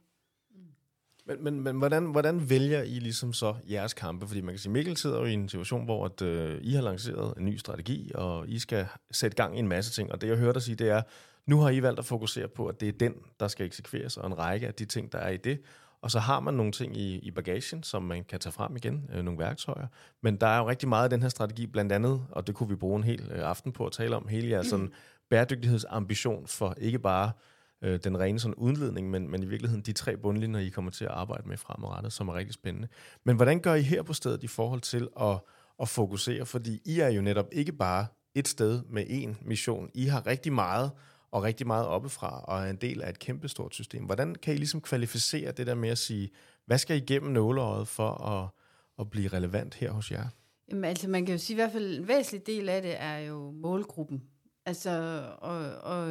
Men, 1.39 1.43
men, 1.43 1.61
men 1.63 1.75
hvordan, 1.75 2.05
hvordan 2.05 2.49
vælger 2.49 2.83
I 2.83 2.99
ligesom 2.99 3.33
så 3.33 3.55
jeres 3.69 3.93
kampe? 3.93 4.27
Fordi 4.27 4.41
man 4.41 4.53
kan 4.53 4.59
sige, 4.59 4.71
Mikkel 4.71 4.97
sidder 4.97 5.19
jo 5.19 5.25
i 5.25 5.33
en 5.33 5.49
situation, 5.49 5.85
hvor 5.85 6.05
at, 6.05 6.21
øh, 6.21 6.59
I 6.61 6.73
har 6.73 6.81
lanceret 6.81 7.33
en 7.37 7.45
ny 7.45 7.57
strategi, 7.57 8.11
og 8.15 8.49
I 8.49 8.59
skal 8.59 8.85
sætte 9.11 9.35
gang 9.35 9.55
i 9.55 9.59
en 9.59 9.67
masse 9.67 9.91
ting. 9.91 10.11
Og 10.11 10.21
det 10.21 10.27
jeg 10.27 10.37
hørte 10.37 10.53
dig 10.53 10.61
sige, 10.61 10.75
det 10.75 10.89
er, 10.89 11.01
nu 11.45 11.59
har 11.59 11.69
I 11.69 11.81
valgt 11.81 11.99
at 11.99 12.05
fokusere 12.05 12.47
på, 12.47 12.67
at 12.67 12.81
det 12.81 12.87
er 12.87 12.93
den, 12.93 13.13
der 13.39 13.47
skal 13.47 13.65
eksekveres, 13.65 14.17
og 14.17 14.27
en 14.27 14.37
række 14.37 14.67
af 14.67 14.73
de 14.73 14.85
ting, 14.85 15.11
der 15.11 15.17
er 15.17 15.29
i 15.29 15.37
det. 15.37 15.61
Og 16.01 16.11
så 16.11 16.19
har 16.19 16.39
man 16.39 16.53
nogle 16.53 16.71
ting 16.71 16.97
i, 16.97 17.19
i 17.19 17.31
bagagen, 17.31 17.83
som 17.83 18.03
man 18.03 18.23
kan 18.23 18.39
tage 18.39 18.53
frem 18.53 18.75
igen, 18.75 19.09
øh, 19.13 19.23
nogle 19.23 19.39
værktøjer. 19.39 19.87
Men 20.21 20.35
der 20.35 20.47
er 20.47 20.57
jo 20.57 20.69
rigtig 20.69 20.89
meget 20.89 21.03
af 21.03 21.09
den 21.09 21.21
her 21.21 21.29
strategi, 21.29 21.67
blandt 21.67 21.91
andet, 21.91 22.21
og 22.31 22.47
det 22.47 22.55
kunne 22.55 22.69
vi 22.69 22.75
bruge 22.75 22.97
en 22.97 23.03
hel 23.03 23.31
øh, 23.31 23.49
aften 23.49 23.71
på 23.71 23.85
at 23.85 23.91
tale 23.91 24.15
om, 24.15 24.27
hele 24.27 24.49
jeres 24.49 24.67
sådan, 24.67 24.91
bæredygtighedsambition 25.29 26.47
for 26.47 26.75
ikke 26.77 26.99
bare 26.99 27.31
øh, 27.81 27.99
den 28.03 28.19
rene 28.19 28.39
sådan 28.39 28.55
udledning, 28.55 29.09
men, 29.09 29.31
men 29.31 29.43
i 29.43 29.45
virkeligheden 29.45 29.83
de 29.83 29.93
tre 29.93 30.17
bundlinjer, 30.17 30.59
I 30.59 30.69
kommer 30.69 30.91
til 30.91 31.05
at 31.05 31.11
arbejde 31.11 31.49
med 31.49 31.57
fremadrettet, 31.57 32.13
som 32.13 32.27
er 32.27 32.33
rigtig 32.33 32.53
spændende. 32.53 32.87
Men 33.23 33.35
hvordan 33.35 33.59
gør 33.59 33.73
I 33.73 33.81
her 33.81 34.03
på 34.03 34.13
stedet 34.13 34.43
i 34.43 34.47
forhold 34.47 34.81
til 34.81 35.07
at, 35.19 35.39
at 35.81 35.89
fokusere? 35.89 36.45
Fordi 36.45 36.81
I 36.85 36.99
er 36.99 37.09
jo 37.09 37.21
netop 37.21 37.47
ikke 37.51 37.71
bare 37.71 38.05
et 38.35 38.47
sted 38.47 38.83
med 38.89 39.05
én 39.05 39.47
mission. 39.47 39.89
I 39.93 40.05
har 40.05 40.27
rigtig 40.27 40.53
meget 40.53 40.91
og 41.31 41.43
rigtig 41.43 41.67
meget 41.67 41.85
oppefra, 41.87 42.43
og 42.43 42.61
er 42.61 42.69
en 42.69 42.75
del 42.75 43.01
af 43.01 43.09
et 43.09 43.19
kæmpestort 43.19 43.73
system. 43.75 44.03
Hvordan 44.03 44.35
kan 44.35 44.53
I 44.53 44.57
ligesom 44.57 44.81
kvalificere 44.81 45.51
det 45.51 45.67
der 45.67 45.75
med 45.75 45.89
at 45.89 45.97
sige, 45.97 46.29
hvad 46.65 46.77
skal 46.77 46.95
I 46.95 46.99
igennem 46.99 47.31
nåleåret 47.31 47.87
for 47.87 48.09
at, 48.09 48.49
at 48.99 49.09
blive 49.09 49.27
relevant 49.27 49.75
her 49.75 49.91
hos 49.91 50.11
jer? 50.11 50.27
Jamen, 50.69 50.83
altså 50.83 51.09
man 51.09 51.25
kan 51.25 51.35
jo 51.35 51.39
sige, 51.39 51.55
i 51.55 51.59
hvert 51.59 51.71
fald 51.71 51.99
en 51.99 52.07
væsentlig 52.07 52.47
del 52.47 52.69
af 52.69 52.81
det 52.81 53.01
er 53.01 53.17
jo 53.17 53.51
målgruppen. 53.51 54.23
Altså, 54.65 55.23
og, 55.37 55.57
og, 55.75 56.01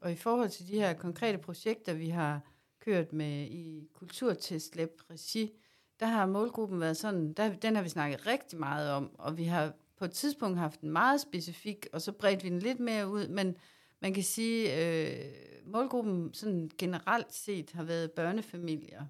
og 0.00 0.12
i 0.12 0.16
forhold 0.16 0.48
til 0.48 0.68
de 0.68 0.74
her 0.74 0.94
konkrete 0.94 1.38
projekter, 1.38 1.94
vi 1.94 2.08
har 2.08 2.40
kørt 2.80 3.12
med 3.12 3.46
i 3.46 3.88
Kulturtest 3.94 4.76
Lab 4.76 4.90
regi, 5.10 5.52
der 6.00 6.06
har 6.06 6.26
målgruppen 6.26 6.80
været 6.80 6.96
sådan, 6.96 7.32
der, 7.32 7.54
den 7.54 7.76
har 7.76 7.82
vi 7.82 7.88
snakket 7.88 8.26
rigtig 8.26 8.58
meget 8.58 8.90
om, 8.90 9.10
og 9.18 9.38
vi 9.38 9.44
har 9.44 9.72
på 9.96 10.04
et 10.04 10.10
tidspunkt 10.10 10.58
haft 10.58 10.80
den 10.80 10.90
meget 10.90 11.20
specifik, 11.20 11.86
og 11.92 12.02
så 12.02 12.12
bredte 12.12 12.42
vi 12.42 12.48
den 12.50 12.58
lidt 12.58 12.80
mere 12.80 13.08
ud, 13.08 13.28
men 13.28 13.56
man 14.00 14.14
kan 14.14 14.22
sige, 14.22 14.86
øh, 14.86 15.32
målgruppen 15.64 16.34
sådan 16.34 16.70
generelt 16.78 17.34
set 17.34 17.70
har 17.70 17.82
været 17.82 18.12
børnefamilier. 18.12 19.04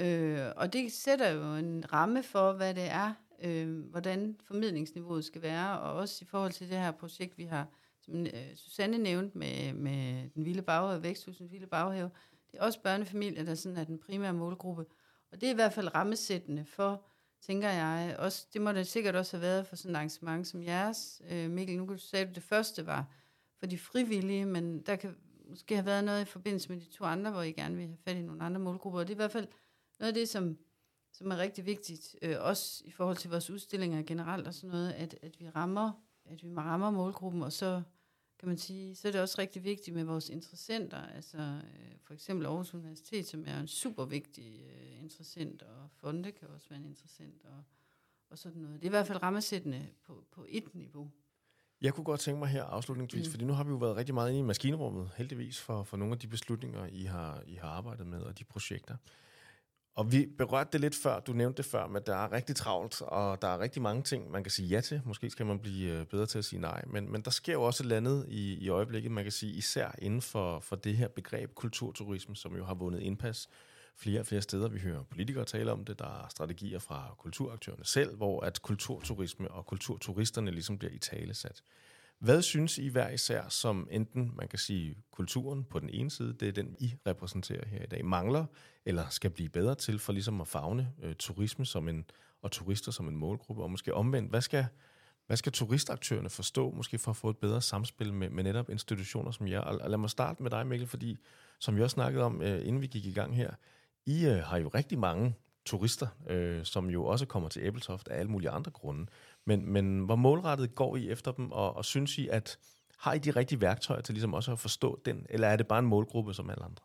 Øh, 0.00 0.46
og 0.56 0.72
det 0.72 0.92
sætter 0.92 1.30
jo 1.30 1.54
en 1.54 1.92
ramme 1.92 2.22
for, 2.22 2.52
hvad 2.52 2.74
det 2.74 2.84
er, 2.90 3.14
øh, 3.42 3.78
hvordan 3.78 4.36
formidlingsniveauet 4.44 5.24
skal 5.24 5.42
være, 5.42 5.80
og 5.80 5.92
også 5.92 6.18
i 6.22 6.26
forhold 6.26 6.52
til 6.52 6.70
det 6.70 6.78
her 6.78 6.90
projekt, 6.90 7.38
vi 7.38 7.44
har, 7.44 7.66
som 8.00 8.26
øh, 8.26 8.56
Susanne 8.56 8.98
nævnte 8.98 9.38
med, 9.38 9.72
med 9.72 10.30
den 10.34 10.44
vilde 10.44 10.62
baghave, 10.62 11.02
væksthusen 11.02 11.50
vilde 11.50 11.66
baghave, 11.66 12.10
det 12.52 12.58
er 12.58 12.62
også 12.62 12.80
børnefamilier, 12.82 13.44
der 13.44 13.54
sådan 13.54 13.78
er 13.78 13.84
den 13.84 13.98
primære 13.98 14.32
målgruppe. 14.32 14.84
Og 15.32 15.40
det 15.40 15.46
er 15.46 15.50
i 15.50 15.54
hvert 15.54 15.72
fald 15.72 15.94
rammesættende 15.94 16.64
for, 16.64 17.04
tænker 17.40 17.68
jeg, 17.68 18.16
også, 18.18 18.46
det 18.52 18.60
må 18.62 18.72
det 18.72 18.86
sikkert 18.86 19.16
også 19.16 19.36
have 19.36 19.42
været 19.42 19.66
for 19.66 19.76
sådan 19.76 19.90
et 19.90 19.96
arrangement 19.96 20.46
som 20.46 20.62
jeres. 20.62 21.22
Øh, 21.30 21.50
Mikkel, 21.50 21.76
nu 21.76 21.96
sagde 21.96 22.26
du, 22.26 22.30
det 22.34 22.42
første 22.42 22.86
var 22.86 23.06
for 23.58 23.66
de 23.66 23.78
frivillige, 23.78 24.46
men 24.46 24.82
der 24.82 24.96
kan 24.96 25.16
måske 25.48 25.74
have 25.74 25.86
været 25.86 26.04
noget 26.04 26.22
i 26.22 26.24
forbindelse 26.24 26.68
med 26.68 26.80
de 26.80 26.86
to 26.86 27.04
andre, 27.04 27.30
hvor 27.30 27.42
I 27.42 27.52
gerne 27.52 27.76
vil 27.76 27.86
have 27.86 27.96
fat 28.04 28.16
i 28.16 28.22
nogle 28.22 28.42
andre 28.42 28.60
målgrupper. 28.60 29.00
Og 29.00 29.08
det 29.08 29.12
er 29.12 29.16
i 29.16 29.22
hvert 29.22 29.32
fald 29.32 29.48
noget 29.98 30.08
af 30.08 30.14
det, 30.14 30.28
som, 30.28 30.58
som 31.12 31.30
er 31.30 31.38
rigtig 31.38 31.66
vigtigt, 31.66 32.16
øh, 32.22 32.36
også 32.40 32.82
i 32.84 32.90
forhold 32.90 33.16
til 33.16 33.30
vores 33.30 33.50
udstillinger 33.50 34.02
generelt 34.02 34.46
og 34.46 34.54
sådan 34.54 34.70
noget, 34.70 34.92
at, 34.92 35.18
at 35.22 35.40
vi 35.40 35.48
rammer 35.48 35.92
at 36.30 36.44
vi 36.44 36.54
rammer 36.56 36.90
målgruppen, 36.90 37.42
og 37.42 37.52
så 37.52 37.82
kan 38.38 38.48
man 38.48 38.58
sige, 38.58 38.96
så 38.96 39.08
er 39.08 39.12
det 39.12 39.20
også 39.20 39.36
rigtig 39.38 39.64
vigtigt 39.64 39.96
med 39.96 40.04
vores 40.04 40.28
interessenter, 40.28 41.06
altså 41.06 41.38
øh, 41.38 41.94
for 42.02 42.14
eksempel 42.14 42.46
Aarhus 42.46 42.74
Universitet, 42.74 43.26
som 43.26 43.44
er 43.46 43.60
en 43.60 43.68
super 43.68 44.04
vigtig 44.04 44.66
øh, 44.66 45.02
interessent, 45.02 45.62
og 45.62 45.90
Fonde 45.90 46.32
kan 46.32 46.48
også 46.48 46.68
være 46.68 46.78
en 46.78 46.86
interessent, 46.86 47.44
og, 47.44 47.62
og 48.30 48.38
sådan 48.38 48.62
noget. 48.62 48.80
Det 48.80 48.86
er 48.86 48.88
i 48.88 48.96
hvert 48.96 49.06
fald 49.06 49.22
rammesættende 49.22 49.86
på, 50.06 50.24
på 50.30 50.46
et 50.48 50.74
niveau. 50.74 51.10
Jeg 51.80 51.94
kunne 51.94 52.04
godt 52.04 52.20
tænke 52.20 52.38
mig 52.38 52.48
her 52.48 52.64
afslutningsvis, 52.64 53.26
mm. 53.26 53.30
fordi 53.30 53.44
nu 53.44 53.52
har 53.52 53.64
vi 53.64 53.70
jo 53.70 53.76
været 53.76 53.96
rigtig 53.96 54.14
meget 54.14 54.28
inde 54.28 54.40
i 54.40 54.42
maskinrummet, 54.42 55.10
heldigvis 55.16 55.60
for, 55.60 55.82
for 55.82 55.96
nogle 55.96 56.12
af 56.12 56.18
de 56.18 56.26
beslutninger, 56.26 56.86
I 56.86 57.04
har, 57.04 57.42
I 57.46 57.54
har 57.54 57.68
arbejdet 57.68 58.06
med, 58.06 58.22
og 58.22 58.38
de 58.38 58.44
projekter. 58.44 58.96
Og 59.94 60.12
vi 60.12 60.26
berørte 60.38 60.68
det 60.72 60.80
lidt 60.80 60.94
før, 60.94 61.20
du 61.20 61.32
nævnte 61.32 61.62
det 61.62 61.70
før, 61.70 61.86
men 61.86 62.02
der 62.06 62.16
er 62.16 62.32
rigtig 62.32 62.56
travlt, 62.56 63.02
og 63.02 63.42
der 63.42 63.48
er 63.48 63.58
rigtig 63.58 63.82
mange 63.82 64.02
ting, 64.02 64.30
man 64.30 64.44
kan 64.44 64.50
sige 64.50 64.68
ja 64.68 64.80
til. 64.80 65.02
Måske 65.04 65.30
skal 65.30 65.46
man 65.46 65.58
blive 65.58 65.92
øh, 65.92 66.06
bedre 66.06 66.26
til 66.26 66.38
at 66.38 66.44
sige 66.44 66.60
nej. 66.60 66.84
Men, 66.86 67.12
men 67.12 67.22
der 67.22 67.30
sker 67.30 67.52
jo 67.52 67.62
også 67.62 67.82
et 67.82 67.84
eller 67.84 67.96
andet 67.96 68.26
i, 68.28 68.54
i 68.54 68.68
øjeblikket, 68.68 69.12
man 69.12 69.24
kan 69.24 69.32
sige, 69.32 69.52
især 69.52 69.94
inden 69.98 70.22
for, 70.22 70.60
for 70.60 70.76
det 70.76 70.96
her 70.96 71.08
begreb 71.08 71.54
kulturturisme, 71.54 72.36
som 72.36 72.56
jo 72.56 72.64
har 72.64 72.74
vundet 72.74 73.00
indpas 73.00 73.48
flere 73.96 74.20
og 74.20 74.26
flere 74.26 74.42
steder. 74.42 74.68
Vi 74.68 74.78
hører 74.78 75.02
politikere 75.02 75.44
tale 75.44 75.72
om 75.72 75.84
det. 75.84 75.98
Der 75.98 76.24
er 76.24 76.28
strategier 76.28 76.78
fra 76.78 77.14
kulturaktørerne 77.18 77.84
selv, 77.84 78.16
hvor 78.16 78.40
at 78.40 78.62
kulturturisme 78.62 79.50
og 79.50 79.66
kulturturisterne 79.66 80.50
ligesom 80.50 80.78
bliver 80.78 80.92
i 80.92 80.98
tale 80.98 81.34
sat. 81.34 81.62
Hvad 82.20 82.42
synes 82.42 82.78
I 82.78 82.88
hver 82.88 83.08
især, 83.08 83.48
som 83.48 83.88
enten, 83.90 84.32
man 84.36 84.48
kan 84.48 84.58
sige, 84.58 84.96
kulturen 85.10 85.64
på 85.64 85.78
den 85.78 85.90
ene 85.90 86.10
side, 86.10 86.32
det 86.32 86.48
er 86.48 86.52
den, 86.52 86.76
I 86.78 86.94
repræsenterer 87.06 87.66
her 87.66 87.82
i 87.82 87.86
dag, 87.86 88.04
mangler, 88.04 88.46
eller 88.84 89.08
skal 89.08 89.30
blive 89.30 89.48
bedre 89.48 89.74
til 89.74 89.98
for 89.98 90.12
ligesom 90.12 90.40
at 90.40 90.48
fagne 90.48 90.92
øh, 91.02 91.14
turisme 91.18 91.66
som 91.66 91.88
en, 91.88 92.04
og 92.42 92.50
turister 92.50 92.92
som 92.92 93.08
en 93.08 93.16
målgruppe, 93.16 93.62
og 93.62 93.70
måske 93.70 93.94
omvendt, 93.94 94.30
hvad 94.30 94.40
skal, 94.40 94.66
hvad 95.26 95.36
skal 95.36 95.52
turistaktørerne 95.52 96.30
forstå, 96.30 96.70
måske 96.70 96.98
for 96.98 97.10
at 97.10 97.16
få 97.16 97.30
et 97.30 97.38
bedre 97.38 97.62
samspil 97.62 98.12
med, 98.12 98.30
med 98.30 98.44
netop 98.44 98.70
institutioner 98.70 99.30
som 99.30 99.48
jer? 99.48 99.60
Og, 99.60 99.78
og 99.80 99.90
lad 99.90 99.98
mig 99.98 100.10
starte 100.10 100.42
med 100.42 100.50
dig, 100.50 100.66
Mikkel, 100.66 100.88
fordi 100.88 101.18
som 101.58 101.76
vi 101.76 101.82
også 101.82 101.94
snakkede 101.94 102.24
om, 102.24 102.42
øh, 102.42 102.66
inden 102.66 102.82
vi 102.82 102.86
gik 102.86 103.06
i 103.06 103.12
gang 103.12 103.36
her, 103.36 103.50
I 104.06 104.26
øh, 104.26 104.36
har 104.36 104.58
jo 104.58 104.68
rigtig 104.68 104.98
mange 104.98 105.34
turister, 105.64 106.06
øh, 106.26 106.64
som 106.64 106.90
jo 106.90 107.04
også 107.04 107.26
kommer 107.26 107.48
til 107.48 107.62
Æbeltoft 107.62 108.08
af 108.08 108.18
alle 108.18 108.30
mulige 108.30 108.50
andre 108.50 108.70
grunde. 108.70 109.06
Men, 109.44 109.72
men 109.72 110.04
hvor 110.04 110.16
målrettet 110.16 110.74
går 110.74 110.96
I 110.96 111.10
efter 111.10 111.32
dem, 111.32 111.52
og, 111.52 111.76
og 111.76 111.84
synes 111.84 112.18
I, 112.18 112.28
at 112.28 112.58
har 112.98 113.14
I 113.14 113.18
de 113.18 113.30
rigtige 113.30 113.60
værktøjer 113.60 114.00
til 114.00 114.14
ligesom 114.14 114.34
også 114.34 114.52
at 114.52 114.58
forstå 114.58 115.00
den, 115.04 115.26
eller 115.28 115.48
er 115.48 115.56
det 115.56 115.68
bare 115.68 115.78
en 115.78 115.86
målgruppe 115.86 116.34
som 116.34 116.50
alle 116.50 116.64
andre? 116.64 116.84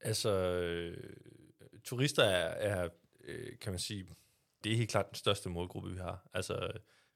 Altså, 0.00 0.30
øh, 0.30 0.96
turister 1.84 2.22
er, 2.22 2.48
er 2.48 2.88
øh, 3.24 3.58
kan 3.58 3.72
man 3.72 3.78
sige, 3.78 4.06
det 4.64 4.72
er 4.72 4.76
helt 4.76 4.90
klart 4.90 5.08
den 5.08 5.14
største 5.14 5.48
målgruppe, 5.48 5.90
vi 5.90 5.98
har. 5.98 6.28
Altså, 6.34 6.72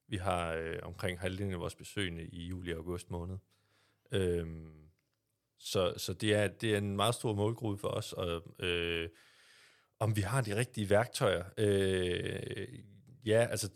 vi 0.09 0.17
har 0.17 0.53
øh, 0.53 0.79
omkring 0.83 1.21
halvdelen 1.21 1.53
af 1.53 1.61
vores 1.61 1.75
besøgende 1.75 2.27
i 2.27 2.47
juli 2.47 2.73
og 2.73 2.79
august 2.79 3.11
måned. 3.11 3.39
Øhm, 4.13 4.91
så 5.59 5.95
så 5.97 6.13
det, 6.13 6.35
er, 6.35 6.49
det 6.49 6.75
er 6.75 6.79
en 6.79 6.97
meget 6.97 7.15
stor 7.15 7.35
målgruppe 7.35 7.79
for 7.79 7.89
os, 7.89 8.13
og 8.13 8.55
øh, 8.59 9.09
om 9.99 10.17
vi 10.17 10.21
har 10.21 10.41
de 10.41 10.57
rigtige 10.57 10.91
værktøjer. 10.91 11.45
Øh, 11.59 12.79
ja, 13.27 13.47
altså 13.51 13.71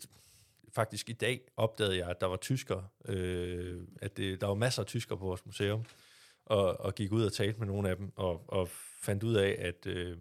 faktisk 0.75 1.09
i 1.09 1.13
dag 1.13 1.41
opdagede 1.57 1.97
jeg, 1.97 2.09
at 2.09 2.21
der 2.21 2.27
var 2.27 2.35
tyskere, 2.35 2.87
øh, 3.05 3.81
at 4.01 4.17
det, 4.17 4.41
der 4.41 4.47
var 4.47 4.53
masser 4.53 4.81
af 4.81 4.87
tyskere 4.87 5.17
på 5.17 5.25
vores 5.25 5.45
museum, 5.45 5.85
og, 6.45 6.79
og 6.79 6.95
gik 6.95 7.11
ud 7.11 7.25
og 7.25 7.33
talte 7.33 7.59
med 7.59 7.67
nogle 7.67 7.89
af 7.89 7.95
dem, 7.97 8.11
og, 8.15 8.43
og 8.47 8.69
fandt 9.01 9.23
ud 9.23 9.35
af, 9.35 9.55
at, 9.59 9.87
øh, 9.87 10.17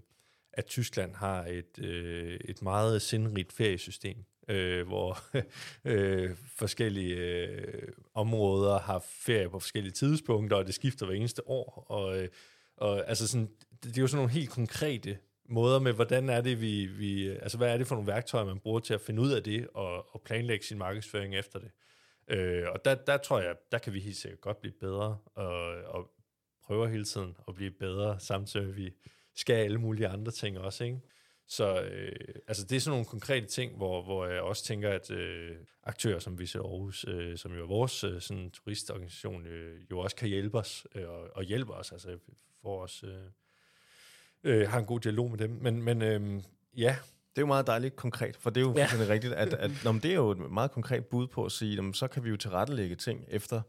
at 0.52 0.66
Tyskland 0.66 1.14
har 1.14 1.44
et, 1.44 1.78
øh, 1.78 2.40
et 2.44 2.62
meget 2.62 3.02
sindrigt 3.02 3.52
feriesystem, 3.52 4.24
øh, 4.48 4.86
hvor 4.86 5.18
øh, 5.92 6.36
forskellige 6.56 7.16
øh, 7.16 7.88
områder 8.14 8.78
har 8.78 9.04
ferie 9.08 9.50
på 9.50 9.58
forskellige 9.58 9.92
tidspunkter, 9.92 10.56
og 10.56 10.66
det 10.66 10.74
skifter 10.74 11.06
hver 11.06 11.14
eneste 11.14 11.48
år, 11.48 11.86
og, 11.88 12.22
øh, 12.22 12.28
og 12.76 13.08
altså 13.08 13.28
sådan, 13.28 13.48
det, 13.70 13.84
det 13.84 13.98
er 13.98 14.02
jo 14.02 14.06
sådan 14.06 14.18
nogle 14.18 14.32
helt 14.32 14.50
konkrete 14.50 15.18
måder 15.48 15.78
med, 15.78 15.92
hvordan 15.92 16.28
er 16.28 16.40
det, 16.40 16.60
vi, 16.60 16.86
vi, 16.86 17.28
altså 17.28 17.58
hvad 17.58 17.72
er 17.72 17.78
det 17.78 17.86
for 17.86 17.94
nogle 17.94 18.12
værktøjer, 18.12 18.44
man 18.44 18.60
bruger 18.60 18.80
til 18.80 18.94
at 18.94 19.00
finde 19.00 19.22
ud 19.22 19.32
af 19.32 19.42
det, 19.42 19.68
og, 19.74 20.14
og 20.14 20.22
planlægge 20.24 20.64
sin 20.64 20.78
markedsføring 20.78 21.36
efter 21.36 21.58
det. 21.58 21.70
Øh, 22.28 22.64
og 22.72 22.84
der, 22.84 22.94
der 22.94 23.16
tror 23.16 23.40
jeg, 23.40 23.56
der 23.72 23.78
kan 23.78 23.92
vi 23.92 24.00
helt 24.00 24.16
sikkert 24.16 24.40
godt 24.40 24.60
blive 24.60 24.74
bedre, 24.80 25.18
og, 25.34 25.56
og 25.84 26.10
prøver 26.64 26.86
hele 26.86 27.04
tiden 27.04 27.36
at 27.48 27.54
blive 27.54 27.70
bedre, 27.70 28.20
samtidig 28.20 28.66
med, 28.66 28.72
at 28.72 28.76
vi 28.76 28.90
skal 29.34 29.54
alle 29.54 29.78
mulige 29.78 30.08
andre 30.08 30.32
ting 30.32 30.58
også, 30.58 30.84
ikke? 30.84 31.00
Så 31.48 31.82
øh, 31.82 32.34
altså 32.48 32.66
det 32.66 32.76
er 32.76 32.80
sådan 32.80 32.92
nogle 32.92 33.06
konkrete 33.06 33.46
ting, 33.46 33.76
hvor, 33.76 34.02
hvor 34.02 34.26
jeg 34.26 34.42
også 34.42 34.64
tænker, 34.64 34.90
at 34.90 35.10
øh, 35.10 35.56
aktører 35.82 36.18
som 36.18 36.38
Visit 36.38 36.60
Aarhus, 36.60 37.04
øh, 37.08 37.38
som 37.38 37.54
jo 37.54 37.62
er 37.62 37.66
vores 37.66 38.04
øh, 38.04 38.20
sådan, 38.20 38.50
turistorganisation, 38.50 39.46
øh, 39.46 39.80
jo 39.90 39.98
også 39.98 40.16
kan 40.16 40.28
hjælpe 40.28 40.58
os, 40.58 40.86
øh, 40.94 41.08
og, 41.08 41.30
og 41.32 41.44
hjælpe 41.44 41.74
os, 41.74 41.92
altså 41.92 42.18
for 42.62 42.82
os... 42.82 43.04
Øh, 43.04 43.30
øh, 44.44 44.68
har 44.68 44.78
en 44.78 44.84
god 44.84 45.00
dialog 45.00 45.30
med 45.30 45.38
dem. 45.38 45.58
Men, 45.60 45.82
men 45.82 46.02
øh, 46.02 46.42
ja, 46.76 46.96
det 47.30 47.38
er 47.38 47.42
jo 47.42 47.46
meget 47.46 47.66
dejligt 47.66 47.96
konkret, 47.96 48.36
for 48.36 48.50
det 48.50 48.60
er 48.60 48.64
jo 48.64 48.74
ja. 48.76 48.86
rigtigt, 49.08 49.32
at, 49.32 49.54
at 49.54 49.70
når 49.84 49.92
det 49.92 50.10
er 50.10 50.14
jo 50.14 50.30
et 50.30 50.50
meget 50.50 50.70
konkret 50.70 51.06
bud 51.06 51.26
på 51.26 51.44
at 51.44 51.52
sige, 51.52 51.74
jamen, 51.74 51.94
så 51.94 52.08
kan 52.08 52.24
vi 52.24 52.30
jo 52.30 52.36
tilrettelægge 52.36 52.96
ting 52.96 53.24
efter 53.28 53.60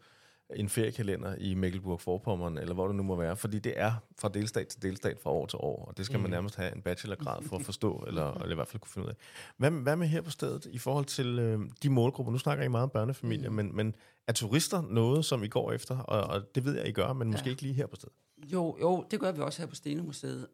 en 0.56 0.70
feriekalender 0.70 1.36
i 1.36 1.54
Mecklenburg-Vorpommern, 1.54 2.58
eller 2.58 2.74
hvor 2.74 2.88
det 2.88 2.96
nu 2.96 3.04
må 3.04 3.16
være, 3.16 3.38
fordi 3.38 3.60
det 3.60 3.74
er 3.76 3.94
fra 4.20 4.30
delstat 4.30 4.68
til 4.68 4.82
delstat, 4.82 5.20
fra 5.20 5.32
år 5.32 5.46
til 5.46 5.58
år, 5.62 5.86
og 5.86 5.98
det 5.98 6.06
skal 6.06 6.18
mm. 6.18 6.22
man 6.22 6.32
nærmest 6.32 6.56
have 6.56 6.76
en 6.76 6.82
bachelorgrad 6.82 7.44
for 7.44 7.56
at 7.56 7.62
forstå, 7.62 8.04
eller, 8.08 8.34
eller 8.34 8.52
i 8.52 8.56
hvert 8.56 8.68
fald 8.68 8.82
kunne 8.82 8.92
finde 8.92 9.06
ud 9.06 9.12
af. 9.12 9.16
Hvad, 9.58 9.72
hvad 9.72 9.96
med 9.96 10.08
her 10.08 10.22
på 10.22 10.32
stedet 10.32 10.66
i 10.66 10.78
forhold 10.78 11.06
til 11.06 11.40
øh, 11.40 11.60
de 11.84 11.90
målgrupper? 11.90 12.32
Nu 12.32 12.38
snakker 12.38 12.64
I 12.64 12.68
meget 12.68 12.84
om 12.84 12.90
børnefamilier, 12.90 13.50
mm. 13.50 13.56
men, 13.56 13.76
men 13.76 13.96
er 14.28 14.34
turister 14.34 14.82
noget, 14.82 15.26
som 15.26 15.44
I 15.44 15.48
går 15.48 15.72
efter? 15.72 15.98
Og, 15.98 16.24
og 16.24 16.56
det 16.56 16.66
ved 16.66 16.76
jeg, 16.76 16.88
I 16.88 16.92
gør, 16.92 17.14
men 17.14 17.32
måske 17.32 17.46
ja. 17.46 17.52
ikke 17.52 17.62
lige 17.62 17.74
her 17.74 17.88
på 17.88 17.96
stedet. 17.96 18.16
Jo, 18.54 18.78
jo, 18.82 19.06
det 19.12 19.20
gør 19.20 19.32
vi 19.32 19.42
også 19.42 19.62
her 19.62 19.68
på 19.68 19.76
Stenemuseet. 19.76 20.48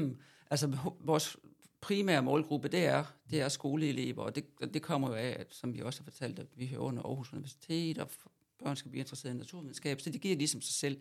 altså, 0.50 0.78
vores 1.00 1.36
primære 1.80 2.22
målgruppe, 2.22 2.68
det 2.68 2.86
er, 2.86 3.04
det 3.30 3.40
er 3.40 3.48
skoleelever, 3.48 4.22
og 4.22 4.34
det, 4.34 4.44
det 4.74 4.82
kommer 4.82 5.08
jo 5.08 5.14
af, 5.14 5.36
at, 5.38 5.46
som 5.50 5.74
vi 5.74 5.80
også 5.80 6.00
har 6.00 6.04
fortalt, 6.04 6.38
at 6.38 6.46
vi 6.56 6.66
hører 6.66 6.80
under 6.80 7.02
Aarhus 7.02 7.32
Universitet, 7.32 7.98
og 7.98 8.10
børn 8.58 8.76
skal 8.76 8.90
blive 8.90 9.00
interesseret 9.00 9.34
i 9.34 9.36
naturvidenskab, 9.36 10.00
så 10.00 10.10
det 10.10 10.20
giver 10.20 10.36
ligesom 10.36 10.60
sig 10.60 10.74
selv. 10.74 11.00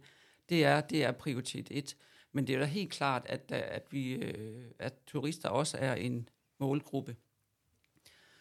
Det 0.49 0.64
er, 0.64 0.82
det 0.82 1.03
er 1.03 1.12
prioritet 1.12 1.68
et. 1.72 1.97
Men 2.32 2.47
det 2.47 2.55
er 2.55 2.60
da 2.60 2.66
helt 2.66 2.91
klart, 2.91 3.26
at, 3.26 3.51
at, 3.51 3.84
vi, 3.91 4.12
øh, 4.12 4.64
at 4.80 4.93
turister 5.08 5.49
også 5.49 5.78
er 5.78 5.93
en 5.93 6.30
målgruppe, 6.60 7.16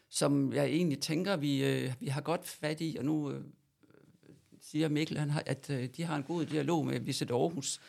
som 0.08 0.52
jeg 0.52 0.66
egentlig 0.66 1.00
tænker, 1.00 1.36
vi, 1.36 1.64
øh, 1.64 1.92
vi 2.00 2.06
har 2.06 2.20
godt 2.20 2.46
fat 2.46 2.80
i, 2.80 2.96
og 2.98 3.04
nu 3.04 3.30
øh, 3.30 3.44
siger 4.60 4.88
Mikkel, 4.88 5.18
han 5.18 5.30
har, 5.30 5.42
at 5.46 5.68
de 5.96 6.04
har 6.04 6.16
en 6.16 6.22
god 6.22 6.46
dialog 6.46 6.86
med 6.86 7.00
Visit 7.00 7.30
Aarhus, 7.30 7.80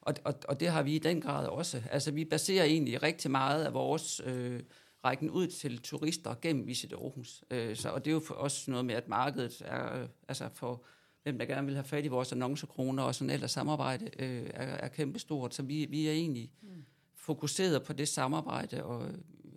og, 0.00 0.14
og, 0.24 0.34
og 0.48 0.60
det 0.60 0.68
har 0.68 0.82
vi 0.82 0.94
i 0.94 0.98
den 0.98 1.20
grad 1.20 1.46
også. 1.46 1.82
Altså 1.90 2.10
vi 2.10 2.24
baserer 2.24 2.64
egentlig 2.64 3.02
rigtig 3.02 3.30
meget 3.30 3.64
af 3.64 3.74
vores 3.74 4.20
øh, 4.24 4.60
rækken 5.04 5.30
ud 5.30 5.46
til 5.46 5.82
turister 5.82 6.34
gennem 6.42 6.66
Visit 6.66 6.92
Aarhus. 6.92 7.44
Øh, 7.50 7.76
så, 7.76 7.90
og 7.90 8.04
det 8.04 8.10
er 8.10 8.14
jo 8.14 8.20
for 8.20 8.34
også 8.34 8.70
noget 8.70 8.86
med, 8.86 8.94
at 8.94 9.08
markedet 9.08 9.62
er, 9.64 10.02
øh, 10.02 10.08
altså 10.28 10.48
for 10.54 10.84
hvem 11.22 11.38
der 11.38 11.44
gerne 11.44 11.66
vil 11.66 11.74
have 11.74 11.84
fat 11.84 12.04
i 12.04 12.08
vores 12.08 12.32
annoncekroner 12.32 13.02
og 13.02 13.14
sådan 13.14 13.30
ellers 13.30 13.50
samarbejde, 13.50 14.10
øh, 14.18 14.50
er, 14.54 14.66
er 14.66 14.88
kæmpestort. 14.88 15.54
Så 15.54 15.62
vi, 15.62 15.84
vi 15.84 16.06
er 16.06 16.12
egentlig 16.12 16.52
mm. 16.62 16.84
fokuseret 17.14 17.82
på 17.82 17.92
det 17.92 18.08
samarbejde, 18.08 18.84
og 18.84 19.08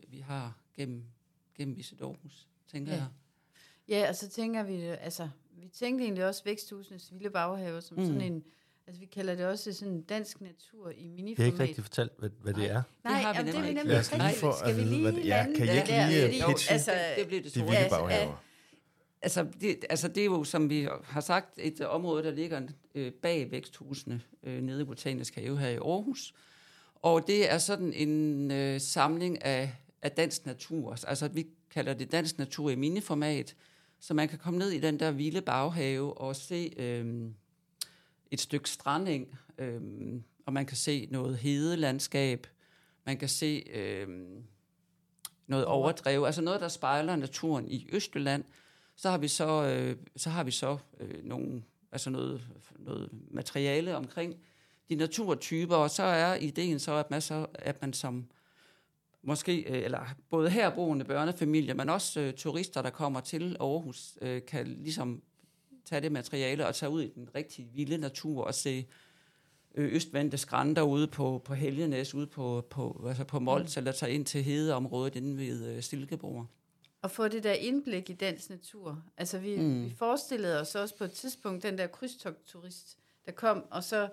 vi 0.07 0.19
har 0.19 0.57
gennem, 0.75 1.03
gennem 1.55 1.77
Visit 1.77 2.01
Aarhus, 2.01 2.47
tænker 2.71 2.91
ja. 2.91 2.97
jeg. 2.97 3.07
Ja, 3.87 4.09
og 4.09 4.15
så 4.15 4.29
tænker 4.29 4.63
vi, 4.63 4.81
altså, 4.81 5.29
vi 5.51 5.67
tænkte 5.67 6.03
egentlig 6.03 6.25
også 6.25 6.43
Væksthusenes 6.43 7.13
Vilde 7.13 7.29
Baghave 7.29 7.81
som 7.81 7.97
mm. 7.97 8.05
sådan 8.05 8.21
en, 8.21 8.43
Altså, 8.87 8.99
vi 8.99 9.05
kalder 9.05 9.35
det 9.35 9.45
også 9.45 9.73
sådan 9.73 10.01
dansk 10.01 10.41
natur 10.41 10.89
i 10.89 11.07
miniformat. 11.07 11.37
Jeg 11.37 11.45
har 11.45 11.51
ikke 11.51 11.63
rigtig 11.63 11.83
fortalt, 11.83 12.11
hvad, 12.19 12.29
hvad 12.41 12.53
det 12.53 12.71
er. 12.71 12.83
Nej, 13.03 13.13
det 13.13 13.25
har 13.25 13.43
vi 13.43 13.47
det 13.49 13.55
er 13.55 13.59
nemlig 13.59 13.73
nemlig 13.73 13.93
ikke. 13.93 14.05
Skal, 14.05 14.21
ikke. 14.29 14.53
Skal 14.59 14.75
vi 14.75 14.81
lige 14.81 15.01
hvad 15.01 15.11
det, 15.11 15.25
ja, 15.25 15.45
kan 15.55 15.67
I 15.67 15.71
ikke 15.71 15.93
ja, 15.93 16.27
lige 16.27 16.41
jo, 16.41 16.47
pitche 16.47 16.71
altså, 16.71 16.91
det 17.17 17.27
bliver 17.27 17.41
det 17.41 17.45
de 17.45 17.49
store. 17.49 17.65
vilde 17.65 17.77
altså, 17.77 17.99
baghaver? 17.99 18.43
Altså 19.21 19.47
det, 19.61 19.85
altså, 19.89 20.07
det 20.07 20.21
er 20.21 20.25
jo, 20.25 20.43
som 20.43 20.69
vi 20.69 20.87
har 21.03 21.21
sagt, 21.21 21.49
et 21.57 21.81
område, 21.81 22.23
der 22.23 22.31
ligger 22.31 22.61
øh, 22.95 23.11
bag 23.11 23.51
væksthusene 23.51 24.21
øh, 24.43 24.61
nede 24.61 24.81
i 24.81 24.85
Botanisk 24.85 25.35
Have 25.35 25.59
her 25.59 25.69
i 25.69 25.75
Aarhus. 25.75 26.33
Og 26.95 27.27
det 27.27 27.51
er 27.51 27.57
sådan 27.57 27.93
en 27.93 28.51
øh, 28.51 28.81
samling 28.81 29.45
af, 29.45 29.75
af 30.01 30.11
dansk 30.11 30.45
natur. 30.45 30.97
Altså 31.07 31.27
vi 31.27 31.47
kalder 31.71 31.93
det 31.93 32.11
dansk 32.11 32.37
natur 32.37 32.69
i 32.69 32.75
miniformat, 32.75 33.55
så 33.99 34.13
man 34.13 34.27
kan 34.27 34.39
komme 34.39 34.59
ned 34.59 34.69
i 34.69 34.79
den 34.79 34.99
der 34.99 35.11
vilde 35.11 35.41
baghave 35.41 36.17
og 36.17 36.35
se 36.35 36.73
øh, 36.77 37.31
et 38.31 38.41
stykke 38.41 38.69
stranding, 38.69 39.37
øh, 39.57 39.81
og 40.45 40.53
man 40.53 40.65
kan 40.65 40.77
se 40.77 41.07
noget 41.11 41.37
hedelandskab, 41.37 42.47
man 43.05 43.17
kan 43.17 43.29
se 43.29 43.63
øh, 43.73 44.07
noget 45.47 45.65
overdrev, 45.65 46.23
altså 46.23 46.41
noget, 46.41 46.61
der 46.61 46.67
spejler 46.67 47.15
naturen 47.15 47.67
i 47.71 47.87
Østjylland. 47.91 48.43
Så 48.95 49.09
har 49.09 49.17
vi 49.17 49.27
så, 49.27 49.63
øh, 49.63 49.97
så, 50.15 50.29
har 50.29 50.43
vi 50.43 50.51
så 50.51 50.77
øh, 50.99 51.23
nogle, 51.23 51.63
altså 51.91 52.09
noget, 52.09 52.47
noget 52.79 53.09
materiale 53.31 53.95
omkring 53.95 54.35
de 54.89 54.95
naturtyper, 54.95 55.75
og 55.75 55.89
så 55.89 56.03
er 56.03 56.35
ideen 56.35 56.79
så, 56.79 56.93
at 56.93 57.11
man, 57.11 57.21
så, 57.21 57.45
at 57.53 57.81
man 57.81 57.93
som 57.93 58.27
måske, 59.23 59.61
øh, 59.61 59.83
eller 59.83 60.05
både 60.29 60.49
herboende 60.49 61.05
børnefamilier, 61.05 61.73
men 61.73 61.89
også 61.89 62.19
øh, 62.19 62.33
turister, 62.33 62.81
der 62.81 62.89
kommer 62.89 63.19
til 63.19 63.57
Aarhus, 63.59 64.17
øh, 64.21 64.41
kan 64.47 64.67
ligesom 64.67 65.21
tage 65.89 66.01
det 66.01 66.11
materiale 66.11 66.67
og 66.67 66.75
tage 66.75 66.89
ud 66.89 67.01
i 67.01 67.11
den 67.15 67.29
rigtig 67.35 67.67
vilde 67.73 67.97
natur 67.97 68.43
og 68.43 68.55
se 68.55 68.87
øh, 69.75 69.93
østvendte 69.93 70.37
skrænter 70.37 70.81
ude 70.81 71.07
på, 71.07 71.41
på 71.45 71.53
Helgenæs, 71.53 72.13
ude 72.13 72.27
på, 72.27 72.67
på, 72.69 73.05
altså 73.07 73.23
på 73.23 73.39
Mols, 73.39 73.75
mm. 73.75 73.79
eller 73.79 73.91
tage 73.91 74.13
ind 74.13 74.25
til 74.25 74.43
hedeområdet 74.43 75.15
inde 75.15 75.37
ved 75.37 75.65
øh, 75.65 75.83
Silkeborg. 75.83 76.47
Og 77.01 77.11
få 77.11 77.27
det 77.27 77.43
der 77.43 77.53
indblik 77.53 78.09
i 78.09 78.13
dansk 78.13 78.49
natur. 78.49 79.03
Altså 79.17 79.39
vi, 79.39 79.57
mm. 79.57 79.85
vi 79.85 79.95
forestillede 79.97 80.59
os 80.61 80.75
også 80.75 80.97
på 80.97 81.03
et 81.03 81.11
tidspunkt 81.11 81.63
den 81.63 81.77
der 81.77 81.87
krydstogtturist, 81.87 82.97
der 83.25 83.31
kom, 83.31 83.65
og 83.71 83.83
så 83.83 84.09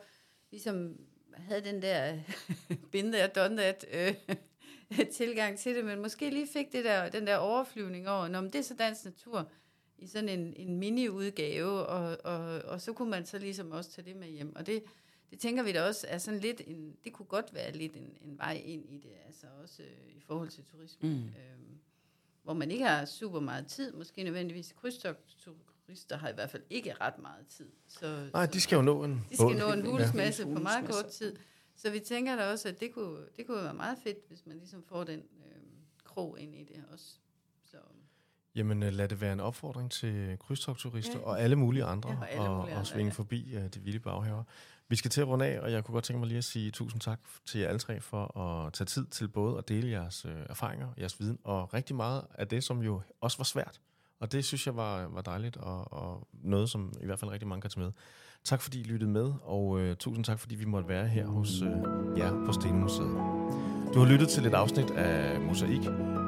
ligesom 0.50 0.96
havde 1.34 1.64
den 1.64 1.82
der 1.82 2.18
binde 2.92 3.30
done 3.34 3.56
that, 3.56 3.84
øh, 3.92 4.14
tilgang 5.18 5.58
til 5.58 5.76
det, 5.76 5.84
men 5.84 6.02
måske 6.02 6.30
lige 6.30 6.48
fik 6.52 6.72
det 6.72 6.84
der, 6.84 7.08
den 7.08 7.26
der 7.26 7.36
overflyvning 7.36 8.08
over, 8.08 8.28
når 8.28 8.40
det 8.40 8.54
er 8.54 8.62
så 8.62 8.74
dansk 8.74 9.04
natur, 9.04 9.50
i 9.98 10.06
sådan 10.06 10.28
en, 10.28 10.54
en 10.56 10.78
mini-udgave, 10.78 11.86
og, 11.86 12.18
og, 12.24 12.62
og 12.64 12.80
så 12.80 12.92
kunne 12.92 13.10
man 13.10 13.26
så 13.26 13.38
ligesom 13.38 13.70
også 13.70 13.90
tage 13.90 14.04
det 14.04 14.16
med 14.16 14.28
hjem. 14.28 14.56
Og 14.56 14.66
det, 14.66 14.82
det 15.30 15.38
tænker 15.38 15.62
vi 15.62 15.72
da 15.72 15.82
også 15.82 16.06
er 16.10 16.18
sådan 16.18 16.40
lidt, 16.40 16.62
en, 16.66 16.96
det 17.04 17.12
kunne 17.12 17.26
godt 17.26 17.54
være 17.54 17.72
lidt 17.72 17.96
en, 17.96 18.16
en 18.20 18.38
vej 18.38 18.62
ind 18.64 18.84
i 18.88 18.98
det, 18.98 19.12
altså 19.26 19.46
også 19.62 19.82
øh, 19.82 20.16
i 20.16 20.20
forhold 20.20 20.48
til 20.48 20.64
turisme. 20.64 21.08
Mm. 21.08 21.16
Øhm, 21.16 21.78
hvor 22.42 22.52
man 22.52 22.70
ikke 22.70 22.84
har 22.84 23.04
super 23.04 23.40
meget 23.40 23.66
tid, 23.66 23.92
måske 23.92 24.22
nødvendigvis 24.22 24.72
krydstogturister 24.72 26.16
har 26.16 26.28
i 26.28 26.34
hvert 26.34 26.50
fald 26.50 26.62
ikke 26.70 26.94
ret 27.00 27.18
meget 27.18 27.46
tid. 27.46 27.68
Så, 27.88 28.30
Nej, 28.32 28.46
de 28.46 28.60
skal 28.60 28.76
jo 28.76 28.82
nå 28.82 29.04
en 29.04 29.24
De 29.30 29.36
skal 29.36 29.56
nå 29.56 29.72
en 29.72 29.86
hulsmasse 29.86 30.48
ja. 30.48 30.54
på 30.54 30.60
meget 30.62 30.90
kort 30.90 31.06
tid. 31.06 31.36
Så 31.76 31.90
vi 31.90 32.00
tænker 32.00 32.36
da 32.36 32.50
også, 32.50 32.68
at 32.68 32.80
det 32.80 32.92
kunne, 32.92 33.26
det 33.36 33.46
kunne 33.46 33.62
være 33.62 33.74
meget 33.74 33.98
fedt, 33.98 34.18
hvis 34.28 34.46
man 34.46 34.56
ligesom 34.56 34.82
får 34.82 35.04
den 35.04 35.20
øh, 35.20 35.62
krog 36.04 36.40
ind 36.40 36.54
i 36.54 36.64
det 36.64 36.84
også. 36.92 37.18
Så. 37.64 37.76
Jamen 38.56 38.82
øh, 38.82 38.92
lad 38.92 39.08
det 39.08 39.20
være 39.20 39.32
en 39.32 39.40
opfordring 39.40 39.90
til 39.90 40.38
krydstogturister 40.38 41.18
ja. 41.18 41.24
og 41.24 41.40
alle 41.40 41.56
mulige 41.56 41.84
andre, 41.84 42.10
ja, 42.10 42.16
og, 42.16 42.30
alle 42.30 42.40
mulige 42.40 42.54
og, 42.56 42.66
andre, 42.66 42.76
og 42.76 42.86
svinge 42.86 43.10
ja. 43.10 43.14
forbi 43.14 43.56
uh, 43.56 43.62
de 43.74 43.80
vilde 43.80 43.98
baghaver. 43.98 44.42
Vi 44.88 44.96
skal 44.96 45.10
til 45.10 45.20
at 45.20 45.28
runde 45.28 45.46
af, 45.46 45.60
og 45.60 45.72
jeg 45.72 45.84
kunne 45.84 45.92
godt 45.92 46.04
tænke 46.04 46.18
mig 46.18 46.28
lige 46.28 46.38
at 46.38 46.44
sige 46.44 46.70
tusind 46.70 47.00
tak 47.00 47.20
til 47.46 47.60
jer 47.60 47.68
alle 47.68 47.78
tre 47.78 48.00
for 48.00 48.38
at 48.38 48.72
tage 48.72 48.86
tid 48.86 49.06
til 49.06 49.28
både 49.28 49.58
at 49.58 49.68
dele 49.68 49.90
jeres 49.90 50.24
uh, 50.24 50.32
erfaringer, 50.50 50.88
jeres 50.98 51.20
viden, 51.20 51.38
og 51.44 51.74
rigtig 51.74 51.96
meget 51.96 52.22
af 52.34 52.48
det, 52.48 52.64
som 52.64 52.82
jo 52.82 53.00
også 53.20 53.38
var 53.38 53.44
svært. 53.44 53.80
Og 54.20 54.32
det 54.32 54.44
synes 54.44 54.66
jeg 54.66 54.76
var, 54.76 55.08
var 55.08 55.22
dejligt, 55.22 55.56
og, 55.56 55.92
og 55.92 56.28
noget, 56.32 56.70
som 56.70 56.92
i 57.02 57.06
hvert 57.06 57.18
fald 57.18 57.30
rigtig 57.30 57.48
mange 57.48 57.60
kan 57.60 57.70
tage 57.70 57.84
med. 57.84 57.92
Tak 58.44 58.60
fordi 58.60 58.80
I 58.80 58.84
lyttede 58.84 59.10
med, 59.10 59.32
og 59.42 59.66
uh, 59.66 59.94
tusind 59.94 60.24
tak 60.24 60.38
fordi 60.38 60.54
vi 60.54 60.64
måtte 60.64 60.88
være 60.88 61.08
her 61.08 61.26
hos 61.26 61.62
uh, 61.62 62.18
jer 62.18 62.44
på 62.46 62.52
Stenmuseet. 62.52 63.44
Du 63.94 63.98
har 63.98 64.06
lyttet 64.06 64.28
til 64.28 64.46
et 64.46 64.54
afsnit 64.54 64.90
af 64.90 65.40
Mosaik, 65.40 65.80